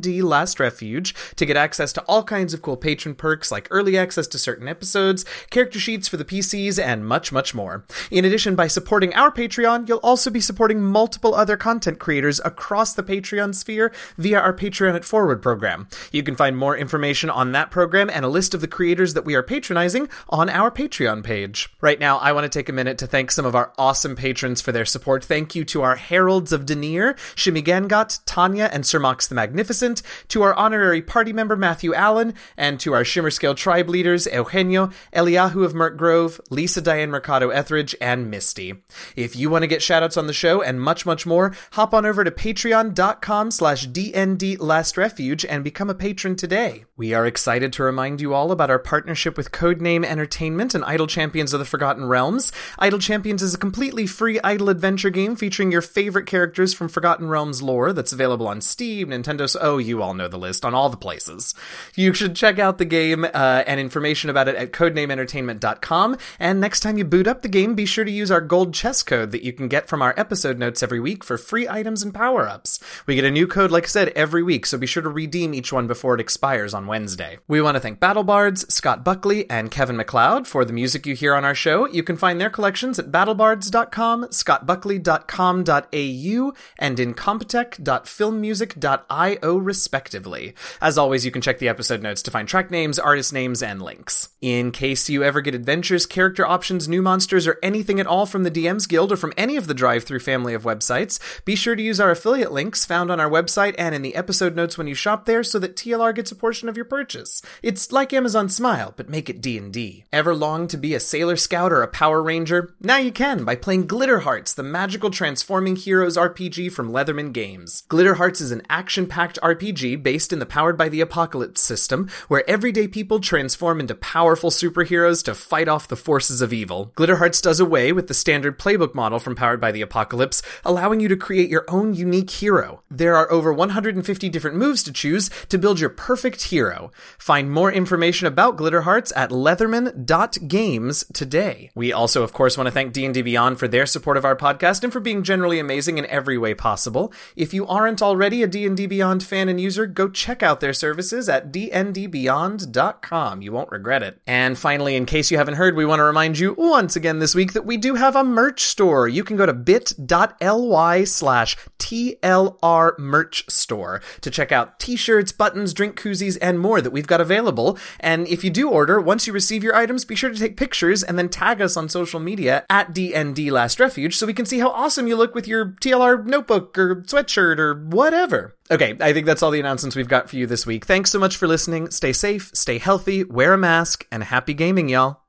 DND 0.00 0.22
Last 0.22 0.60
Refuge 0.60 1.14
to 1.36 1.46
get 1.46 1.56
access 1.56 1.92
to 1.94 2.02
all 2.02 2.22
kinds 2.22 2.54
of 2.54 2.62
cool 2.62 2.76
patron 2.76 3.14
perks 3.14 3.50
like 3.50 3.68
early 3.70 3.96
access 3.96 4.26
to 4.28 4.38
certain 4.38 4.68
episodes, 4.68 5.24
character 5.50 5.78
sheets 5.78 6.08
for 6.08 6.16
the 6.16 6.24
PCs, 6.24 6.82
and 6.82 7.06
much, 7.06 7.32
much 7.32 7.54
more. 7.54 7.84
In 8.10 8.24
addition, 8.24 8.54
by 8.54 8.66
supporting 8.66 9.14
our 9.14 9.30
Patreon, 9.30 9.88
you'll 9.88 9.98
also 9.98 10.30
be 10.30 10.40
supporting 10.40 10.82
multiple 10.82 11.34
other 11.34 11.56
content 11.56 11.98
creators 11.98 12.40
across 12.44 12.94
the 12.94 13.02
Patreon 13.02 13.54
sphere 13.54 13.92
via 14.16 14.38
our 14.38 14.52
Patreon 14.52 14.94
at 14.94 15.04
Forward 15.04 15.42
program. 15.42 15.88
You 16.12 16.22
can 16.22 16.36
find 16.36 16.56
more 16.56 16.76
information 16.76 17.30
on 17.30 17.52
that 17.52 17.70
program 17.70 18.10
and 18.12 18.24
a 18.24 18.28
list 18.28 18.54
of 18.54 18.60
the 18.60 18.68
creators 18.68 19.14
that 19.14 19.24
we 19.24 19.34
are 19.34 19.42
patronizing 19.42 20.08
on 20.28 20.48
our 20.48 20.70
Patreon 20.70 21.22
page. 21.24 21.68
Right 21.80 22.00
now, 22.00 22.18
I 22.18 22.32
want 22.32 22.44
to 22.44 22.58
take 22.58 22.68
a 22.68 22.72
minute 22.72 22.98
to 22.98 23.06
thank 23.06 23.30
some 23.30 23.46
of 23.46 23.54
our 23.54 23.72
awesome 23.78 24.16
patrons 24.16 24.60
for 24.60 24.72
their 24.72 24.84
support. 24.84 25.24
Thank 25.24 25.54
you 25.54 25.64
to 25.66 25.82
our 25.82 25.96
Heralds 25.96 26.52
of 26.52 26.66
Denier, 26.66 27.14
Shimi 27.34 27.62
Gangot, 27.62 28.20
Tanya, 28.26 28.68
and 28.72 28.86
Sir 28.86 28.98
Mox 28.98 29.26
the 29.26 29.34
Magnificent, 29.34 29.85
to 30.28 30.42
our 30.42 30.54
honorary 30.54 31.02
party 31.02 31.32
member 31.32 31.56
Matthew 31.56 31.94
Allen, 31.94 32.34
and 32.56 32.80
to 32.80 32.92
our 32.92 33.04
Shimmer 33.04 33.30
Scale 33.30 33.54
tribe 33.54 33.88
leaders 33.88 34.26
Eugenio, 34.26 34.90
Eliahu 35.12 35.64
of 35.64 35.74
Merk 35.74 35.96
Grove, 35.96 36.40
Lisa 36.50 36.80
Diane 36.80 37.10
Mercado 37.10 37.50
Etheridge, 37.50 37.94
and 38.00 38.30
Misty. 38.30 38.82
If 39.14 39.36
you 39.36 39.50
want 39.50 39.62
to 39.62 39.68
get 39.68 39.80
shoutouts 39.80 40.18
on 40.18 40.26
the 40.26 40.32
show 40.32 40.62
and 40.62 40.80
much, 40.80 41.06
much 41.06 41.26
more, 41.26 41.54
hop 41.72 41.94
on 41.94 42.04
over 42.04 42.24
to 42.24 42.30
patreon.com 42.30 43.50
slash 43.50 43.88
DND 43.88 44.56
Last 44.58 44.96
Refuge 44.96 45.44
and 45.44 45.62
become 45.62 45.90
a 45.90 45.94
patron 45.94 46.36
today. 46.36 46.84
We 46.96 47.14
are 47.14 47.26
excited 47.26 47.72
to 47.74 47.82
remind 47.82 48.20
you 48.20 48.34
all 48.34 48.50
about 48.52 48.70
our 48.70 48.78
partnership 48.78 49.36
with 49.36 49.52
Codename 49.52 50.04
Entertainment 50.04 50.74
and 50.74 50.84
Idle 50.84 51.06
Champions 51.06 51.52
of 51.52 51.60
the 51.60 51.64
Forgotten 51.64 52.06
Realms. 52.06 52.52
Idle 52.78 52.98
Champions 52.98 53.42
is 53.42 53.54
a 53.54 53.58
completely 53.58 54.06
free 54.06 54.40
idle 54.42 54.68
adventure 54.68 55.10
game 55.10 55.36
featuring 55.36 55.70
your 55.70 55.82
favorite 55.82 56.26
characters 56.26 56.72
from 56.74 56.88
Forgotten 56.88 57.28
Realms 57.28 57.62
lore 57.62 57.92
that's 57.92 58.12
available 58.12 58.48
on 58.48 58.60
Steam, 58.60 59.10
Nintendo's 59.10 59.56
Nintendo. 59.56 59.75
You 59.78 60.02
all 60.02 60.14
know 60.14 60.28
the 60.28 60.38
list 60.38 60.64
on 60.64 60.74
all 60.74 60.88
the 60.88 60.96
places. 60.96 61.54
You 61.94 62.12
should 62.12 62.36
check 62.36 62.58
out 62.58 62.78
the 62.78 62.84
game 62.84 63.24
uh, 63.24 63.64
and 63.66 63.80
information 63.80 64.30
about 64.30 64.48
it 64.48 64.56
at 64.56 64.72
codenameentertainment.com. 64.72 66.16
And 66.38 66.60
next 66.60 66.80
time 66.80 66.98
you 66.98 67.04
boot 67.04 67.26
up 67.26 67.42
the 67.42 67.48
game, 67.48 67.74
be 67.74 67.86
sure 67.86 68.04
to 68.04 68.10
use 68.10 68.30
our 68.30 68.40
gold 68.40 68.74
chest 68.74 69.06
code 69.06 69.32
that 69.32 69.44
you 69.44 69.52
can 69.52 69.68
get 69.68 69.88
from 69.88 70.02
our 70.02 70.14
episode 70.16 70.58
notes 70.58 70.82
every 70.82 71.00
week 71.00 71.24
for 71.24 71.38
free 71.38 71.68
items 71.68 72.02
and 72.02 72.14
power 72.14 72.48
ups. 72.48 72.80
We 73.06 73.14
get 73.14 73.24
a 73.24 73.30
new 73.30 73.46
code, 73.46 73.70
like 73.70 73.84
I 73.84 73.88
said, 73.88 74.08
every 74.10 74.42
week, 74.42 74.66
so 74.66 74.76
be 74.78 74.86
sure 74.86 75.02
to 75.02 75.08
redeem 75.08 75.54
each 75.54 75.72
one 75.72 75.86
before 75.86 76.14
it 76.14 76.20
expires 76.20 76.74
on 76.74 76.86
Wednesday. 76.86 77.38
We 77.48 77.60
want 77.60 77.76
to 77.76 77.80
thank 77.80 78.00
BattleBards, 78.00 78.70
Scott 78.70 79.04
Buckley, 79.04 79.48
and 79.50 79.70
Kevin 79.70 79.96
MacLeod 79.96 80.46
for 80.46 80.64
the 80.64 80.72
music 80.72 81.06
you 81.06 81.14
hear 81.14 81.34
on 81.34 81.44
our 81.44 81.54
show. 81.54 81.86
You 81.86 82.02
can 82.02 82.16
find 82.16 82.40
their 82.40 82.50
collections 82.50 82.98
at 82.98 83.12
battlebards.com, 83.12 84.24
scottbuckley.com.au, 84.24 86.52
and 86.78 86.98
incompetech.filmmusic.io, 86.98 89.58
respectively. 89.66 90.54
As 90.80 90.96
always, 90.96 91.26
you 91.26 91.30
can 91.30 91.42
check 91.42 91.58
the 91.58 91.68
episode 91.68 92.02
notes 92.02 92.22
to 92.22 92.30
find 92.30 92.48
track 92.48 92.70
names, 92.70 92.98
artist 92.98 93.32
names, 93.32 93.62
and 93.62 93.82
links. 93.82 94.30
In 94.40 94.70
case 94.70 95.10
you 95.10 95.22
ever 95.22 95.40
get 95.42 95.54
adventures, 95.54 96.06
character 96.06 96.46
options, 96.46 96.88
new 96.88 97.02
monsters, 97.02 97.46
or 97.46 97.58
anything 97.62 98.00
at 98.00 98.06
all 98.06 98.24
from 98.24 98.44
the 98.44 98.50
DM's 98.50 98.86
Guild 98.86 99.12
or 99.12 99.16
from 99.16 99.34
any 99.36 99.56
of 99.56 99.66
the 99.66 99.74
DriveThru 99.74 100.22
family 100.22 100.54
of 100.54 100.62
websites, 100.62 101.18
be 101.44 101.56
sure 101.56 101.76
to 101.76 101.82
use 101.82 102.00
our 102.00 102.10
affiliate 102.10 102.52
links 102.52 102.86
found 102.86 103.10
on 103.10 103.20
our 103.20 103.28
website 103.28 103.74
and 103.76 103.94
in 103.94 104.02
the 104.02 104.14
episode 104.14 104.54
notes 104.54 104.78
when 104.78 104.86
you 104.86 104.94
shop 104.94 105.24
there 105.24 105.42
so 105.42 105.58
that 105.58 105.76
TLR 105.76 106.14
gets 106.14 106.30
a 106.30 106.36
portion 106.36 106.68
of 106.68 106.76
your 106.76 106.84
purchase. 106.84 107.42
It's 107.62 107.90
like 107.92 108.12
Amazon 108.12 108.48
Smile, 108.48 108.94
but 108.96 109.08
make 109.08 109.28
it 109.28 109.40
D&D. 109.40 110.04
Ever 110.12 110.34
long 110.34 110.68
to 110.68 110.76
be 110.76 110.94
a 110.94 111.00
Sailor 111.00 111.36
Scout 111.36 111.72
or 111.72 111.82
a 111.82 111.88
Power 111.88 112.22
Ranger? 112.22 112.74
Now 112.80 112.98
you 112.98 113.10
can 113.10 113.44
by 113.44 113.56
playing 113.56 113.86
Glitter 113.88 114.20
Hearts, 114.20 114.54
the 114.54 114.62
magical 114.62 115.10
transforming 115.10 115.76
heroes 115.76 116.16
RPG 116.16 116.72
from 116.72 116.92
Leatherman 116.92 117.32
Games. 117.32 117.82
Glitter 117.88 118.14
Hearts 118.14 118.40
is 118.40 118.52
an 118.52 118.62
action-packed 118.68 119.38
RPG 119.46 120.02
based 120.02 120.32
in 120.32 120.38
the 120.38 120.46
Powered 120.46 120.76
by 120.76 120.88
the 120.88 121.00
Apocalypse 121.00 121.60
system, 121.60 122.08
where 122.28 122.48
everyday 122.48 122.88
people 122.88 123.20
transform 123.20 123.78
into 123.78 123.94
powerful 123.94 124.50
superheroes 124.50 125.22
to 125.24 125.34
fight 125.34 125.68
off 125.68 125.86
the 125.86 125.96
forces 125.96 126.40
of 126.40 126.52
evil. 126.52 126.92
Glitter 126.96 127.16
Hearts 127.16 127.40
does 127.40 127.60
away 127.60 127.92
with 127.92 128.08
the 128.08 128.14
standard 128.14 128.58
playbook 128.58 128.94
model 128.94 129.18
from 129.18 129.36
Powered 129.36 129.60
by 129.60 129.70
the 129.70 129.82
Apocalypse, 129.82 130.42
allowing 130.64 131.00
you 131.00 131.08
to 131.08 131.16
create 131.16 131.48
your 131.48 131.64
own 131.68 131.94
unique 131.94 132.30
hero. 132.30 132.82
There 132.90 133.14
are 133.14 133.30
over 133.30 133.52
150 133.52 134.28
different 134.28 134.56
moves 134.56 134.82
to 134.84 134.92
choose 134.92 135.30
to 135.48 135.58
build 135.58 135.78
your 135.78 135.90
perfect 135.90 136.44
hero. 136.44 136.90
Find 137.18 137.50
more 137.50 137.70
information 137.70 138.26
about 138.26 138.56
Glitter 138.56 138.82
Hearts 138.82 139.12
at 139.14 139.30
leatherman.games 139.30 141.04
today. 141.12 141.70
We 141.74 141.92
also, 141.92 142.22
of 142.22 142.32
course, 142.32 142.56
want 142.56 142.66
to 142.66 142.72
thank 142.72 142.92
D&D 142.92 143.22
Beyond 143.22 143.58
for 143.58 143.68
their 143.68 143.86
support 143.86 144.16
of 144.16 144.24
our 144.24 144.36
podcast 144.36 144.82
and 144.82 144.92
for 144.92 145.00
being 145.00 145.22
generally 145.22 145.58
amazing 145.58 145.98
in 145.98 146.06
every 146.06 146.38
way 146.38 146.54
possible. 146.54 147.12
If 147.36 147.52
you 147.52 147.66
aren't 147.66 148.02
already 148.02 148.42
a 148.42 148.46
D&D 148.46 148.86
Beyond 148.86 149.22
fan 149.22 149.35
and 149.36 149.60
user, 149.60 149.86
go 149.86 150.08
check 150.08 150.42
out 150.42 150.60
their 150.60 150.72
services 150.72 151.28
at 151.28 151.52
dndbeyond.com. 151.52 153.42
You 153.42 153.52
won't 153.52 153.70
regret 153.70 154.02
it. 154.02 154.20
And 154.26 154.58
finally, 154.58 154.96
in 154.96 155.06
case 155.06 155.30
you 155.30 155.38
haven't 155.38 155.54
heard, 155.54 155.76
we 155.76 155.84
want 155.84 156.00
to 156.00 156.04
remind 156.04 156.38
you 156.38 156.54
once 156.58 156.96
again 156.96 157.18
this 157.18 157.34
week 157.34 157.52
that 157.52 157.66
we 157.66 157.76
do 157.76 157.94
have 157.94 158.16
a 158.16 158.24
merch 158.24 158.62
store. 158.62 159.06
You 159.08 159.22
can 159.24 159.36
go 159.36 159.46
to 159.46 159.52
bit.ly 159.52 161.04
slash 161.04 161.56
TLR 161.78 162.98
merch 162.98 163.48
store 163.48 164.00
to 164.20 164.30
check 164.30 164.50
out 164.50 164.80
t-shirts, 164.80 165.32
buttons, 165.32 165.72
drink 165.72 166.00
koozies, 166.00 166.36
and 166.42 166.58
more 166.58 166.80
that 166.80 166.90
we've 166.90 167.06
got 167.06 167.20
available. 167.20 167.78
And 168.00 168.26
if 168.28 168.42
you 168.42 168.50
do 168.50 168.68
order, 168.68 169.00
once 169.00 169.26
you 169.26 169.32
receive 169.32 169.62
your 169.62 169.76
items, 169.76 170.04
be 170.04 170.16
sure 170.16 170.30
to 170.30 170.38
take 170.38 170.56
pictures 170.56 171.02
and 171.02 171.18
then 171.18 171.28
tag 171.28 171.60
us 171.60 171.76
on 171.76 171.88
social 171.88 172.20
media 172.20 172.64
at 172.68 172.92
DND 172.92 173.50
Last 173.50 173.78
Refuge 173.78 174.16
so 174.16 174.26
we 174.26 174.34
can 174.34 174.46
see 174.46 174.58
how 174.58 174.70
awesome 174.70 175.06
you 175.06 175.16
look 175.16 175.34
with 175.34 175.46
your 175.46 175.66
TLR 175.80 176.24
notebook 176.24 176.76
or 176.78 176.96
sweatshirt 177.02 177.58
or 177.58 177.74
whatever. 177.74 178.54
Okay, 178.68 178.96
I 179.00 179.12
think 179.12 179.26
that's 179.26 179.42
all 179.42 179.52
the 179.52 179.60
announcements 179.60 179.94
we've 179.94 180.08
got 180.08 180.28
for 180.28 180.36
you 180.36 180.46
this 180.46 180.66
week. 180.66 180.84
Thanks 180.86 181.10
so 181.10 181.20
much 181.20 181.36
for 181.36 181.46
listening. 181.46 181.90
Stay 181.90 182.12
safe, 182.12 182.50
stay 182.52 182.78
healthy, 182.78 183.22
wear 183.22 183.52
a 183.52 183.58
mask, 183.58 184.06
and 184.10 184.24
happy 184.24 184.54
gaming, 184.54 184.88
y'all. 184.88 185.22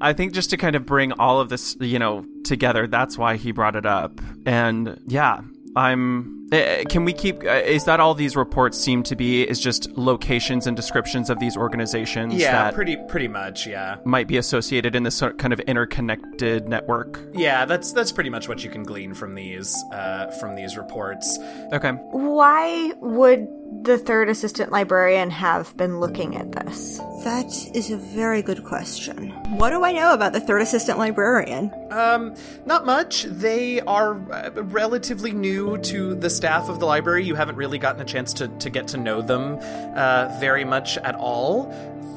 I 0.00 0.12
think 0.12 0.32
just 0.32 0.50
to 0.50 0.56
kind 0.56 0.76
of 0.76 0.86
bring 0.86 1.12
all 1.12 1.40
of 1.40 1.48
this, 1.48 1.76
you 1.80 1.98
know, 1.98 2.24
together, 2.44 2.86
that's 2.86 3.18
why 3.18 3.36
he 3.36 3.52
brought 3.52 3.76
it 3.76 3.86
up. 3.86 4.20
And 4.46 4.98
yeah, 5.06 5.40
I'm. 5.76 6.48
Uh, 6.52 6.84
can 6.88 7.04
we 7.04 7.12
keep? 7.12 7.42
Uh, 7.44 7.50
is 7.50 7.84
that 7.84 8.00
all 8.00 8.14
these 8.14 8.34
reports 8.34 8.78
seem 8.78 9.02
to 9.04 9.16
be? 9.16 9.42
Is 9.42 9.60
just 9.60 9.90
locations 9.92 10.66
and 10.66 10.76
descriptions 10.76 11.28
of 11.28 11.38
these 11.38 11.56
organizations? 11.56 12.34
Yeah, 12.34 12.52
that 12.52 12.74
pretty 12.74 12.96
pretty 13.08 13.28
much. 13.28 13.66
Yeah, 13.66 13.96
might 14.04 14.26
be 14.26 14.38
associated 14.38 14.96
in 14.96 15.02
this 15.02 15.14
sort 15.14 15.38
kind 15.38 15.52
of 15.52 15.60
interconnected 15.60 16.68
network. 16.68 17.20
Yeah, 17.34 17.66
that's 17.66 17.92
that's 17.92 18.10
pretty 18.10 18.30
much 18.30 18.48
what 18.48 18.64
you 18.64 18.70
can 18.70 18.84
glean 18.84 19.12
from 19.12 19.34
these 19.34 19.76
uh, 19.92 20.28
from 20.40 20.54
these 20.56 20.76
reports. 20.76 21.38
Okay. 21.72 21.90
Why 21.90 22.92
would 23.00 23.46
the 23.82 23.98
third 23.98 24.28
assistant 24.28 24.72
librarian 24.72 25.30
have 25.30 25.76
been 25.76 26.00
looking 26.00 26.36
at 26.36 26.52
this? 26.52 26.98
That 27.24 27.46
is 27.74 27.90
a 27.90 27.96
very 27.96 28.42
good 28.42 28.64
question. 28.64 29.30
What 29.56 29.70
do 29.70 29.84
I 29.84 29.92
know 29.92 30.12
about 30.12 30.32
the 30.32 30.40
third 30.40 30.62
assistant 30.62 30.98
librarian? 30.98 31.72
Um, 31.90 32.34
not 32.64 32.84
much. 32.84 33.24
They 33.24 33.80
are 33.82 34.14
uh, 34.32 34.50
relatively 34.62 35.32
new 35.32 35.78
to 35.78 36.14
the 36.16 36.30
staff 36.30 36.68
of 36.68 36.80
the 36.80 36.86
library. 36.86 37.24
You 37.24 37.36
haven't 37.36 37.56
really 37.56 37.78
gotten 37.78 38.00
a 38.00 38.04
chance 38.04 38.32
to, 38.34 38.48
to 38.48 38.70
get 38.70 38.88
to 38.88 38.96
know 38.96 39.22
them 39.22 39.58
uh, 39.96 40.36
very 40.40 40.64
much 40.64 40.98
at 40.98 41.14
all 41.14 41.72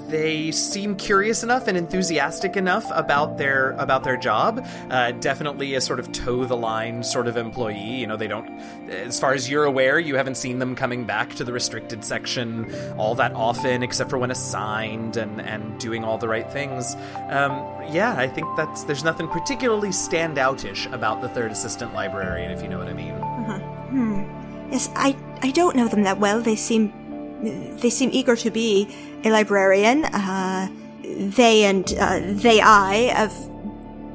they 0.10 0.52
seem 0.52 0.96
curious 0.96 1.44
enough 1.44 1.68
and 1.68 1.78
enthusiastic 1.78 2.58
enough 2.58 2.86
about 2.94 3.38
their 3.38 3.72
about 3.72 4.04
their 4.04 4.18
job. 4.18 4.66
Uh, 4.90 5.12
definitely 5.12 5.76
a 5.76 5.82
sort 5.82 6.00
of 6.00 6.12
toe 6.12 6.46
the 6.46 6.58
line 6.58 7.04
sort 7.04 7.28
of 7.28 7.38
employee. 7.38 7.78
You 7.78 8.08
know, 8.08 8.18
they 8.18 8.28
don't, 8.28 8.50
as 8.90 9.20
far 9.20 9.34
as 9.34 9.50
you're 9.50 9.66
aware, 9.66 10.00
you 10.00 10.16
haven't 10.16 10.36
seen 10.36 10.60
them 10.60 10.76
coming 10.76 11.06
back 11.06 11.36
to 11.36 11.44
the 11.44 11.54
restricted 11.54 12.04
section 12.04 12.74
all 12.98 13.16
that 13.16 13.34
often, 13.34 13.84
except 13.84 14.10
for 14.10 14.18
when 14.18 14.32
assigned 14.32 15.18
and 15.18 15.42
and 15.42 15.80
doing 15.80 16.04
all 16.04 16.18
the 16.18 16.28
right 16.28 16.52
things. 16.52 16.96
Um, 17.30 17.66
yeah, 17.92 18.16
I 18.18 18.28
think 18.28 18.48
that's 18.58 18.84
there's 18.84 19.04
nothing 19.04 19.28
particularly 19.28 19.90
standoutish 19.90 20.92
about 20.92 21.22
the 21.22 21.30
third 21.30 21.52
assistant 21.52 21.94
librarian, 21.94 22.52
if 22.52 22.62
you 22.62 22.68
know 22.68 22.80
what 22.80 22.88
I 22.88 22.94
mean. 22.94 23.14
Uh-huh. 23.14 23.60
Hmm. 23.60 24.72
Yes, 24.72 24.90
I 24.96 25.16
I 25.42 25.52
don't 25.52 25.76
know 25.76 25.88
them 25.88 26.04
that 26.04 26.20
well. 26.20 26.42
They 26.42 26.56
seem 26.56 26.94
they 27.42 27.90
seem 27.90 28.10
eager 28.12 28.36
to 28.36 28.52
be 28.52 28.94
a 29.24 29.30
librarian. 29.30 30.05
Uh, 30.05 30.70
they 31.03 31.63
and 31.63 31.93
uh, 31.99 32.20
they 32.24 32.61
I 32.61 33.11
have 33.13 33.36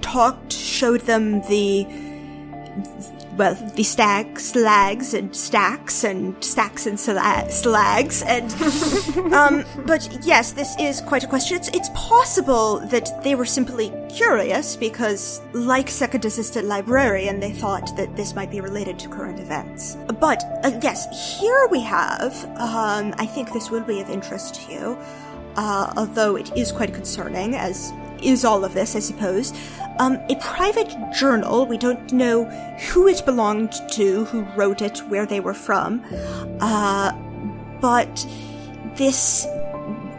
talked, 0.01 0.53
showed 0.53 1.03
them 1.03 1.41
the 1.43 1.87
well, 3.37 3.55
the 3.75 3.83
stacks, 3.83 4.47
slags, 4.47 5.15
and 5.15 5.35
stacks, 5.35 6.05
and 6.05 6.43
stacks 6.43 6.87
and 6.87 6.99
slags, 6.99 8.23
and 8.23 8.53
um, 9.35 9.65
but 9.87 10.09
yes, 10.25 10.53
this 10.53 10.75
is 10.79 11.01
quite 11.01 11.25
a 11.25 11.27
question. 11.27 11.57
It's, 11.57 11.69
it's 11.69 11.91
possible 11.95 12.79
that 12.87 13.23
they 13.23 13.35
were 13.35 13.45
simply 13.45 13.93
curious 14.09 14.77
because, 14.77 15.41
like 15.53 15.89
second 15.89 16.25
assistant 16.25 16.67
librarian, 16.67 17.41
they 17.41 17.53
thought 17.53 17.97
that 17.97 18.15
this 18.17 18.35
might 18.35 18.51
be 18.51 18.61
related 18.61 18.99
to 19.01 19.09
current 19.09 19.41
events. 19.41 19.97
But 20.21 20.45
uh, 20.63 20.79
yes, 20.83 21.41
here 21.41 21.67
we 21.71 21.81
have. 21.81 22.45
Um, 22.57 23.15
I 23.19 23.27
think 23.27 23.53
this 23.53 23.71
will 23.71 23.83
be 23.85 24.01
of 24.01 24.11
interest 24.11 24.55
to 24.57 24.73
you, 24.73 24.99
uh, 25.57 25.93
although 25.97 26.37
it 26.37 26.57
is 26.57 26.71
quite 26.71 26.95
concerning, 26.95 27.55
as 27.57 27.93
is 28.23 28.45
all 28.45 28.65
of 28.65 28.75
this, 28.75 28.97
I 28.97 29.01
suppose 29.01 29.53
um, 29.99 30.19
a 30.29 30.37
private 30.37 30.95
journal. 31.13 31.67
We 31.67 31.79
don't 31.79 32.13
know 32.13 32.45
who 32.91 33.09
it 33.09 33.25
belonged 33.25 33.75
to, 33.93 34.25
who 34.27 34.43
wrote 34.57 34.83
it, 34.83 34.99
where 35.09 35.27
they 35.27 35.41
were 35.41 35.55
from. 35.55 36.03
Uh, 36.61 37.13
but 37.81 38.27
this 38.97 39.47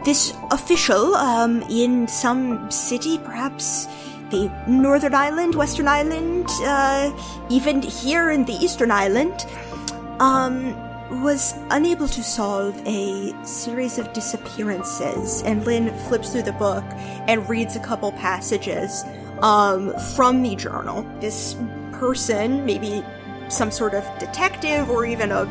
this 0.04 0.32
official 0.52 1.16
um, 1.16 1.62
in 1.62 2.06
some 2.06 2.70
city, 2.70 3.18
perhaps 3.18 3.86
the 4.30 4.50
Northern 4.68 5.14
Island, 5.14 5.56
Western 5.56 5.88
Island, 5.88 6.46
uh, 6.62 7.10
even 7.50 7.82
here 7.82 8.30
in 8.30 8.44
the 8.44 8.52
Eastern 8.52 8.92
Island, 8.92 9.46
um, 10.20 10.74
was 11.10 11.54
unable 11.70 12.08
to 12.08 12.22
solve 12.22 12.80
a 12.86 13.34
series 13.44 13.98
of 13.98 14.12
disappearances. 14.12 15.42
And 15.42 15.64
Lynn 15.64 15.96
flips 16.08 16.30
through 16.30 16.42
the 16.42 16.52
book 16.52 16.84
and 17.28 17.48
reads 17.48 17.76
a 17.76 17.80
couple 17.80 18.12
passages 18.12 19.04
um, 19.40 19.96
from 20.14 20.42
the 20.42 20.56
journal. 20.56 21.02
This 21.20 21.56
person, 21.92 22.64
maybe 22.64 23.04
some 23.48 23.70
sort 23.70 23.94
of 23.94 24.04
detective 24.18 24.90
or 24.90 25.06
even 25.06 25.30
a 25.30 25.46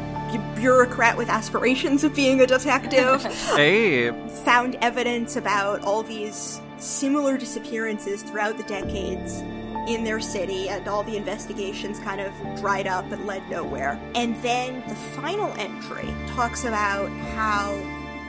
bureaucrat 0.56 1.16
with 1.16 1.30
aspirations 1.30 2.03
of 2.03 2.14
being 2.14 2.41
a 2.41 2.47
detective, 2.47 3.24
hey. 3.56 4.12
found 4.43 4.76
evidence 4.82 5.38
about 5.38 5.82
all 5.84 6.03
these 6.03 6.60
similar 6.78 7.38
disappearances 7.38 8.22
throughout 8.22 8.58
the 8.58 8.64
decades 8.64 9.41
in 9.88 10.03
their 10.03 10.19
city, 10.19 10.69
and 10.69 10.88
all 10.88 11.03
the 11.03 11.17
investigations 11.17 11.99
kind 11.99 12.21
of 12.21 12.33
dried 12.59 12.88
up 12.88 13.11
and 13.11 13.25
led 13.25 13.47
nowhere. 13.49 13.99
And 14.15 14.36
then 14.41 14.83
the 14.88 14.95
final 14.95 15.51
entry 15.57 16.07
talks 16.27 16.65
about 16.65 17.09
how 17.09 17.77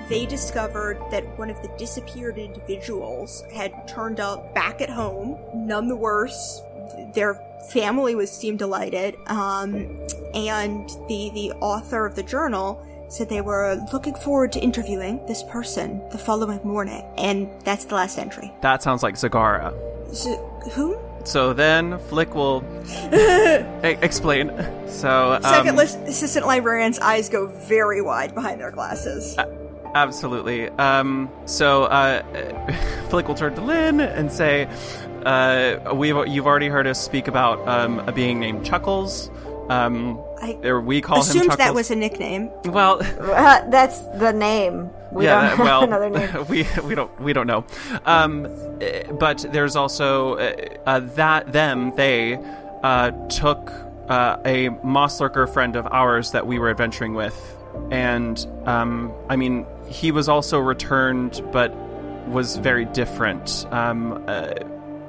they 0.09 0.27
discovered 0.27 0.99
that 1.11 1.25
one 1.39 1.51
of 1.51 1.61
the 1.63 1.69
disappeared 1.77 2.39
individuals 2.39 3.43
had 3.53 3.89
turned 3.89 4.21
up 4.21 4.55
back 4.55 4.81
at 4.81 4.91
home, 4.91 5.39
none 5.55 5.89
the 5.89 5.97
worse. 5.97 6.63
Their 7.15 7.35
family 7.73 8.15
was 8.15 8.31
seemed 8.31 8.61
delighted, 8.61 9.17
um, 9.27 9.75
and 10.35 10.89
the 11.09 11.31
the 11.35 11.53
author 11.61 12.07
of 12.07 12.15
the 12.15 12.23
journal 12.23 12.81
said 13.09 13.29
they 13.29 13.41
were 13.41 13.85
looking 13.93 14.15
forward 14.15 14.53
to 14.53 14.61
interviewing 14.61 15.25
this 15.27 15.43
person 15.45 16.03
the 16.11 16.19
following 16.19 16.61
morning, 16.65 17.05
and 17.19 17.51
that's 17.65 17.85
the 17.87 17.95
last 17.95 18.19
entry. 18.19 18.53
That 18.61 18.83
sounds 18.83 19.03
like 19.03 19.15
Zagara. 19.15 19.75
Z- 20.15 20.39
who? 20.73 20.99
So 21.27 21.53
then 21.53 21.99
Flick 22.09 22.35
will 22.35 22.65
explain. 23.83 24.49
So 24.89 25.33
um, 25.33 25.43
second 25.43 25.79
assistant 25.79 26.47
librarian's 26.47 27.01
eyes 27.01 27.29
go 27.29 27.47
very 27.47 28.01
wide 28.01 28.35
behind 28.35 28.61
their 28.61 28.71
glasses. 28.71 29.37
Uh, 29.37 29.47
Absolutely. 29.95 30.69
Um, 30.69 31.31
so 31.47 31.85
uh, 31.85 32.23
Flick 33.09 33.27
will 33.29 33.35
turn 33.35 33.55
to 33.57 33.61
Lynn 33.61 34.01
and 34.01 34.31
say, 34.31 34.69
uh, 35.25 35.95
"We've 35.95 36.29
you've 36.29 36.47
already 36.47 36.69
heard 36.69 36.87
us 36.87 37.03
speak 37.03 37.29
about 37.29 37.67
um, 37.67 37.99
a 38.01 38.13
being 38.13 38.39
named 38.39 38.65
Chuckles. 38.65 39.31
Um, 39.69 40.23
I 40.41 40.59
or 40.65 40.81
we 40.81 41.01
call 41.01 41.21
assumed 41.21 41.45
him 41.45 41.51
Chuckles. 41.51 41.59
that 41.59 41.75
was 41.75 41.91
a 41.91 41.97
nickname. 41.97 42.51
Well, 42.67 43.01
uh, 43.21 43.69
that's 43.71 44.01
the 44.19 44.33
name. 44.33 44.91
We 45.13 45.25
yeah. 45.25 45.41
don't 45.41 45.57
have 45.57 45.67
well, 45.67 45.83
another 45.85 46.11
name. 46.11 46.47
we 46.49 46.67
we 46.85 46.95
don't 46.95 47.21
we 47.21 47.33
don't 47.33 47.47
know. 47.47 47.65
Um, 48.05 48.47
eh, 48.81 49.11
but 49.13 49.47
there's 49.53 49.77
also 49.77 50.35
uh, 50.35 50.55
uh, 50.87 51.01
that 51.01 51.53
them 51.53 51.95
they 51.97 52.39
uh, 52.83 53.11
took 53.29 53.73
uh, 54.09 54.39
a 54.45 54.69
moss 54.83 55.21
lurker 55.21 55.47
friend 55.47 55.77
of 55.77 55.87
ours 55.87 56.33
that 56.33 56.47
we 56.47 56.59
were 56.59 56.71
adventuring 56.71 57.15
with, 57.15 57.57
and 57.91 58.47
um, 58.67 59.13
I 59.29 59.37
mean 59.37 59.67
he 59.89 60.11
was 60.11 60.29
also 60.29 60.59
returned, 60.59 61.43
but 61.53 61.75
was 62.29 62.57
very 62.57 62.85
different. 62.87 63.67
Um, 63.71 64.25
uh, 64.27 64.55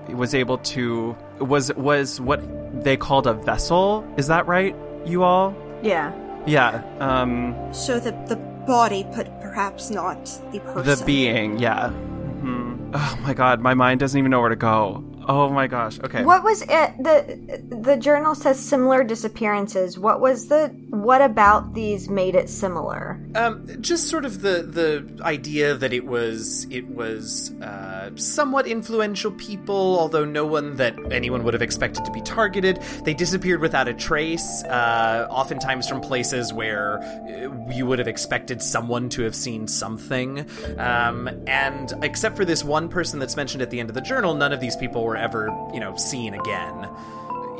was 0.10 0.34
able 0.34 0.58
to 0.60 1.18
was 1.40 1.74
was 1.74 2.22
what 2.22 2.42
they 2.84 2.98
called 2.98 3.28
a 3.28 3.34
vessel. 3.34 4.08
Is 4.18 4.28
that 4.28 4.48
right, 4.48 4.76
you 5.08 5.24
all? 5.24 5.56
Yeah. 5.82 6.14
Yeah. 6.46 6.84
Um, 7.00 7.56
so 7.74 8.00
the 8.00 8.12
the 8.28 8.36
body, 8.66 9.06
but 9.16 9.42
perhaps 9.42 9.90
not 9.90 10.26
the 10.52 10.60
person. 10.60 10.84
The 11.00 11.04
being, 11.06 11.60
yeah. 11.60 11.90
Mm-hmm. 11.90 12.92
Oh 12.94 13.20
my 13.22 13.34
god, 13.34 13.60
my 13.60 13.74
mind 13.74 14.00
doesn't 14.00 14.18
even 14.18 14.32
know 14.32 14.40
where 14.40 14.50
to 14.50 14.56
go. 14.56 15.04
Oh 15.28 15.50
my 15.50 15.68
gosh. 15.68 16.00
Okay. 16.00 16.24
What 16.24 16.44
was 16.44 16.62
it? 16.62 16.70
The 16.70 17.62
the 17.70 17.98
journal 17.98 18.34
says 18.34 18.58
similar 18.58 19.04
disappearances. 19.04 20.00
What 20.00 20.22
was 20.22 20.48
the 20.48 20.70
what 20.90 21.22
about 21.22 21.74
these 21.74 22.10
made 22.10 22.34
it 22.34 22.50
similar? 22.50 23.20
Um, 23.36 23.82
just 23.82 24.08
sort 24.08 24.24
of 24.24 24.42
the 24.42 24.64
the 24.64 25.24
idea 25.24 25.76
that 25.76 25.92
it 25.92 26.06
was 26.06 26.66
it 26.70 26.88
was 26.88 27.52
uh, 27.62 28.12
somewhat 28.16 28.68
influential 28.68 29.32
people, 29.32 30.00
although 30.00 30.24
no 30.24 30.46
one 30.46 30.78
that 30.78 30.96
anyone 31.12 31.44
would 31.44 31.54
have 31.54 31.62
expected 31.62 32.06
to 32.06 32.12
be 32.12 32.22
targeted. 32.22 32.78
They 33.04 33.14
disappeared 33.14 33.60
without 33.60 33.90
a 33.90 33.94
trace, 33.94 34.64
uh, 34.64 35.28
oftentimes 35.30 35.90
from 35.90 36.00
places 36.00 36.54
where 36.54 37.00
uh, 37.00 37.70
you 37.74 37.86
would 37.86 38.00
have 38.00 38.08
expected 38.08 38.62
someone 38.62 39.10
to 39.10 39.24
have 39.24 39.36
seen 39.36 39.68
something. 39.68 40.48
Um, 40.78 41.30
and 41.48 41.94
except 42.02 42.38
for 42.38 42.46
this 42.46 42.64
one 42.64 42.88
person 42.88 43.20
that's 43.20 43.36
mentioned 43.36 43.62
at 43.62 43.72
the 43.72 43.82
end 43.82 43.90
of 43.90 43.96
the 43.96 44.02
journal, 44.02 44.34
none 44.34 44.54
of 44.54 44.62
these 44.62 44.78
people 44.78 45.04
were 45.04 45.17
ever, 45.18 45.50
you 45.74 45.80
know, 45.80 45.96
seen 45.96 46.34
again. 46.34 46.90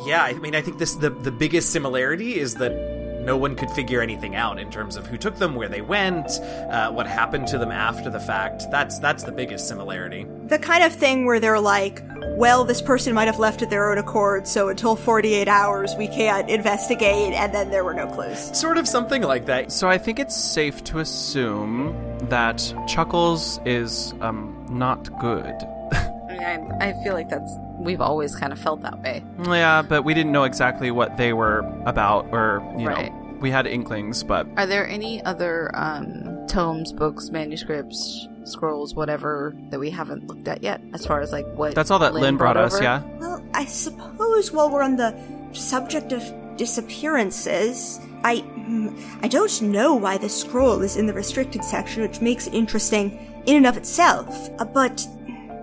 Yeah, 0.06 0.24
I 0.24 0.34
mean, 0.34 0.56
I 0.56 0.62
think 0.62 0.78
this 0.78 0.96
the 0.96 1.10
the 1.10 1.32
biggest 1.32 1.72
similarity 1.72 2.40
is 2.40 2.56
that 2.56 2.72
no 3.28 3.36
one 3.36 3.58
could 3.58 3.70
figure 3.72 4.02
anything 4.02 4.36
out 4.36 4.58
in 4.58 4.72
terms 4.72 4.96
of 4.96 5.06
who 5.06 5.18
took 5.18 5.36
them, 5.36 5.54
where 5.54 5.68
they 5.68 5.82
went, 5.82 6.40
uh, 6.72 6.90
what 6.92 7.06
happened 7.06 7.46
to 7.46 7.58
them 7.58 7.72
after 7.72 8.10
the 8.10 8.22
fact. 8.22 8.64
That's 8.72 9.00
that's 9.00 9.24
the 9.24 9.34
biggest 9.34 9.68
similarity. 9.68 10.26
The 10.46 10.58
kind 10.58 10.82
of 10.82 10.94
thing 10.94 11.26
where 11.26 11.40
they're 11.40 11.60
like, 11.60 12.02
well, 12.38 12.64
this 12.64 12.82
person 12.82 13.14
might 13.14 13.26
have 13.26 13.38
left 13.38 13.62
at 13.62 13.70
their 13.70 13.92
own 13.92 13.98
accord, 13.98 14.48
so 14.48 14.70
until 14.70 14.96
48 14.96 15.50
hours 15.50 15.94
we 15.98 16.08
can't 16.08 16.50
investigate, 16.50 17.34
and 17.34 17.54
then 17.54 17.70
there 17.70 17.84
were 17.84 17.94
no 17.94 18.08
clues. 18.08 18.58
Sort 18.58 18.78
of 18.78 18.88
something 18.88 19.24
like 19.24 19.46
that. 19.48 19.74
So 19.74 19.90
I 19.90 19.98
think 19.98 20.20
it's 20.20 20.36
safe 20.36 20.82
to 20.86 21.00
assume 21.00 21.94
that 22.30 22.74
Chuckles 22.88 23.60
is 23.66 24.14
um, 24.22 24.66
not 24.70 25.20
good. 25.20 25.54
I, 26.40 26.90
I 26.90 27.04
feel 27.04 27.14
like 27.14 27.30
that's 27.30 27.52
we've 27.80 28.02
always 28.02 28.36
kind 28.36 28.52
of 28.54 28.60
felt 28.60 28.82
that 28.82 29.00
way. 29.02 29.24
yeah, 29.46 29.82
but 29.82 30.04
we 30.04 30.14
didn't 30.14 30.32
know 30.32 30.44
exactly 30.44 30.92
what 30.92 31.16
they 31.18 31.34
were 31.34 31.60
about, 31.86 32.28
or 32.32 32.62
you 32.78 32.88
Right. 32.88 33.12
know, 33.12 33.38
we 33.40 33.52
had 33.52 33.68
inklings, 33.68 34.24
but 34.24 34.48
Are 34.58 34.66
there 34.66 34.88
any 34.88 35.24
other 35.24 35.70
um, 35.76 36.48
tomes, 36.48 36.92
books, 36.92 37.30
manuscripts, 37.30 38.28
scrolls, 38.46 38.96
whatever 38.96 39.56
that 39.70 39.80
we 39.80 39.92
haven't 39.92 40.26
looked 40.28 40.48
at 40.48 40.64
yet? 40.64 40.82
As 40.94 41.06
far 41.06 41.22
as 41.22 41.32
like 41.32 41.46
what 41.54 41.76
that's 41.76 41.92
all 41.92 42.00
that 42.00 42.14
Lynn, 42.16 42.38
brought, 42.38 42.58
us. 42.58 42.74
over? 42.74 42.84
Yeah. 42.84 43.04
Well, 43.20 43.44
I 43.54 43.66
suppose 43.66 44.52
while 44.52 44.70
we're 44.72 44.82
on 44.84 44.96
the 44.96 45.16
subject 45.54 46.12
of 46.14 46.24
disappearances, 46.58 48.00
I 48.24 48.38
mm, 48.38 49.20
I 49.24 49.28
don't 49.28 49.62
know 49.62 49.94
why 49.96 50.18
the 50.18 50.30
scroll 50.30 50.82
is 50.82 50.98
in 50.98 51.06
the 51.06 51.14
restricted 51.14 51.64
section, 51.64 52.02
which 52.02 52.22
makes 52.22 52.48
it 52.48 52.54
interesting 52.54 53.12
in 53.46 53.56
and 53.58 53.68
of 53.68 53.78
itself. 53.78 54.50
Uh, 54.60 54.66
but 54.66 55.06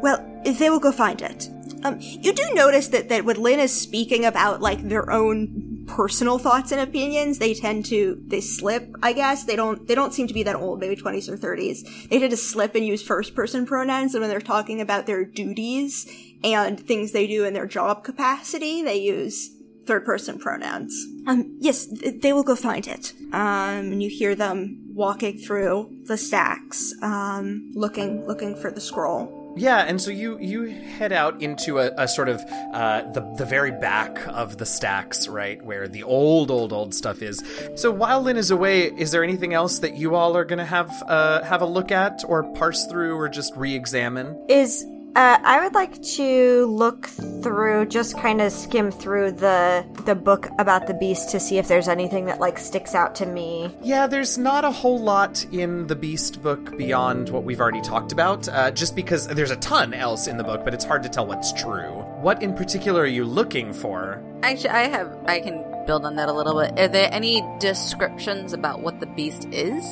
well, 0.02 0.24
they 0.44 0.70
will 0.70 0.80
go 0.80 0.92
find 0.92 1.20
it. 1.22 1.48
Um, 1.84 1.98
you 2.00 2.32
do 2.32 2.42
notice 2.54 2.88
that 2.88 3.08
that 3.10 3.24
when 3.24 3.42
Lynn 3.42 3.60
is 3.60 3.72
speaking 3.72 4.24
about 4.24 4.62
like 4.62 4.88
their 4.88 5.10
own 5.10 5.84
personal 5.86 6.38
thoughts 6.38 6.72
and 6.72 6.80
opinions, 6.80 7.38
they 7.38 7.52
tend 7.52 7.84
to 7.86 8.22
they 8.26 8.40
slip. 8.40 8.88
I 9.02 9.12
guess 9.12 9.44
they 9.44 9.56
don't 9.56 9.86
they 9.86 9.94
don't 9.94 10.14
seem 10.14 10.26
to 10.26 10.34
be 10.34 10.42
that 10.44 10.56
old, 10.56 10.80
maybe 10.80 10.96
twenties 10.96 11.28
or 11.28 11.36
thirties. 11.36 11.82
They 12.08 12.18
tend 12.18 12.30
to 12.30 12.36
slip 12.36 12.74
and 12.74 12.86
use 12.86 13.02
first 13.02 13.34
person 13.34 13.66
pronouns, 13.66 14.14
and 14.14 14.22
when 14.22 14.30
they're 14.30 14.40
talking 14.40 14.80
about 14.80 15.06
their 15.06 15.24
duties 15.24 16.06
and 16.42 16.80
things 16.80 17.12
they 17.12 17.26
do 17.26 17.44
in 17.44 17.52
their 17.52 17.66
job 17.66 18.02
capacity, 18.02 18.82
they 18.82 18.96
use 18.96 19.50
third 19.86 20.06
person 20.06 20.38
pronouns. 20.38 20.94
Um, 21.26 21.58
yes, 21.60 21.86
th- 21.86 22.22
they 22.22 22.32
will 22.32 22.42
go 22.42 22.56
find 22.56 22.86
it. 22.86 23.12
Um, 23.32 23.92
and 23.92 24.02
you 24.02 24.08
hear 24.08 24.34
them 24.34 24.86
walking 24.94 25.36
through 25.36 25.90
the 26.04 26.16
stacks, 26.16 26.94
um, 27.02 27.72
looking 27.74 28.26
looking 28.26 28.56
for 28.56 28.70
the 28.70 28.80
scroll. 28.80 29.43
Yeah, 29.56 29.78
and 29.78 30.00
so 30.00 30.10
you 30.10 30.38
you 30.38 30.64
head 30.64 31.12
out 31.12 31.40
into 31.40 31.78
a, 31.78 31.92
a 31.96 32.08
sort 32.08 32.28
of 32.28 32.42
uh, 32.72 33.02
the 33.12 33.20
the 33.38 33.44
very 33.44 33.70
back 33.70 34.26
of 34.26 34.58
the 34.58 34.66
stacks, 34.66 35.28
right, 35.28 35.62
where 35.64 35.86
the 35.86 36.02
old 36.02 36.50
old 36.50 36.72
old 36.72 36.94
stuff 36.94 37.22
is. 37.22 37.42
So 37.76 37.90
while 37.90 38.22
Lynn 38.22 38.36
is 38.36 38.50
away, 38.50 38.86
is 38.86 39.12
there 39.12 39.22
anything 39.22 39.54
else 39.54 39.78
that 39.78 39.96
you 39.96 40.16
all 40.16 40.36
are 40.36 40.44
gonna 40.44 40.64
have 40.64 40.90
uh, 41.06 41.42
have 41.44 41.62
a 41.62 41.66
look 41.66 41.92
at, 41.92 42.24
or 42.26 42.42
parse 42.54 42.86
through, 42.86 43.16
or 43.16 43.28
just 43.28 43.54
re-examine? 43.56 44.36
Is 44.48 44.84
uh, 45.16 45.38
I 45.42 45.62
would 45.62 45.74
like 45.74 46.02
to 46.02 46.66
look 46.66 47.06
through, 47.06 47.86
just 47.86 48.18
kind 48.18 48.40
of 48.40 48.52
skim 48.52 48.90
through 48.90 49.32
the 49.32 49.86
the 50.04 50.14
book 50.14 50.48
about 50.58 50.86
the 50.86 50.94
beast 50.94 51.30
to 51.30 51.40
see 51.40 51.58
if 51.58 51.68
there's 51.68 51.88
anything 51.88 52.24
that 52.26 52.40
like 52.40 52.58
sticks 52.58 52.94
out 52.94 53.14
to 53.16 53.26
me. 53.26 53.74
Yeah, 53.82 54.06
there's 54.06 54.36
not 54.36 54.64
a 54.64 54.70
whole 54.70 54.98
lot 54.98 55.44
in 55.52 55.86
the 55.86 55.94
Beast 55.94 56.42
book 56.42 56.76
beyond 56.76 57.28
what 57.30 57.44
we've 57.44 57.60
already 57.60 57.80
talked 57.80 58.12
about, 58.12 58.48
uh, 58.48 58.70
just 58.70 58.96
because 58.96 59.28
there's 59.28 59.50
a 59.50 59.56
ton 59.56 59.94
else 59.94 60.26
in 60.26 60.36
the 60.36 60.44
book, 60.44 60.64
but 60.64 60.74
it's 60.74 60.84
hard 60.84 61.02
to 61.04 61.08
tell 61.08 61.26
what's 61.26 61.52
true. 61.52 61.90
What 62.20 62.42
in 62.42 62.54
particular 62.54 63.02
are 63.02 63.06
you 63.06 63.24
looking 63.24 63.72
for? 63.72 64.22
Actually, 64.42 64.70
I 64.70 64.88
have. 64.88 65.16
I 65.26 65.40
can 65.40 65.64
build 65.86 66.04
on 66.04 66.16
that 66.16 66.28
a 66.28 66.32
little 66.32 66.60
bit. 66.60 66.78
Are 66.78 66.88
there 66.88 67.08
any 67.12 67.42
descriptions 67.60 68.52
about 68.52 68.80
what 68.80 69.00
the 69.00 69.06
beast 69.06 69.46
is? 69.52 69.84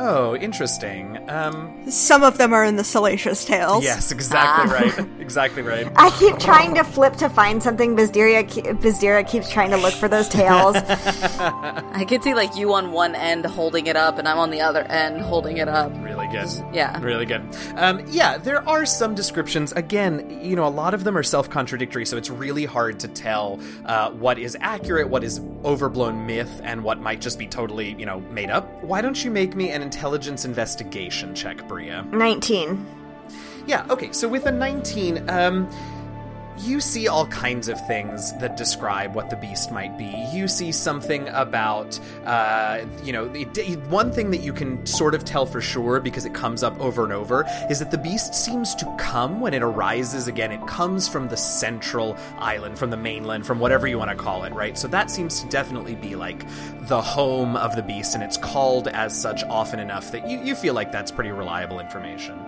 Oh, 0.00 0.36
interesting. 0.36 1.18
Um, 1.28 1.90
Some 1.90 2.22
of 2.22 2.38
them 2.38 2.52
are 2.52 2.64
in 2.64 2.76
the 2.76 2.84
Salacious 2.84 3.44
Tales. 3.44 3.82
yes, 3.82 4.12
exactly 4.12 4.72
right. 4.72 5.08
exactly 5.20 5.60
right. 5.62 5.90
I 5.96 6.10
keep 6.18 6.38
trying 6.38 6.76
to 6.76 6.84
flip 6.84 7.16
to 7.16 7.28
find 7.28 7.60
something. 7.60 7.96
Bizderia, 7.96 8.44
ke- 8.46 8.78
Bizdira 8.80 9.28
keeps 9.28 9.50
trying 9.50 9.70
to 9.70 9.76
look 9.76 9.92
for 9.94 10.06
those 10.06 10.28
tales. 10.28 10.76
I 11.40 12.04
could 12.08 12.22
see 12.22 12.32
like 12.34 12.54
you 12.56 12.72
on 12.74 12.92
one 12.92 13.16
end 13.16 13.44
holding 13.44 13.88
it 13.88 13.96
up, 13.96 14.18
and 14.18 14.28
I'm 14.28 14.38
on 14.38 14.50
the 14.50 14.60
other 14.60 14.82
end 14.84 15.20
holding 15.20 15.56
it 15.56 15.66
up. 15.68 15.90
Really 15.96 16.28
good. 16.28 16.48
Yeah. 16.72 17.00
Really 17.02 17.26
good. 17.26 17.42
Um, 17.74 18.04
yeah, 18.08 18.38
there 18.38 18.66
are 18.68 18.86
some 18.86 19.16
descriptions. 19.16 19.72
Again, 19.72 20.40
you 20.42 20.54
know, 20.54 20.66
a 20.66 20.70
lot 20.70 20.94
of 20.94 21.02
them 21.02 21.16
are 21.18 21.24
self 21.24 21.50
contradictory, 21.50 22.06
so 22.06 22.16
it's 22.16 22.30
really 22.30 22.64
hard 22.66 23.00
to 23.00 23.08
tell 23.08 23.58
uh, 23.84 24.10
what 24.12 24.38
is 24.38 24.56
accurate, 24.60 25.08
what 25.08 25.24
is 25.24 25.40
overblown 25.64 26.24
myth, 26.24 26.60
and 26.62 26.84
what 26.84 27.00
might 27.00 27.20
just 27.20 27.36
be 27.36 27.48
totally, 27.48 27.96
you 27.98 28.06
know, 28.06 28.20
made 28.30 28.48
up. 28.48 28.64
Why 28.84 29.02
don't 29.02 29.22
you 29.24 29.30
make 29.32 29.56
me 29.56 29.70
an 29.70 29.87
intelligence 29.88 30.44
investigation 30.44 31.34
check, 31.34 31.66
Bria? 31.66 32.02
19. 32.12 32.86
Yeah, 33.66 33.86
okay, 33.88 34.12
so 34.12 34.28
with 34.28 34.44
a 34.44 34.52
19, 34.52 35.30
um, 35.30 35.66
you 36.60 36.80
see 36.80 37.08
all 37.08 37.26
kinds 37.28 37.68
of 37.68 37.84
things 37.86 38.32
that 38.38 38.56
describe 38.56 39.14
what 39.14 39.30
the 39.30 39.36
beast 39.36 39.70
might 39.70 39.96
be. 39.96 40.12
You 40.32 40.48
see 40.48 40.72
something 40.72 41.28
about, 41.28 41.98
uh, 42.24 42.80
you 43.02 43.12
know, 43.12 43.26
it, 43.34 43.56
it- 43.58 43.78
one 43.88 44.12
thing 44.12 44.30
that 44.32 44.38
you 44.38 44.52
can 44.52 44.84
sort 44.86 45.14
of 45.14 45.24
tell 45.24 45.46
for 45.46 45.60
sure 45.60 46.00
because 46.00 46.24
it 46.24 46.34
comes 46.34 46.62
up 46.62 46.78
over 46.80 47.04
and 47.04 47.12
over 47.12 47.44
is 47.70 47.78
that 47.78 47.90
the 47.90 47.98
beast 47.98 48.34
seems 48.34 48.74
to 48.76 48.94
come 48.98 49.40
when 49.40 49.54
it 49.54 49.62
arises 49.62 50.28
again. 50.28 50.52
It 50.52 50.66
comes 50.66 51.08
from 51.08 51.28
the 51.28 51.36
central 51.36 52.16
island, 52.38 52.78
from 52.78 52.90
the 52.90 52.96
mainland, 52.96 53.46
from 53.46 53.58
whatever 53.60 53.86
you 53.86 53.98
want 53.98 54.10
to 54.10 54.16
call 54.16 54.44
it, 54.44 54.52
right? 54.52 54.76
So 54.76 54.88
that 54.88 55.10
seems 55.10 55.40
to 55.42 55.48
definitely 55.48 55.94
be 55.94 56.16
like 56.16 56.44
the 56.88 57.00
home 57.00 57.56
of 57.56 57.76
the 57.76 57.82
beast, 57.82 58.14
and 58.14 58.22
it's 58.22 58.36
called 58.36 58.88
as 58.88 59.18
such 59.18 59.42
often 59.44 59.78
enough 59.78 60.10
that 60.12 60.28
you, 60.28 60.38
you 60.42 60.54
feel 60.54 60.74
like 60.74 60.92
that's 60.92 61.10
pretty 61.10 61.30
reliable 61.30 61.80
information. 61.80 62.38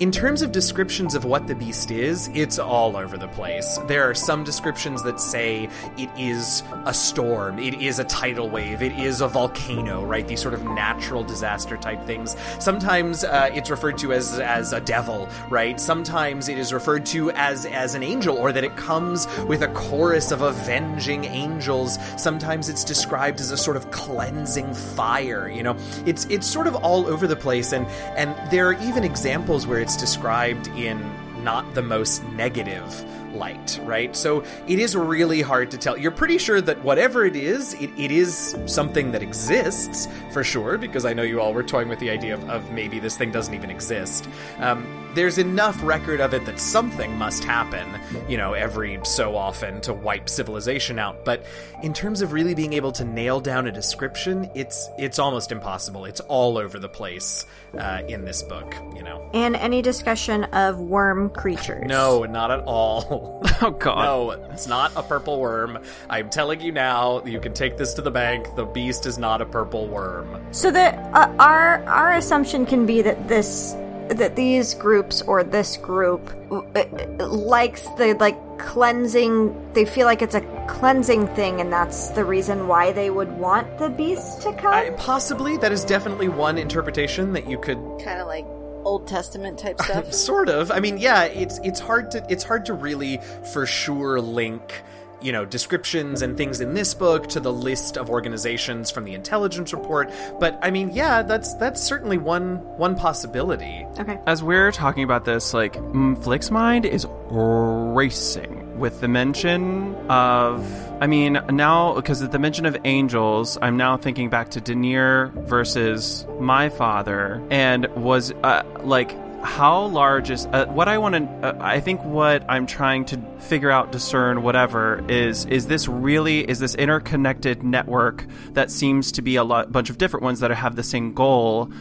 In 0.00 0.10
terms 0.10 0.40
of 0.40 0.50
descriptions 0.50 1.14
of 1.14 1.26
what 1.26 1.46
the 1.46 1.54
beast 1.54 1.90
is, 1.90 2.30
it's 2.32 2.58
all 2.58 2.96
over 2.96 3.18
the 3.18 3.28
place. 3.28 3.78
There 3.86 4.08
are 4.08 4.14
some 4.14 4.44
descriptions 4.44 5.02
that 5.02 5.20
say 5.20 5.68
it 5.98 6.08
is 6.16 6.62
a 6.86 6.94
storm, 6.94 7.58
it 7.58 7.74
is 7.74 7.98
a 7.98 8.04
tidal 8.04 8.48
wave, 8.48 8.80
it 8.80 8.92
is 8.92 9.20
a 9.20 9.28
volcano, 9.28 10.02
right? 10.02 10.26
These 10.26 10.40
sort 10.40 10.54
of 10.54 10.64
natural 10.64 11.22
disaster 11.22 11.76
type 11.76 12.02
things. 12.06 12.34
Sometimes 12.58 13.24
uh, 13.24 13.50
it's 13.52 13.68
referred 13.68 13.98
to 13.98 14.14
as 14.14 14.40
as 14.40 14.72
a 14.72 14.80
devil, 14.80 15.28
right? 15.50 15.78
Sometimes 15.78 16.48
it 16.48 16.56
is 16.56 16.72
referred 16.72 17.04
to 17.06 17.30
as 17.32 17.66
as 17.66 17.94
an 17.94 18.02
angel, 18.02 18.38
or 18.38 18.52
that 18.52 18.64
it 18.64 18.76
comes 18.78 19.26
with 19.48 19.60
a 19.60 19.68
chorus 19.68 20.30
of 20.30 20.40
avenging 20.40 21.26
angels. 21.26 21.98
Sometimes 22.16 22.70
it's 22.70 22.84
described 22.84 23.38
as 23.38 23.50
a 23.50 23.56
sort 23.58 23.76
of 23.76 23.90
cleansing 23.90 24.72
fire. 24.72 25.46
You 25.46 25.62
know, 25.62 25.76
it's 26.06 26.24
it's 26.30 26.46
sort 26.46 26.68
of 26.68 26.74
all 26.76 27.06
over 27.06 27.26
the 27.26 27.36
place, 27.36 27.72
and 27.72 27.86
and 28.16 28.34
there 28.50 28.66
are 28.66 28.82
even 28.82 29.04
examples 29.04 29.66
where 29.66 29.78
it's 29.78 29.89
described 29.96 30.68
in 30.68 30.98
not 31.42 31.74
the 31.74 31.82
most 31.82 32.22
negative 32.30 33.04
light, 33.34 33.80
right? 33.84 34.14
So 34.14 34.44
it 34.66 34.78
is 34.78 34.94
really 34.96 35.40
hard 35.40 35.70
to 35.70 35.78
tell. 35.78 35.96
You're 35.96 36.10
pretty 36.10 36.36
sure 36.36 36.60
that 36.60 36.82
whatever 36.84 37.24
it 37.24 37.36
is, 37.36 37.74
it, 37.74 37.90
it 37.96 38.10
is 38.10 38.56
something 38.66 39.12
that 39.12 39.22
exists 39.22 40.08
for 40.32 40.44
sure, 40.44 40.76
because 40.76 41.04
I 41.04 41.12
know 41.12 41.22
you 41.22 41.40
all 41.40 41.54
were 41.54 41.62
toying 41.62 41.88
with 41.88 42.00
the 42.00 42.10
idea 42.10 42.34
of, 42.34 42.48
of 42.50 42.70
maybe 42.72 42.98
this 42.98 43.16
thing 43.16 43.30
doesn't 43.30 43.54
even 43.54 43.70
exist. 43.70 44.28
Um, 44.58 45.09
there's 45.14 45.38
enough 45.38 45.78
record 45.82 46.20
of 46.20 46.34
it 46.34 46.44
that 46.46 46.60
something 46.60 47.16
must 47.16 47.44
happen, 47.44 47.86
you 48.28 48.36
know, 48.36 48.52
every 48.52 49.00
so 49.04 49.36
often 49.36 49.80
to 49.82 49.92
wipe 49.92 50.28
civilization 50.28 50.98
out. 50.98 51.24
But 51.24 51.44
in 51.82 51.92
terms 51.92 52.22
of 52.22 52.32
really 52.32 52.54
being 52.54 52.72
able 52.74 52.92
to 52.92 53.04
nail 53.04 53.40
down 53.40 53.66
a 53.66 53.72
description, 53.72 54.50
it's 54.54 54.88
it's 54.98 55.18
almost 55.18 55.52
impossible. 55.52 56.04
It's 56.04 56.20
all 56.20 56.58
over 56.58 56.78
the 56.78 56.88
place 56.88 57.46
uh, 57.76 58.02
in 58.08 58.24
this 58.24 58.42
book, 58.42 58.74
you 58.94 59.02
know. 59.02 59.28
And 59.34 59.56
any 59.56 59.82
discussion 59.82 60.44
of 60.44 60.78
worm 60.78 61.30
creatures. 61.30 61.84
No, 61.86 62.24
not 62.24 62.50
at 62.50 62.60
all. 62.60 63.42
Oh 63.62 63.72
God. 63.72 64.04
no, 64.04 64.30
it's 64.52 64.66
not 64.66 64.90
a 64.96 65.02
purple 65.02 65.38
worm. 65.38 65.84
I'm 66.08 66.30
telling 66.30 66.62
you 66.62 66.72
now. 66.72 67.22
You 67.26 67.38
can 67.38 67.52
take 67.52 67.76
this 67.76 67.92
to 67.94 68.00
the 68.00 68.10
bank. 68.10 68.46
The 68.56 68.64
beast 68.64 69.04
is 69.04 69.18
not 69.18 69.42
a 69.42 69.44
purple 69.44 69.86
worm. 69.86 70.42
So 70.50 70.70
the 70.70 70.94
uh, 71.14 71.30
our 71.38 71.84
our 71.84 72.14
assumption 72.14 72.64
can 72.64 72.86
be 72.86 73.02
that 73.02 73.28
this 73.28 73.76
that 74.14 74.36
these 74.36 74.74
groups 74.74 75.22
or 75.22 75.42
this 75.44 75.76
group 75.76 76.34
uh, 76.50 76.62
uh, 76.74 77.28
likes 77.28 77.82
the 77.96 78.16
like 78.18 78.58
cleansing. 78.58 79.72
They 79.72 79.84
feel 79.84 80.06
like 80.06 80.22
it's 80.22 80.34
a 80.34 80.40
cleansing 80.68 81.28
thing, 81.28 81.60
and 81.60 81.72
that's 81.72 82.08
the 82.10 82.24
reason 82.24 82.68
why 82.68 82.92
they 82.92 83.10
would 83.10 83.30
want 83.32 83.78
the 83.78 83.88
beast 83.88 84.42
to 84.42 84.52
come. 84.52 84.74
I, 84.74 84.90
possibly 84.90 85.56
that 85.58 85.72
is 85.72 85.84
definitely 85.84 86.28
one 86.28 86.58
interpretation 86.58 87.32
that 87.34 87.48
you 87.48 87.58
could 87.58 87.78
Kind 88.02 88.20
of 88.20 88.26
like 88.26 88.46
Old 88.84 89.06
Testament 89.06 89.58
type 89.58 89.80
stuff. 89.82 90.12
sort 90.12 90.48
of 90.48 90.70
i 90.70 90.80
mean 90.80 90.96
yeah 90.96 91.24
it's 91.24 91.58
it's 91.62 91.78
hard 91.78 92.10
to 92.12 92.24
it's 92.30 92.42
hard 92.44 92.64
to 92.66 92.72
really 92.72 93.20
for 93.52 93.66
sure 93.66 94.20
link 94.20 94.82
you 95.22 95.32
know 95.32 95.44
descriptions 95.44 96.22
and 96.22 96.36
things 96.36 96.60
in 96.60 96.74
this 96.74 96.94
book 96.94 97.28
to 97.28 97.40
the 97.40 97.52
list 97.52 97.96
of 97.96 98.10
organizations 98.10 98.90
from 98.90 99.04
the 99.04 99.14
intelligence 99.14 99.72
report 99.72 100.10
but 100.38 100.58
i 100.62 100.70
mean 100.70 100.90
yeah 100.90 101.22
that's 101.22 101.54
that's 101.54 101.82
certainly 101.82 102.18
one 102.18 102.56
one 102.76 102.94
possibility 102.96 103.86
okay. 103.98 104.18
As 104.26 104.42
we're 104.42 104.72
talking 104.72 105.04
about 105.04 105.24
this, 105.24 105.54
like 105.54 105.74
mm, 105.74 106.22
Flick's 106.22 106.50
mind 106.50 106.86
is 106.86 107.06
racing 107.30 108.78
with 108.78 109.00
the 109.00 109.08
mention 109.08 109.94
of 110.08 110.64
I 111.00 111.06
mean, 111.06 111.40
now 111.50 111.94
because 111.94 112.22
at 112.22 112.32
the 112.32 112.38
mention 112.38 112.66
of 112.66 112.76
angels, 112.84 113.56
I'm 113.62 113.76
now 113.76 113.96
thinking 113.96 114.28
back 114.28 114.50
to 114.50 114.60
Denier 114.60 115.32
versus 115.34 116.26
my 116.38 116.68
father, 116.68 117.42
and 117.50 117.86
was 117.96 118.32
uh, 118.42 118.62
like 118.82 119.16
how 119.42 119.86
large 119.86 120.30
is 120.30 120.46
uh, 120.46 120.66
what 120.66 120.88
I 120.88 120.98
want 120.98 121.14
to 121.14 121.46
uh, 121.46 121.56
I 121.60 121.80
think 121.80 122.04
what 122.04 122.44
I'm 122.48 122.66
trying 122.66 123.04
to 123.06 123.20
figure 123.38 123.70
out 123.70 123.90
discern 123.90 124.42
whatever 124.42 125.04
is 125.08 125.46
is 125.46 125.66
this 125.66 125.88
really 125.88 126.48
is 126.48 126.58
this 126.58 126.74
interconnected 126.74 127.62
network 127.62 128.26
that 128.52 128.70
seems 128.70 129.12
to 129.12 129.22
be 129.22 129.36
a 129.36 129.44
lot 129.44 129.72
bunch 129.72 129.88
of 129.88 129.98
different 129.98 130.24
ones 130.24 130.40
that 130.40 130.50
have 130.50 130.76
the 130.76 130.82
same 130.82 131.14
goal 131.14 131.72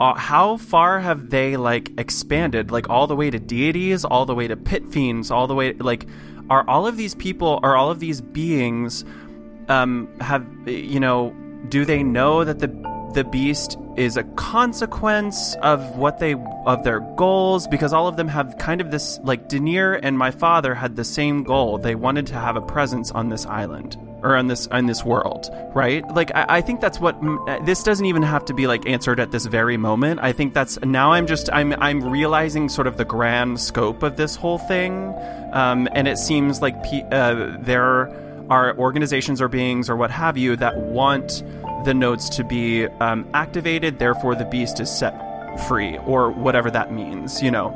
uh, 0.00 0.14
how 0.14 0.56
far 0.58 1.00
have 1.00 1.30
they 1.30 1.56
like 1.56 1.90
expanded 1.98 2.70
like 2.70 2.88
all 2.88 3.06
the 3.08 3.16
way 3.16 3.30
to 3.30 3.38
deities 3.38 4.04
all 4.04 4.24
the 4.24 4.34
way 4.34 4.46
to 4.46 4.56
pit 4.56 4.86
fiends 4.88 5.30
all 5.30 5.46
the 5.46 5.54
way 5.54 5.72
like 5.74 6.06
are 6.50 6.64
all 6.68 6.86
of 6.86 6.96
these 6.96 7.14
people 7.16 7.58
are 7.64 7.76
all 7.76 7.90
of 7.90 7.98
these 7.98 8.20
beings 8.20 9.04
um 9.68 10.08
have 10.20 10.46
you 10.66 11.00
know 11.00 11.34
do 11.68 11.84
they 11.84 12.02
know 12.02 12.44
that 12.44 12.60
the 12.60 12.68
the 13.14 13.24
beast 13.24 13.76
is 13.96 14.16
a 14.16 14.22
consequence 14.22 15.54
of 15.56 15.96
what 15.96 16.18
they 16.18 16.34
of 16.66 16.84
their 16.84 17.00
goals 17.16 17.66
because 17.66 17.92
all 17.92 18.06
of 18.06 18.16
them 18.16 18.28
have 18.28 18.56
kind 18.58 18.80
of 18.80 18.90
this 18.90 19.18
like 19.22 19.48
Denier 19.48 19.94
and 19.94 20.16
my 20.16 20.30
father 20.30 20.74
had 20.74 20.96
the 20.96 21.04
same 21.04 21.42
goal. 21.42 21.78
They 21.78 21.94
wanted 21.94 22.26
to 22.28 22.34
have 22.34 22.56
a 22.56 22.60
presence 22.60 23.10
on 23.10 23.28
this 23.28 23.46
island 23.46 23.96
or 24.22 24.36
on 24.36 24.48
this 24.48 24.66
on 24.68 24.86
this 24.86 25.04
world, 25.04 25.48
right? 25.74 26.06
Like 26.14 26.30
I, 26.34 26.46
I 26.48 26.60
think 26.60 26.80
that's 26.80 27.00
what 27.00 27.16
this 27.64 27.82
doesn't 27.82 28.06
even 28.06 28.22
have 28.22 28.44
to 28.46 28.54
be 28.54 28.66
like 28.66 28.86
answered 28.86 29.20
at 29.20 29.30
this 29.30 29.46
very 29.46 29.76
moment. 29.76 30.20
I 30.20 30.32
think 30.32 30.54
that's 30.54 30.80
now 30.82 31.12
I'm 31.12 31.26
just 31.26 31.48
I'm 31.52 31.72
I'm 31.74 32.02
realizing 32.08 32.68
sort 32.68 32.86
of 32.86 32.96
the 32.96 33.04
grand 33.04 33.60
scope 33.60 34.02
of 34.02 34.16
this 34.16 34.36
whole 34.36 34.58
thing, 34.58 35.14
um, 35.52 35.88
and 35.92 36.06
it 36.06 36.18
seems 36.18 36.60
like 36.60 36.76
uh, 37.10 37.56
there 37.60 38.12
are 38.50 38.76
organizations 38.78 39.40
or 39.40 39.48
beings 39.48 39.90
or 39.90 39.96
what 39.96 40.10
have 40.10 40.38
you 40.38 40.56
that 40.56 40.76
want 40.78 41.42
the 41.84 41.94
nodes 41.94 42.28
to 42.30 42.44
be 42.44 42.86
um, 43.00 43.28
activated, 43.34 43.98
therefore 43.98 44.34
the 44.34 44.44
beast 44.44 44.80
is 44.80 44.90
set 44.90 45.14
free, 45.66 45.98
or 45.98 46.30
whatever 46.30 46.70
that 46.70 46.92
means, 46.92 47.42
you 47.42 47.50
know. 47.50 47.70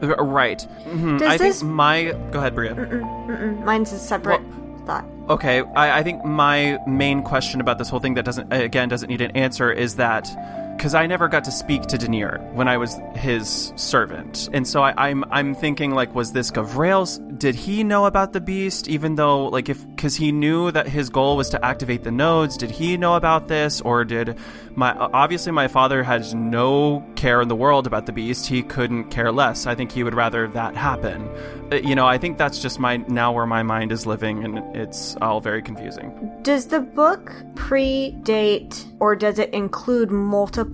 Right. 0.00 0.66
Mm-hmm. 0.84 1.22
I 1.22 1.36
this... 1.36 1.60
think 1.60 1.72
my. 1.72 2.12
Go 2.30 2.38
ahead, 2.38 2.54
Bria. 2.54 2.74
Mm-mm, 2.74 3.26
mm-mm. 3.26 3.64
Mine's 3.64 3.92
a 3.92 3.98
separate 3.98 4.42
well, 4.42 4.84
thought. 4.86 5.04
Okay, 5.28 5.60
I, 5.60 5.98
I 5.98 6.02
think 6.02 6.24
my 6.24 6.78
main 6.86 7.22
question 7.22 7.60
about 7.60 7.78
this 7.78 7.88
whole 7.88 8.00
thing 8.00 8.14
that 8.14 8.24
doesn't, 8.24 8.52
again, 8.52 8.88
doesn't 8.88 9.08
need 9.08 9.20
an 9.20 9.32
answer 9.32 9.72
is 9.72 9.96
that 9.96 10.28
because 10.76 10.94
I 10.94 11.06
never 11.06 11.28
got 11.28 11.44
to 11.44 11.50
speak 11.50 11.82
to 11.82 11.98
Denier 11.98 12.38
when 12.52 12.68
I 12.68 12.76
was 12.76 12.96
his 13.14 13.72
servant, 13.76 14.48
and 14.52 14.66
so 14.66 14.82
I, 14.82 14.90
am 15.08 15.24
I'm, 15.24 15.32
I'm 15.32 15.54
thinking 15.54 15.92
like, 15.92 16.14
was 16.14 16.32
this 16.32 16.50
Gavrael's? 16.50 17.18
Did 17.38 17.54
he 17.54 17.84
know 17.84 18.06
about 18.06 18.32
the 18.32 18.40
beast? 18.40 18.88
Even 18.88 19.14
though 19.14 19.46
like 19.46 19.68
if 19.68 19.86
because 19.88 20.16
he 20.16 20.32
knew 20.32 20.70
that 20.70 20.86
his 20.86 21.10
goal 21.10 21.36
was 21.36 21.50
to 21.50 21.64
activate 21.64 22.04
the 22.04 22.10
nodes, 22.10 22.56
did 22.56 22.70
he 22.70 22.96
know 22.96 23.14
about 23.14 23.48
this, 23.48 23.80
or 23.80 24.04
did 24.04 24.38
my 24.74 24.94
obviously 24.94 25.52
my 25.52 25.68
father 25.68 26.02
has 26.02 26.34
no 26.34 27.04
care 27.16 27.40
in 27.40 27.48
the 27.48 27.56
world 27.56 27.86
about 27.86 28.06
the 28.06 28.12
beast. 28.12 28.46
He 28.46 28.62
couldn't 28.62 29.04
care 29.04 29.32
less. 29.32 29.66
I 29.66 29.74
think 29.74 29.90
he 29.90 30.02
would 30.02 30.14
rather 30.14 30.46
that 30.48 30.76
happen. 30.76 31.28
Uh, 31.72 31.76
you 31.76 31.94
know, 31.94 32.06
I 32.06 32.18
think 32.18 32.38
that's 32.38 32.60
just 32.60 32.78
my 32.78 32.98
now 33.08 33.32
where 33.32 33.46
my 33.46 33.62
mind 33.62 33.92
is 33.92 34.06
living, 34.06 34.44
and 34.44 34.58
it's 34.76 35.16
all 35.22 35.40
very 35.40 35.62
confusing. 35.62 36.30
Does 36.42 36.66
the 36.66 36.80
book 36.80 37.32
predate, 37.54 38.84
or 39.00 39.16
does 39.16 39.38
it 39.38 39.50
include 39.54 40.10
multiple 40.10 40.65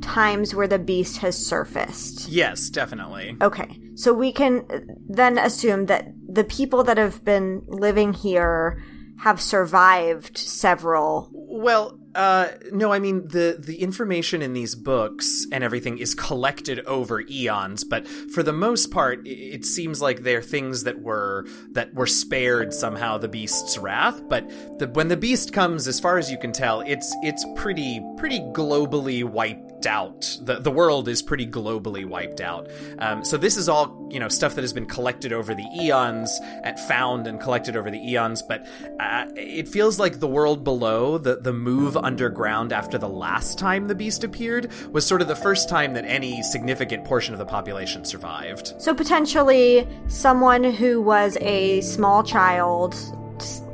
times 0.00 0.54
where 0.54 0.68
the 0.68 0.78
beast 0.78 1.18
has 1.18 1.36
surfaced? 1.36 2.28
Yes, 2.28 2.68
definitely. 2.70 3.36
Okay, 3.40 3.78
so 3.94 4.12
we 4.12 4.32
can 4.32 4.64
uh, 4.70 4.80
then 5.08 5.38
assume 5.38 5.86
that 5.86 6.12
the 6.28 6.44
people 6.44 6.84
that 6.84 6.96
have 6.96 7.24
been 7.24 7.62
living 7.66 8.12
here 8.12 8.82
have 9.20 9.40
survived 9.40 10.36
several. 10.36 11.30
Well, 11.32 11.98
uh, 12.14 12.48
no, 12.70 12.92
I 12.92 12.98
mean 12.98 13.28
the 13.28 13.56
the 13.58 13.80
information 13.80 14.42
in 14.42 14.52
these 14.52 14.74
books 14.74 15.46
and 15.50 15.64
everything 15.64 15.98
is 15.98 16.14
collected 16.14 16.80
over 16.80 17.22
eons, 17.22 17.84
but 17.84 18.06
for 18.06 18.42
the 18.42 18.52
most 18.52 18.90
part, 18.90 19.26
it 19.26 19.64
seems 19.64 20.02
like 20.02 20.22
they're 20.22 20.42
things 20.42 20.84
that 20.84 21.00
were 21.00 21.46
that 21.72 21.94
were 21.94 22.06
spared 22.06 22.74
somehow 22.74 23.18
the 23.18 23.28
beast's 23.28 23.78
wrath. 23.78 24.20
But 24.28 24.48
the, 24.78 24.88
when 24.92 25.08
the 25.08 25.16
beast 25.16 25.52
comes, 25.52 25.88
as 25.88 26.00
far 26.00 26.18
as 26.18 26.30
you 26.30 26.38
can 26.38 26.52
tell, 26.52 26.82
it's 26.82 27.14
it's 27.22 27.46
pretty 27.56 28.04
pretty 28.18 28.40
globally 28.40 29.24
wiped 29.24 29.71
out. 29.86 30.38
The 30.42 30.60
the 30.60 30.70
world 30.70 31.08
is 31.08 31.22
pretty 31.22 31.46
globally 31.46 32.04
wiped 32.04 32.40
out. 32.40 32.70
Um, 32.98 33.24
so 33.24 33.36
this 33.36 33.56
is 33.56 33.68
all 33.68 34.08
you 34.10 34.20
know 34.20 34.28
stuff 34.28 34.54
that 34.54 34.62
has 34.62 34.72
been 34.72 34.86
collected 34.86 35.32
over 35.32 35.54
the 35.54 35.66
eons, 35.80 36.38
and 36.62 36.78
found 36.80 37.26
and 37.26 37.40
collected 37.40 37.76
over 37.76 37.90
the 37.90 37.98
eons. 37.98 38.42
But 38.42 38.66
uh, 39.00 39.26
it 39.36 39.68
feels 39.68 39.98
like 39.98 40.20
the 40.20 40.28
world 40.28 40.64
below, 40.64 41.18
the 41.18 41.36
the 41.36 41.52
move 41.52 41.96
underground 41.96 42.72
after 42.72 42.98
the 42.98 43.08
last 43.08 43.58
time 43.58 43.88
the 43.88 43.94
beast 43.94 44.24
appeared, 44.24 44.70
was 44.92 45.06
sort 45.06 45.22
of 45.22 45.28
the 45.28 45.36
first 45.36 45.68
time 45.68 45.94
that 45.94 46.04
any 46.04 46.42
significant 46.42 47.04
portion 47.04 47.34
of 47.34 47.38
the 47.38 47.46
population 47.46 48.04
survived. 48.04 48.74
So 48.78 48.94
potentially 48.94 49.86
someone 50.08 50.64
who 50.64 51.00
was 51.00 51.36
a 51.40 51.80
small 51.82 52.22
child, 52.22 52.94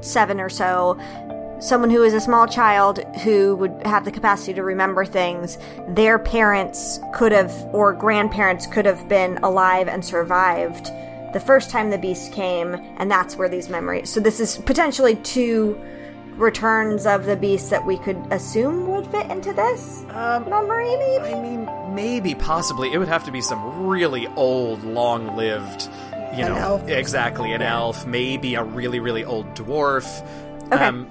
seven 0.00 0.40
or 0.40 0.48
so, 0.48 0.98
someone 1.60 1.90
who 1.90 2.02
is 2.02 2.14
a 2.14 2.20
small 2.20 2.46
child 2.46 2.98
who 3.22 3.56
would 3.56 3.82
have 3.84 4.04
the 4.04 4.10
capacity 4.10 4.54
to 4.54 4.62
remember 4.62 5.04
things, 5.04 5.58
their 5.88 6.18
parents 6.18 7.00
could 7.12 7.32
have, 7.32 7.52
or 7.72 7.92
grandparents 7.92 8.66
could 8.66 8.86
have 8.86 9.08
been 9.08 9.38
alive 9.38 9.88
and 9.88 10.04
survived 10.04 10.90
the 11.32 11.40
first 11.40 11.70
time 11.70 11.90
the 11.90 11.98
beast 11.98 12.32
came, 12.32 12.74
and 12.96 13.10
that's 13.10 13.36
where 13.36 13.48
these 13.48 13.68
memories. 13.68 14.08
So 14.10 14.20
this 14.20 14.40
is 14.40 14.58
potentially 14.58 15.16
two 15.16 15.78
returns 16.36 17.04
of 17.06 17.26
the 17.26 17.36
beast 17.36 17.70
that 17.70 17.84
we 17.84 17.98
could 17.98 18.16
assume 18.30 18.86
would 18.88 19.06
fit 19.08 19.30
into 19.30 19.52
this 19.52 20.04
um, 20.10 20.48
memory, 20.48 20.96
maybe? 20.96 21.34
I 21.34 21.40
mean, 21.40 21.94
maybe, 21.94 22.34
possibly. 22.34 22.92
It 22.92 22.98
would 22.98 23.08
have 23.08 23.24
to 23.24 23.32
be 23.32 23.40
some 23.40 23.86
really 23.86 24.26
old, 24.28 24.84
long 24.84 25.36
lived, 25.36 25.88
you 26.34 26.44
an 26.44 26.52
know, 26.52 26.56
elf. 26.56 26.88
exactly, 26.88 27.52
an 27.52 27.62
elf, 27.62 28.06
maybe 28.06 28.54
a 28.54 28.62
really, 28.62 29.00
really 29.00 29.24
old 29.24 29.52
dwarf. 29.54 30.22
Okay. 30.72 30.84
Um, 30.84 31.10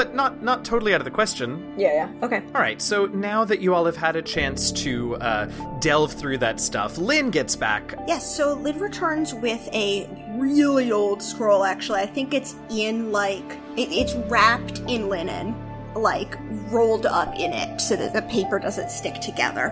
but 0.00 0.14
not 0.14 0.42
not 0.42 0.64
totally 0.64 0.94
out 0.94 1.02
of 1.02 1.04
the 1.04 1.10
question. 1.10 1.74
Yeah, 1.76 1.92
yeah. 1.92 2.24
Okay. 2.26 2.42
All 2.54 2.62
right. 2.62 2.80
So 2.80 3.04
now 3.04 3.44
that 3.44 3.60
you 3.60 3.74
all 3.74 3.84
have 3.84 3.98
had 3.98 4.16
a 4.16 4.22
chance 4.22 4.72
to 4.84 5.16
uh, 5.16 5.44
delve 5.80 6.14
through 6.14 6.38
that 6.38 6.58
stuff, 6.58 6.96
Lynn 6.96 7.30
gets 7.30 7.54
back. 7.54 7.94
Yes. 8.08 8.34
So 8.34 8.54
Lynn 8.54 8.78
returns 8.78 9.34
with 9.34 9.68
a 9.74 10.08
really 10.38 10.90
old 10.90 11.22
scroll. 11.22 11.64
Actually, 11.64 12.00
I 12.00 12.06
think 12.06 12.32
it's 12.32 12.54
in 12.70 13.12
like 13.12 13.44
it, 13.76 13.92
it's 13.92 14.14
wrapped 14.30 14.78
in 14.88 15.10
linen, 15.10 15.54
like 15.94 16.34
rolled 16.70 17.04
up 17.04 17.34
in 17.38 17.52
it, 17.52 17.78
so 17.78 17.94
that 17.96 18.14
the 18.14 18.22
paper 18.22 18.58
doesn't 18.58 18.90
stick 18.90 19.20
together. 19.20 19.66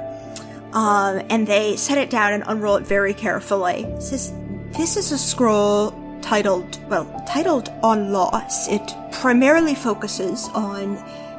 Um, 0.74 1.22
and 1.31 1.47
they 1.47 1.76
set 1.76 1.97
it 1.97 2.11
down 2.11 2.35
and 2.35 2.45
unroll 2.47 2.76
it 2.76 2.87
very 2.87 3.14
carefully. 3.14 3.85
It 3.85 4.03
says, 4.03 4.35
"This 4.76 4.99
is 4.99 5.11
a 5.11 5.16
scroll 5.16 5.97
titled, 6.23 6.79
well, 6.89 7.07
titled 7.27 7.71
On 7.83 8.12
Loss. 8.12 8.69
It 8.69 8.95
primarily 9.12 9.75
focuses 9.75 10.49
on 10.55 10.97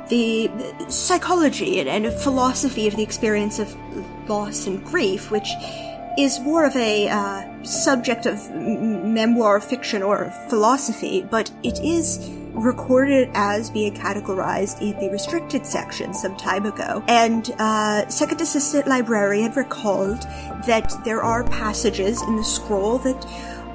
the 0.09 0.49
psychology 0.87 1.79
and, 1.79 2.11
philosophy 2.13 2.87
of 2.87 2.95
the 2.95 3.03
experience 3.03 3.59
of 3.59 3.75
loss 4.27 4.67
and 4.67 4.83
grief, 4.83 5.31
which 5.31 5.49
is 6.17 6.39
more 6.39 6.65
of 6.65 6.75
a 6.75 7.07
uh, 7.07 7.63
subject 7.63 8.25
of 8.25 8.49
memoir 8.51 9.61
fiction 9.61 10.03
or 10.03 10.31
philosophy, 10.49 11.25
but 11.29 11.51
it 11.63 11.79
is 11.79 12.29
recorded 12.53 13.29
as 13.35 13.69
being 13.69 13.93
categorized 13.93 14.81
in 14.81 14.99
the 14.99 15.09
restricted 15.09 15.65
section 15.65 16.13
some 16.13 16.35
time 16.35 16.65
ago. 16.65 17.03
And 17.07 17.49
uh, 17.59 18.07
Second 18.09 18.41
Assistant 18.41 18.87
Librarian 18.87 19.53
recalled 19.53 20.21
that 20.65 20.93
there 21.05 21.21
are 21.21 21.43
passages 21.45 22.21
in 22.23 22.35
the 22.35 22.43
scroll 22.43 22.97
that 22.99 23.25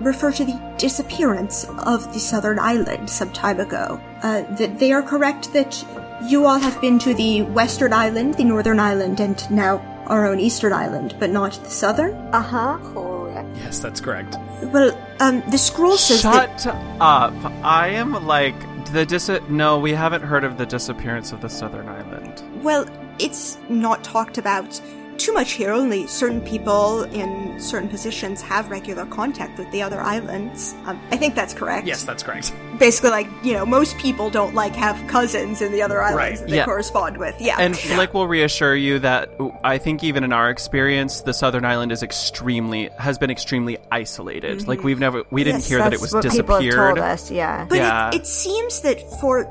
refer 0.01 0.32
to 0.32 0.45
the 0.45 0.74
disappearance 0.78 1.64
of 1.78 2.12
the 2.12 2.20
southern 2.20 2.59
island 2.59 3.09
some 3.11 3.32
time 3.32 3.61
ago. 3.61 4.01
Uh, 4.22 4.42
that 4.57 4.78
they 4.78 4.92
are 4.92 5.03
correct 5.03 5.53
that 5.53 5.84
you 6.28 6.47
all 6.47 6.59
have 6.59 6.80
been 6.80 6.99
to 7.01 7.14
the 7.14 7.42
western 7.42 7.92
island, 7.92 8.34
the 8.34 8.45
northern 8.45 8.80
island, 8.80 9.20
and 9.20 9.49
now 9.51 9.78
our 10.07 10.26
own 10.26 10.38
eastern 10.40 10.72
island, 10.72 11.14
but 11.18 11.30
not 11.30 11.53
the 11.64 11.70
southern? 11.70 12.14
Uh 12.34 12.42
huh. 12.42 12.78
Correct. 12.92 13.49
Yes, 13.57 13.78
that's 13.78 14.01
correct. 14.01 14.36
Well, 14.64 14.97
um, 15.20 15.42
the 15.51 15.59
scroll 15.59 15.97
says 15.97 16.20
Shut 16.22 16.59
that- 16.59 17.01
up. 17.01 17.34
I 17.64 17.88
am 17.88 18.12
like 18.26 18.55
the 18.92 19.05
dis. 19.07 19.30
No, 19.49 19.78
we 19.78 19.92
haven't 19.92 20.22
heard 20.22 20.45
of 20.45 20.59
the 20.59 20.66
disappearance 20.66 21.32
of 21.32 21.40
the 21.40 21.49
southern 21.49 21.88
island. 21.88 22.42
Well, 22.62 22.86
it's 23.18 23.59
not 23.68 24.05
talked 24.05 24.38
about 24.38 24.80
too 25.19 25.33
much 25.33 25.53
here. 25.53 25.73
Only 25.73 26.07
certain 26.07 26.41
people 26.41 27.03
in 27.05 27.59
certain 27.61 27.89
positions 27.89 28.43
have 28.43 28.71
regular 28.71 29.07
contact 29.07 29.59
with 29.59 29.71
the 29.71 29.83
other 29.83 30.01
islands. 30.01 30.75
Um, 30.87 31.01
I 31.11 31.17
think 31.17 31.35
that's 31.35 31.55
correct. 31.55 31.87
Yes, 31.87 32.05
that's 32.05 32.23
correct. 32.23 32.53
Basically, 32.79 33.11
like, 33.11 33.29
you 33.43 33.53
know, 33.53 33.65
most 33.65 33.97
people 33.99 34.31
don't, 34.31 34.55
like, 34.55 34.75
have 34.75 34.97
cousins 35.09 35.62
in 35.62 35.71
the 35.73 35.81
other 35.83 36.03
islands 36.03 36.17
Right. 36.17 36.39
that 36.39 36.49
they 36.51 36.57
Yeah. 36.57 36.65
correspond 36.65 37.17
with. 37.19 37.41
Yeah. 37.41 37.57
And 37.59 37.79
Flick 37.79 38.12
will 38.15 38.27
reassure 38.27 38.75
you 38.75 38.99
that 39.01 39.31
I 39.62 39.79
think 39.79 40.03
even 40.03 40.25
in 40.25 40.33
our 40.33 40.51
experience, 40.51 41.21
the 41.21 41.33
southern 41.33 41.65
island 41.65 41.93
is 41.93 42.03
extremely 42.03 42.91
has 42.99 43.17
been 43.19 43.31
extremely 43.31 43.79
isolated. 43.93 44.67
Like 44.67 44.83
we've 44.83 44.99
never 44.99 45.23
we 45.31 45.45
didn't 45.45 45.61
Yes, 45.61 45.69
hear 45.69 45.79
that 45.79 45.93
it 45.93 46.01
was 46.01 46.12
what 46.12 46.25
people 46.25 46.55
have 46.57 46.62
disappeared. 46.62 46.97
told 46.97 46.99
us. 46.99 47.31
Yeah. 47.31 47.67
But 47.69 47.79
Yeah. 47.79 48.09
it, 48.09 48.17
it 48.17 48.27
seems 48.27 48.81
that 48.81 49.01
for 49.21 49.47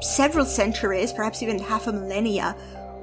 several 0.00 0.44
centuries, 0.44 1.12
perhaps 1.12 1.42
even 1.42 1.58
half 1.58 1.88
a 1.88 1.92
millennia, 1.92 2.54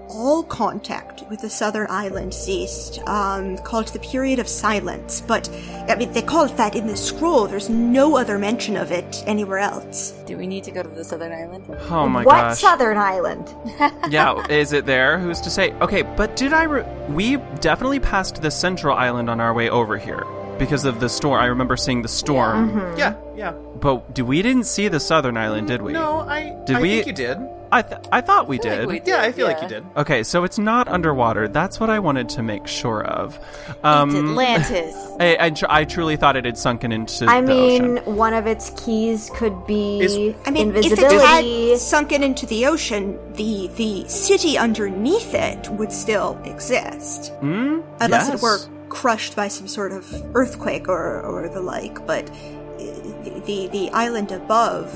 all 0.09 0.43
contact 0.43 1.23
with 1.29 1.41
the 1.41 1.49
southern 1.49 1.87
island 1.89 2.33
ceased, 2.33 2.99
um, 3.07 3.57
called 3.59 3.87
the 3.89 3.99
period 3.99 4.39
of 4.39 4.47
silence. 4.47 5.21
But, 5.21 5.49
I 5.87 5.95
mean, 5.95 6.11
they 6.13 6.21
call 6.21 6.45
it 6.45 6.57
that 6.57 6.75
in 6.75 6.87
the 6.87 6.97
scroll. 6.97 7.47
There's 7.47 7.69
no 7.69 8.17
other 8.17 8.37
mention 8.37 8.77
of 8.77 8.91
it 8.91 9.23
anywhere 9.25 9.59
else. 9.59 10.11
Do 10.25 10.37
we 10.37 10.47
need 10.47 10.63
to 10.65 10.71
go 10.71 10.83
to 10.83 10.89
the 10.89 11.03
southern 11.03 11.31
island? 11.31 11.65
Oh 11.89 12.07
my 12.07 12.23
what 12.23 12.33
gosh. 12.33 12.59
southern 12.59 12.97
island? 12.97 13.53
yeah, 14.09 14.45
is 14.47 14.73
it 14.73 14.85
there? 14.85 15.19
Who's 15.19 15.41
to 15.41 15.49
say? 15.49 15.71
Okay, 15.73 16.01
but 16.01 16.35
did 16.35 16.53
I? 16.53 16.63
Re- 16.63 16.85
we 17.09 17.37
definitely 17.59 17.99
passed 17.99 18.41
the 18.41 18.51
central 18.51 18.95
island 18.95 19.29
on 19.29 19.39
our 19.39 19.53
way 19.53 19.69
over 19.69 19.97
here 19.97 20.23
because 20.57 20.85
of 20.85 20.99
the 20.99 21.09
storm. 21.09 21.41
I 21.41 21.45
remember 21.45 21.77
seeing 21.77 22.01
the 22.01 22.07
storm, 22.07 22.71
Mm-hmm. 22.71 22.97
Yeah, 22.99 23.15
yeah. 23.35 23.51
but 23.51 24.13
do 24.13 24.25
we 24.25 24.41
didn't 24.41 24.65
see 24.65 24.87
the 24.87 24.99
southern 24.99 25.37
island, 25.37 25.67
did 25.67 25.81
we? 25.81 25.93
No, 25.93 26.19
I 26.19 26.55
Did 26.65 26.77
I 26.77 26.81
we- 26.81 26.89
think 26.89 27.07
you 27.07 27.13
did. 27.13 27.37
I 27.71 27.81
th- 27.81 28.01
I 28.11 28.21
thought 28.21 28.47
we 28.47 28.57
I 28.59 28.61
did. 28.61 28.87
like 28.87 29.03
we 29.05 29.11
Yeah, 29.11 29.21
I 29.21 29.31
feel 29.33 29.47
like 29.47 29.61
you 29.61 29.67
did. 29.67 29.83
Okay, 29.97 30.21
so 30.23 30.43
it's 30.45 30.59
not 30.59 30.87
underwater. 30.87 31.47
That's 31.49 31.77
what 31.79 31.89
I 31.89 31.97
wanted 31.99 32.29
to 32.29 32.43
make 32.43 32.67
sure 32.67 33.03
of. 33.03 33.37
Um, 33.83 34.11
it's 34.11 34.19
Atlantis. 34.19 34.95
I, 35.19 35.37
I, 35.47 35.49
tr- 35.49 35.65
I 35.67 35.83
truly 35.83 36.15
thought 36.15 36.37
it 36.37 36.45
had 36.45 36.57
sunken 36.59 36.91
into 36.93 37.25
I 37.27 37.41
the 37.41 37.47
mean, 37.47 37.97
ocean. 37.97 38.15
one 38.15 38.33
of 38.35 38.45
its 38.47 38.69
keys 38.81 39.31
could 39.33 39.65
be 39.65 39.99
Is- 39.99 40.35
I 40.45 40.51
mean, 40.51 40.73
if 40.75 40.85
it 40.93 40.99
had 40.99 41.77
sunken 41.79 42.21
into 42.23 42.45
the 42.45 42.67
ocean, 42.67 43.19
the 43.33 43.67
the 43.75 44.07
city 44.07 44.57
underneath 44.59 45.33
it 45.33 45.67
would 45.71 45.91
still 45.91 46.39
exist, 46.45 47.33
Hmm? 47.41 47.81
unless 47.99 48.29
Yes. 48.29 48.35
it 48.35 48.41
were 48.41 48.59
crushed 48.95 49.35
by 49.35 49.47
some 49.49 49.67
sort 49.67 49.91
of 49.91 50.03
earthquake 50.33 50.87
or 50.87 51.21
or 51.21 51.49
the 51.49 51.61
like. 51.61 52.05
But 52.07 52.25
the 52.77 53.41
the, 53.45 53.67
the 53.67 53.89
island 53.91 54.31
above 54.31 54.87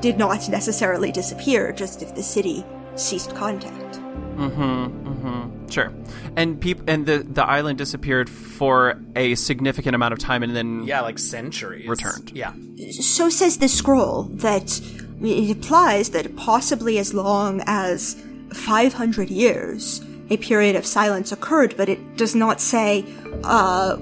did 0.00 0.16
not 0.16 0.48
necessarily 0.48 1.12
disappear, 1.12 1.72
just 1.72 2.02
if 2.02 2.14
the 2.14 2.22
city 2.22 2.64
ceased 2.96 3.34
contact. 3.36 4.00
Mm-hmm. 4.36 5.08
Mm-hmm. 5.08 5.68
Sure, 5.68 5.92
and 6.36 6.60
peop- 6.60 6.88
and 6.88 7.04
the 7.06 7.18
the 7.18 7.44
island 7.44 7.76
disappeared 7.78 8.28
for 8.30 9.00
a 9.14 9.34
significant 9.34 9.94
amount 9.94 10.12
of 10.12 10.18
time, 10.18 10.42
and 10.42 10.56
then 10.56 10.84
Yeah, 10.84 11.02
like 11.02 11.18
centuries. 11.18 11.88
Returned. 11.88 12.32
Yeah. 12.34 12.52
So 13.00 13.28
says 13.28 13.58
the 13.58 13.68
scroll 13.68 14.24
that 14.46 14.80
it 15.22 15.50
implies 15.56 16.10
that 16.10 16.36
possibly 16.36 16.98
as 16.98 17.12
long 17.14 17.62
as 17.66 18.16
500 18.52 19.30
years 19.30 20.00
a 20.30 20.36
period 20.36 20.76
of 20.76 20.84
silence 20.86 21.32
occurred, 21.32 21.76
but 21.76 21.88
it 21.88 22.16
does 22.16 22.34
not 22.34 22.60
say 22.60 23.04
uh, 23.44 23.96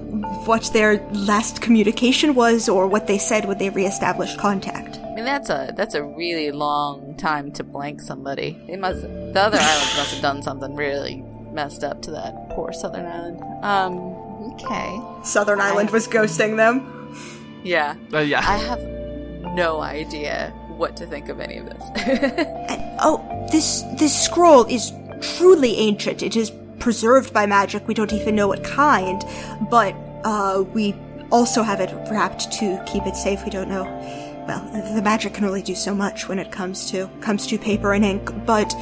what 0.45 0.69
their 0.73 0.97
last 1.11 1.61
communication 1.61 2.35
was 2.35 2.67
or 2.67 2.87
what 2.87 3.07
they 3.07 3.17
said 3.17 3.45
when 3.45 3.57
they 3.57 3.69
reestablished 3.69 4.37
contact. 4.39 4.97
I 4.97 5.15
mean, 5.15 5.25
that's 5.25 5.49
a 5.49 5.73
that's 5.77 5.95
a 5.95 6.03
really 6.03 6.51
long 6.51 7.15
time 7.15 7.51
to 7.53 7.63
blank 7.63 8.01
somebody. 8.01 8.61
They 8.67 8.75
must 8.75 9.01
the 9.01 9.39
other 9.39 9.57
islands 9.57 9.97
must 9.97 10.13
have 10.13 10.21
done 10.21 10.41
something 10.41 10.75
really 10.75 11.23
messed 11.51 11.83
up 11.83 12.01
to 12.03 12.11
that 12.11 12.49
poor 12.49 12.73
southern 12.73 13.05
island. 13.05 13.41
Um. 13.63 14.25
Okay. 14.53 15.01
Southern 15.23 15.59
Island 15.59 15.89
was 15.91 16.07
ghosting 16.07 16.55
them. 16.55 16.91
Yeah. 17.63 17.95
uh, 18.13 18.19
yeah. 18.19 18.39
I 18.39 18.57
have 18.57 18.81
no 19.55 19.81
idea 19.81 20.53
what 20.77 20.95
to 20.97 21.05
think 21.05 21.29
of 21.29 21.39
any 21.39 21.57
of 21.57 21.65
this. 21.65 21.83
And, 22.69 22.99
oh, 22.99 23.47
this 23.51 23.83
this 23.97 24.13
scroll 24.23 24.65
is 24.65 24.91
truly 25.37 25.77
ancient. 25.77 26.23
It 26.23 26.35
is 26.35 26.51
preserved 26.79 27.33
by 27.33 27.45
magic. 27.45 27.87
We 27.87 27.93
don't 27.93 28.13
even 28.13 28.35
know 28.35 28.47
what 28.47 28.63
kind, 28.63 29.23
but 29.69 29.95
uh, 30.23 30.63
we 30.73 30.95
also 31.31 31.63
have 31.63 31.79
it 31.79 31.91
wrapped 32.11 32.51
to 32.53 32.83
keep 32.85 33.05
it 33.05 33.15
safe. 33.15 33.43
We 33.43 33.51
don't 33.51 33.69
know. 33.69 33.83
Well, 34.47 34.93
the 34.93 35.01
magic 35.01 35.33
can 35.33 35.45
only 35.45 35.63
do 35.63 35.73
so 35.73 35.95
much 35.95 36.27
when 36.27 36.37
it 36.37 36.51
comes 36.51 36.89
to 36.91 37.09
comes 37.21 37.47
to 37.47 37.57
paper 37.57 37.93
and 37.93 38.05
ink. 38.05 38.31
But 38.45 38.73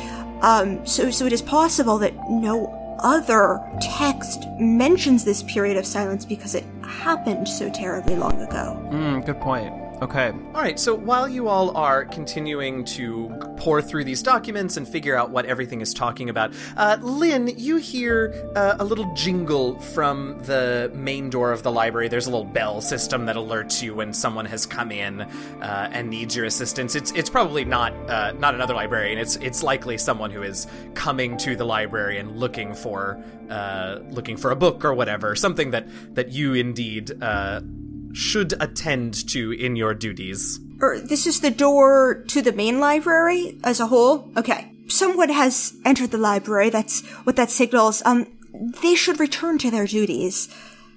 um, 0.41 0.85
so 0.85 1.09
so 1.09 1.25
it 1.25 1.33
is 1.33 1.41
possible 1.41 1.97
that 1.99 2.13
no 2.29 2.79
other 2.99 3.59
text 3.81 4.45
mentions 4.59 5.23
this 5.23 5.43
period 5.43 5.77
of 5.77 5.85
silence 5.85 6.25
because 6.25 6.55
it 6.55 6.63
happened 6.83 7.47
so 7.47 7.69
terribly 7.69 8.15
long 8.15 8.41
ago. 8.41 8.79
Mm, 8.91 9.25
good 9.25 9.39
point. 9.39 9.82
Okay. 10.03 10.33
All 10.53 10.61
right, 10.61 10.77
so 10.77 10.93
while 10.93 11.29
you 11.29 11.47
all 11.47 11.77
are 11.77 12.03
continuing 12.03 12.83
to 12.83 13.29
pore 13.55 13.81
through 13.81 14.03
these 14.03 14.21
documents 14.21 14.75
and 14.75 14.85
figure 14.85 15.15
out 15.15 15.29
what 15.29 15.45
everything 15.45 15.79
is 15.79 15.93
talking 15.93 16.29
about, 16.29 16.53
uh, 16.75 16.97
Lynn, 16.99 17.53
you 17.55 17.77
hear 17.77 18.51
uh, 18.57 18.75
a 18.79 18.83
little 18.83 19.13
jingle 19.13 19.79
from 19.79 20.43
the 20.43 20.91
main 20.93 21.29
door 21.29 21.53
of 21.53 21.63
the 21.63 21.71
library. 21.71 22.09
There's 22.09 22.27
a 22.27 22.31
little 22.31 22.43
bell 22.43 22.81
system 22.81 23.25
that 23.27 23.37
alerts 23.37 23.81
you 23.81 23.95
when 23.95 24.11
someone 24.11 24.45
has 24.45 24.65
come 24.65 24.91
in 24.91 25.21
uh, 25.21 25.89
and 25.93 26.09
needs 26.09 26.35
your 26.35 26.47
assistance. 26.47 26.95
It's 26.95 27.11
it's 27.11 27.29
probably 27.29 27.63
not 27.63 27.93
uh, 28.09 28.33
not 28.33 28.55
another 28.55 28.73
librarian. 28.73 29.17
It's 29.17 29.37
it's 29.37 29.63
likely 29.63 29.97
someone 29.97 30.31
who 30.31 30.43
is 30.43 30.67
coming 30.95 31.37
to 31.37 31.55
the 31.55 31.65
library 31.65 32.17
and 32.17 32.37
looking 32.37 32.73
for 32.73 33.23
uh, 33.49 33.99
looking 34.09 34.35
for 34.35 34.51
a 34.51 34.55
book 34.57 34.83
or 34.83 34.93
whatever, 34.93 35.33
something 35.33 35.71
that 35.71 35.87
that 36.15 36.33
you 36.33 36.55
indeed. 36.55 37.23
Should 38.14 38.53
attend 38.61 39.28
to 39.30 39.51
in 39.51 39.76
your 39.76 39.93
duties. 39.93 40.59
Or 40.82 40.99
this 40.99 41.26
is 41.26 41.41
the 41.41 41.51
door 41.51 42.24
to 42.28 42.41
the 42.41 42.51
main 42.53 42.80
library 42.80 43.57
as 43.64 43.80
a 43.80 43.88
whole? 43.88 44.30
Okay. 44.38 44.72
Someone 44.88 45.30
has 45.30 45.74
entered 45.86 46.11
the 46.11 46.18
library. 46.18 46.70
That's 46.70 47.01
what 47.26 47.36
that 47.38 47.49
signals. 47.49 48.01
Um, 48.05 48.28
they 48.82 48.93
should 48.95 49.20
return 49.20 49.57
to 49.59 49.72
their 49.72 49.88
duties. 49.88 50.47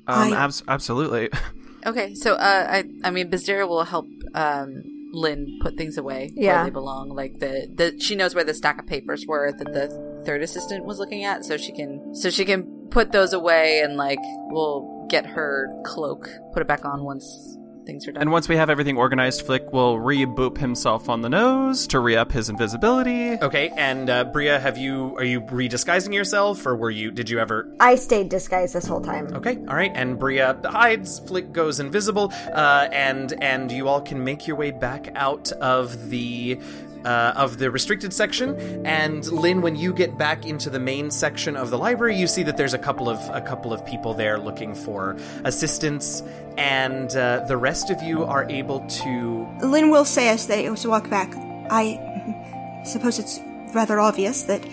Um, 0.06 0.32
I- 0.34 0.36
abs- 0.44 0.62
absolutely. 0.68 1.30
okay, 1.86 2.14
so 2.14 2.34
uh, 2.34 2.66
I 2.68 2.84
I 3.04 3.10
mean, 3.10 3.30
Bizdira 3.30 3.66
will 3.68 3.84
help 3.84 4.06
um, 4.34 4.82
Lynn 5.12 5.58
put 5.62 5.76
things 5.76 5.96
away 5.96 6.32
Yeah. 6.34 6.56
where 6.56 6.64
they 6.64 6.70
belong. 6.70 7.10
Like 7.10 7.38
the 7.38 7.66
the 7.74 7.98
she 8.00 8.14
knows 8.16 8.34
where 8.34 8.44
the 8.44 8.54
stack 8.54 8.78
of 8.78 8.86
papers 8.86 9.24
were 9.26 9.52
that 9.52 9.72
the 9.72 10.22
third 10.26 10.42
assistant 10.42 10.84
was 10.84 10.98
looking 10.98 11.24
at, 11.24 11.44
so 11.44 11.56
she 11.56 11.72
can 11.72 12.14
so 12.14 12.28
she 12.28 12.44
can 12.44 12.88
put 12.90 13.12
those 13.12 13.32
away 13.32 13.80
and 13.80 13.96
like 13.96 14.18
we'll 14.50 14.95
get 15.08 15.26
her 15.26 15.68
cloak, 15.84 16.28
put 16.52 16.62
it 16.62 16.68
back 16.68 16.84
on 16.84 17.04
once 17.04 17.56
things 17.86 18.06
are 18.06 18.12
done. 18.12 18.22
And 18.22 18.30
once 18.32 18.48
we 18.48 18.56
have 18.56 18.68
everything 18.68 18.98
organized, 18.98 19.46
Flick 19.46 19.72
will 19.72 19.96
reboop 19.96 20.58
himself 20.58 21.08
on 21.08 21.22
the 21.22 21.28
nose 21.28 21.86
to 21.88 22.00
re 22.00 22.16
up 22.16 22.32
his 22.32 22.48
invisibility. 22.48 23.38
Okay, 23.40 23.70
and 23.76 24.10
uh, 24.10 24.24
Bria, 24.24 24.58
have 24.58 24.76
you 24.76 25.14
are 25.16 25.24
you 25.24 25.40
redisguising 25.40 26.12
yourself, 26.12 26.66
or 26.66 26.76
were 26.76 26.90
you 26.90 27.10
did 27.10 27.30
you 27.30 27.38
ever? 27.38 27.72
I 27.80 27.94
stayed 27.94 28.28
disguised 28.28 28.74
this 28.74 28.86
whole 28.86 29.00
time. 29.00 29.32
Okay, 29.32 29.56
all 29.68 29.76
right, 29.76 29.92
and 29.94 30.18
Bria 30.18 30.58
hides, 30.64 31.20
Flick 31.20 31.52
goes 31.52 31.80
invisible, 31.80 32.32
uh, 32.52 32.88
and 32.92 33.32
and 33.42 33.70
you 33.70 33.88
all 33.88 34.00
can 34.00 34.22
make 34.22 34.46
your 34.46 34.56
way 34.56 34.72
back 34.72 35.08
out 35.14 35.52
of 35.52 36.10
the. 36.10 36.60
Uh, 37.06 37.32
of 37.36 37.58
the 37.58 37.70
restricted 37.70 38.12
section, 38.12 38.58
and 38.84 39.30
Lynn, 39.30 39.60
when 39.62 39.76
you 39.76 39.92
get 39.92 40.18
back 40.18 40.44
into 40.44 40.68
the 40.68 40.80
main 40.80 41.08
section 41.08 41.54
of 41.54 41.70
the 41.70 41.78
library, 41.78 42.16
you 42.16 42.26
see 42.26 42.42
that 42.42 42.56
there's 42.56 42.74
a 42.74 42.78
couple 42.78 43.08
of 43.08 43.20
a 43.30 43.40
couple 43.40 43.72
of 43.72 43.86
people 43.86 44.12
there 44.12 44.40
looking 44.40 44.74
for 44.74 45.16
assistance, 45.44 46.24
and 46.58 47.14
uh, 47.14 47.44
the 47.46 47.56
rest 47.56 47.90
of 47.90 48.02
you 48.02 48.24
are 48.24 48.44
able 48.50 48.80
to 49.04 49.46
Lynn 49.62 49.90
will 49.90 50.04
say 50.04 50.28
as 50.30 50.48
they 50.48 50.68
walk 50.68 51.08
back, 51.08 51.32
I 51.70 52.82
suppose 52.84 53.20
it's 53.20 53.38
rather 53.72 54.00
obvious 54.00 54.42
that 54.50 54.66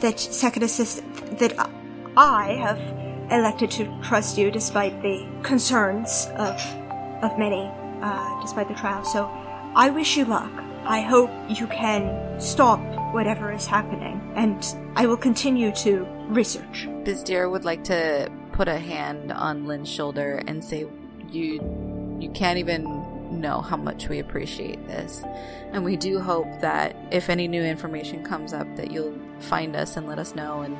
that 0.00 0.18
second 0.18 0.62
assistant 0.62 1.38
that 1.38 1.52
I 2.16 2.54
have 2.64 2.80
elected 3.30 3.70
to 3.72 3.84
trust 4.02 4.38
you 4.38 4.50
despite 4.50 5.02
the 5.02 5.28
concerns 5.42 6.28
of 6.36 6.56
of 7.22 7.38
many, 7.38 7.70
uh, 8.00 8.40
despite 8.40 8.68
the 8.68 8.74
trial. 8.74 9.04
So 9.04 9.28
I 9.76 9.90
wish 9.90 10.16
you 10.16 10.24
luck. 10.24 10.50
I 10.86 11.00
hope 11.00 11.30
you 11.48 11.66
can 11.66 12.38
stop 12.40 12.80
whatever 13.12 13.52
is 13.52 13.66
happening, 13.66 14.20
and 14.36 14.64
I 14.96 15.06
will 15.06 15.16
continue 15.16 15.72
to 15.76 16.06
research. 16.28 16.86
Bizdira 17.04 17.50
would 17.50 17.64
like 17.64 17.84
to 17.84 18.30
put 18.52 18.68
a 18.68 18.78
hand 18.78 19.32
on 19.32 19.66
Lynn's 19.66 19.88
shoulder 19.88 20.42
and 20.46 20.62
say, 20.62 20.86
"You, 21.30 22.18
you 22.20 22.30
can't 22.30 22.58
even 22.58 23.40
know 23.40 23.60
how 23.62 23.76
much 23.76 24.08
we 24.08 24.18
appreciate 24.18 24.86
this, 24.86 25.24
and 25.72 25.84
we 25.84 25.96
do 25.96 26.20
hope 26.20 26.46
that 26.60 26.94
if 27.10 27.30
any 27.30 27.48
new 27.48 27.62
information 27.62 28.22
comes 28.22 28.52
up, 28.52 28.66
that 28.76 28.90
you'll 28.90 29.18
find 29.40 29.74
us 29.74 29.96
and 29.96 30.06
let 30.06 30.18
us 30.18 30.34
know. 30.34 30.62
And 30.62 30.76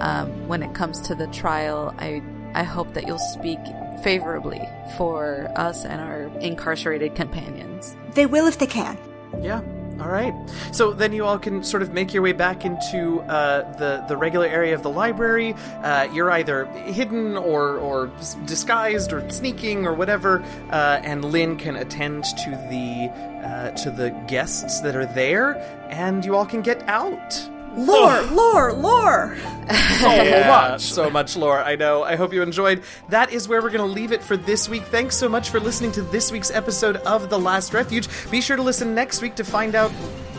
um, 0.00 0.48
when 0.48 0.62
it 0.62 0.74
comes 0.74 1.00
to 1.02 1.14
the 1.14 1.26
trial, 1.28 1.94
I, 1.98 2.22
I 2.54 2.62
hope 2.62 2.94
that 2.94 3.06
you'll 3.06 3.18
speak 3.18 3.58
favorably 4.02 4.62
for 4.96 5.50
us 5.56 5.84
and 5.84 6.00
our 6.00 6.24
incarcerated 6.40 7.14
companions." 7.14 7.96
They 8.14 8.24
will 8.24 8.46
if 8.46 8.58
they 8.58 8.66
can. 8.66 8.96
Yeah. 9.42 9.60
All 10.00 10.08
right. 10.08 10.34
So 10.72 10.92
then 10.92 11.14
you 11.14 11.24
all 11.24 11.38
can 11.38 11.64
sort 11.64 11.82
of 11.82 11.94
make 11.94 12.12
your 12.12 12.22
way 12.22 12.32
back 12.32 12.66
into 12.66 13.20
uh, 13.20 13.72
the 13.78 14.04
the 14.06 14.16
regular 14.16 14.46
area 14.46 14.74
of 14.74 14.82
the 14.82 14.90
library. 14.90 15.54
Uh, 15.82 16.08
you're 16.12 16.30
either 16.30 16.66
hidden 16.66 17.36
or 17.36 17.78
or 17.78 18.10
disguised 18.44 19.12
or 19.14 19.28
sneaking 19.30 19.86
or 19.86 19.94
whatever, 19.94 20.42
uh, 20.70 21.00
and 21.02 21.24
Lynn 21.24 21.56
can 21.56 21.76
attend 21.76 22.24
to 22.24 22.50
the 22.68 23.10
uh, 23.46 23.70
to 23.70 23.90
the 23.90 24.10
guests 24.28 24.80
that 24.80 24.96
are 24.96 25.06
there, 25.06 25.56
and 25.88 26.26
you 26.26 26.36
all 26.36 26.46
can 26.46 26.60
get 26.60 26.86
out. 26.88 27.34
Lore, 27.76 28.22
lore, 28.22 28.72
lore. 28.72 29.36
so 30.00 30.46
much. 30.46 30.80
So 30.80 31.10
much 31.10 31.36
lore. 31.36 31.62
I 31.62 31.76
know. 31.76 32.02
I 32.02 32.16
hope 32.16 32.32
you 32.32 32.42
enjoyed. 32.42 32.82
That 33.10 33.32
is 33.32 33.48
where 33.48 33.60
we're 33.60 33.70
going 33.70 33.86
to 33.86 33.94
leave 33.94 34.12
it 34.12 34.22
for 34.22 34.36
this 34.36 34.68
week. 34.68 34.84
Thanks 34.84 35.16
so 35.16 35.28
much 35.28 35.50
for 35.50 35.60
listening 35.60 35.92
to 35.92 36.02
this 36.02 36.32
week's 36.32 36.50
episode 36.50 36.96
of 36.96 37.28
The 37.28 37.38
Last 37.38 37.74
Refuge. 37.74 38.08
Be 38.30 38.40
sure 38.40 38.56
to 38.56 38.62
listen 38.62 38.94
next 38.94 39.20
week 39.20 39.34
to 39.36 39.44
find 39.44 39.74
out 39.74 39.92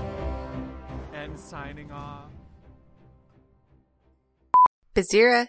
And 1.15 1.41
signing 1.41 1.91
off. 1.91 2.27
Bizdira. 4.95 5.49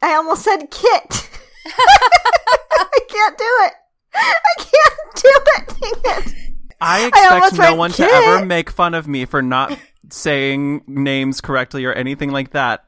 I 0.00 0.14
almost 0.14 0.42
said 0.42 0.70
Kit. 0.70 1.30
I 1.66 2.98
can't 3.06 3.36
do 3.36 3.44
it. 3.44 3.72
I 4.14 4.54
can't 4.56 5.14
do 5.16 5.38
it. 5.46 5.68
Dang 6.02 6.18
it. 6.18 6.34
I 6.80 7.10
almost 7.30 7.52
expect 7.52 7.72
no 7.72 7.76
one 7.76 7.90
Kit. 7.92 8.08
to 8.08 8.14
ever 8.14 8.46
make 8.46 8.70
fun 8.70 8.94
of 8.94 9.06
me 9.06 9.26
for 9.26 9.42
not 9.42 9.78
saying 10.10 10.82
names 10.86 11.42
correctly 11.42 11.84
or 11.84 11.92
anything 11.92 12.30
like 12.30 12.52
that 12.52 12.82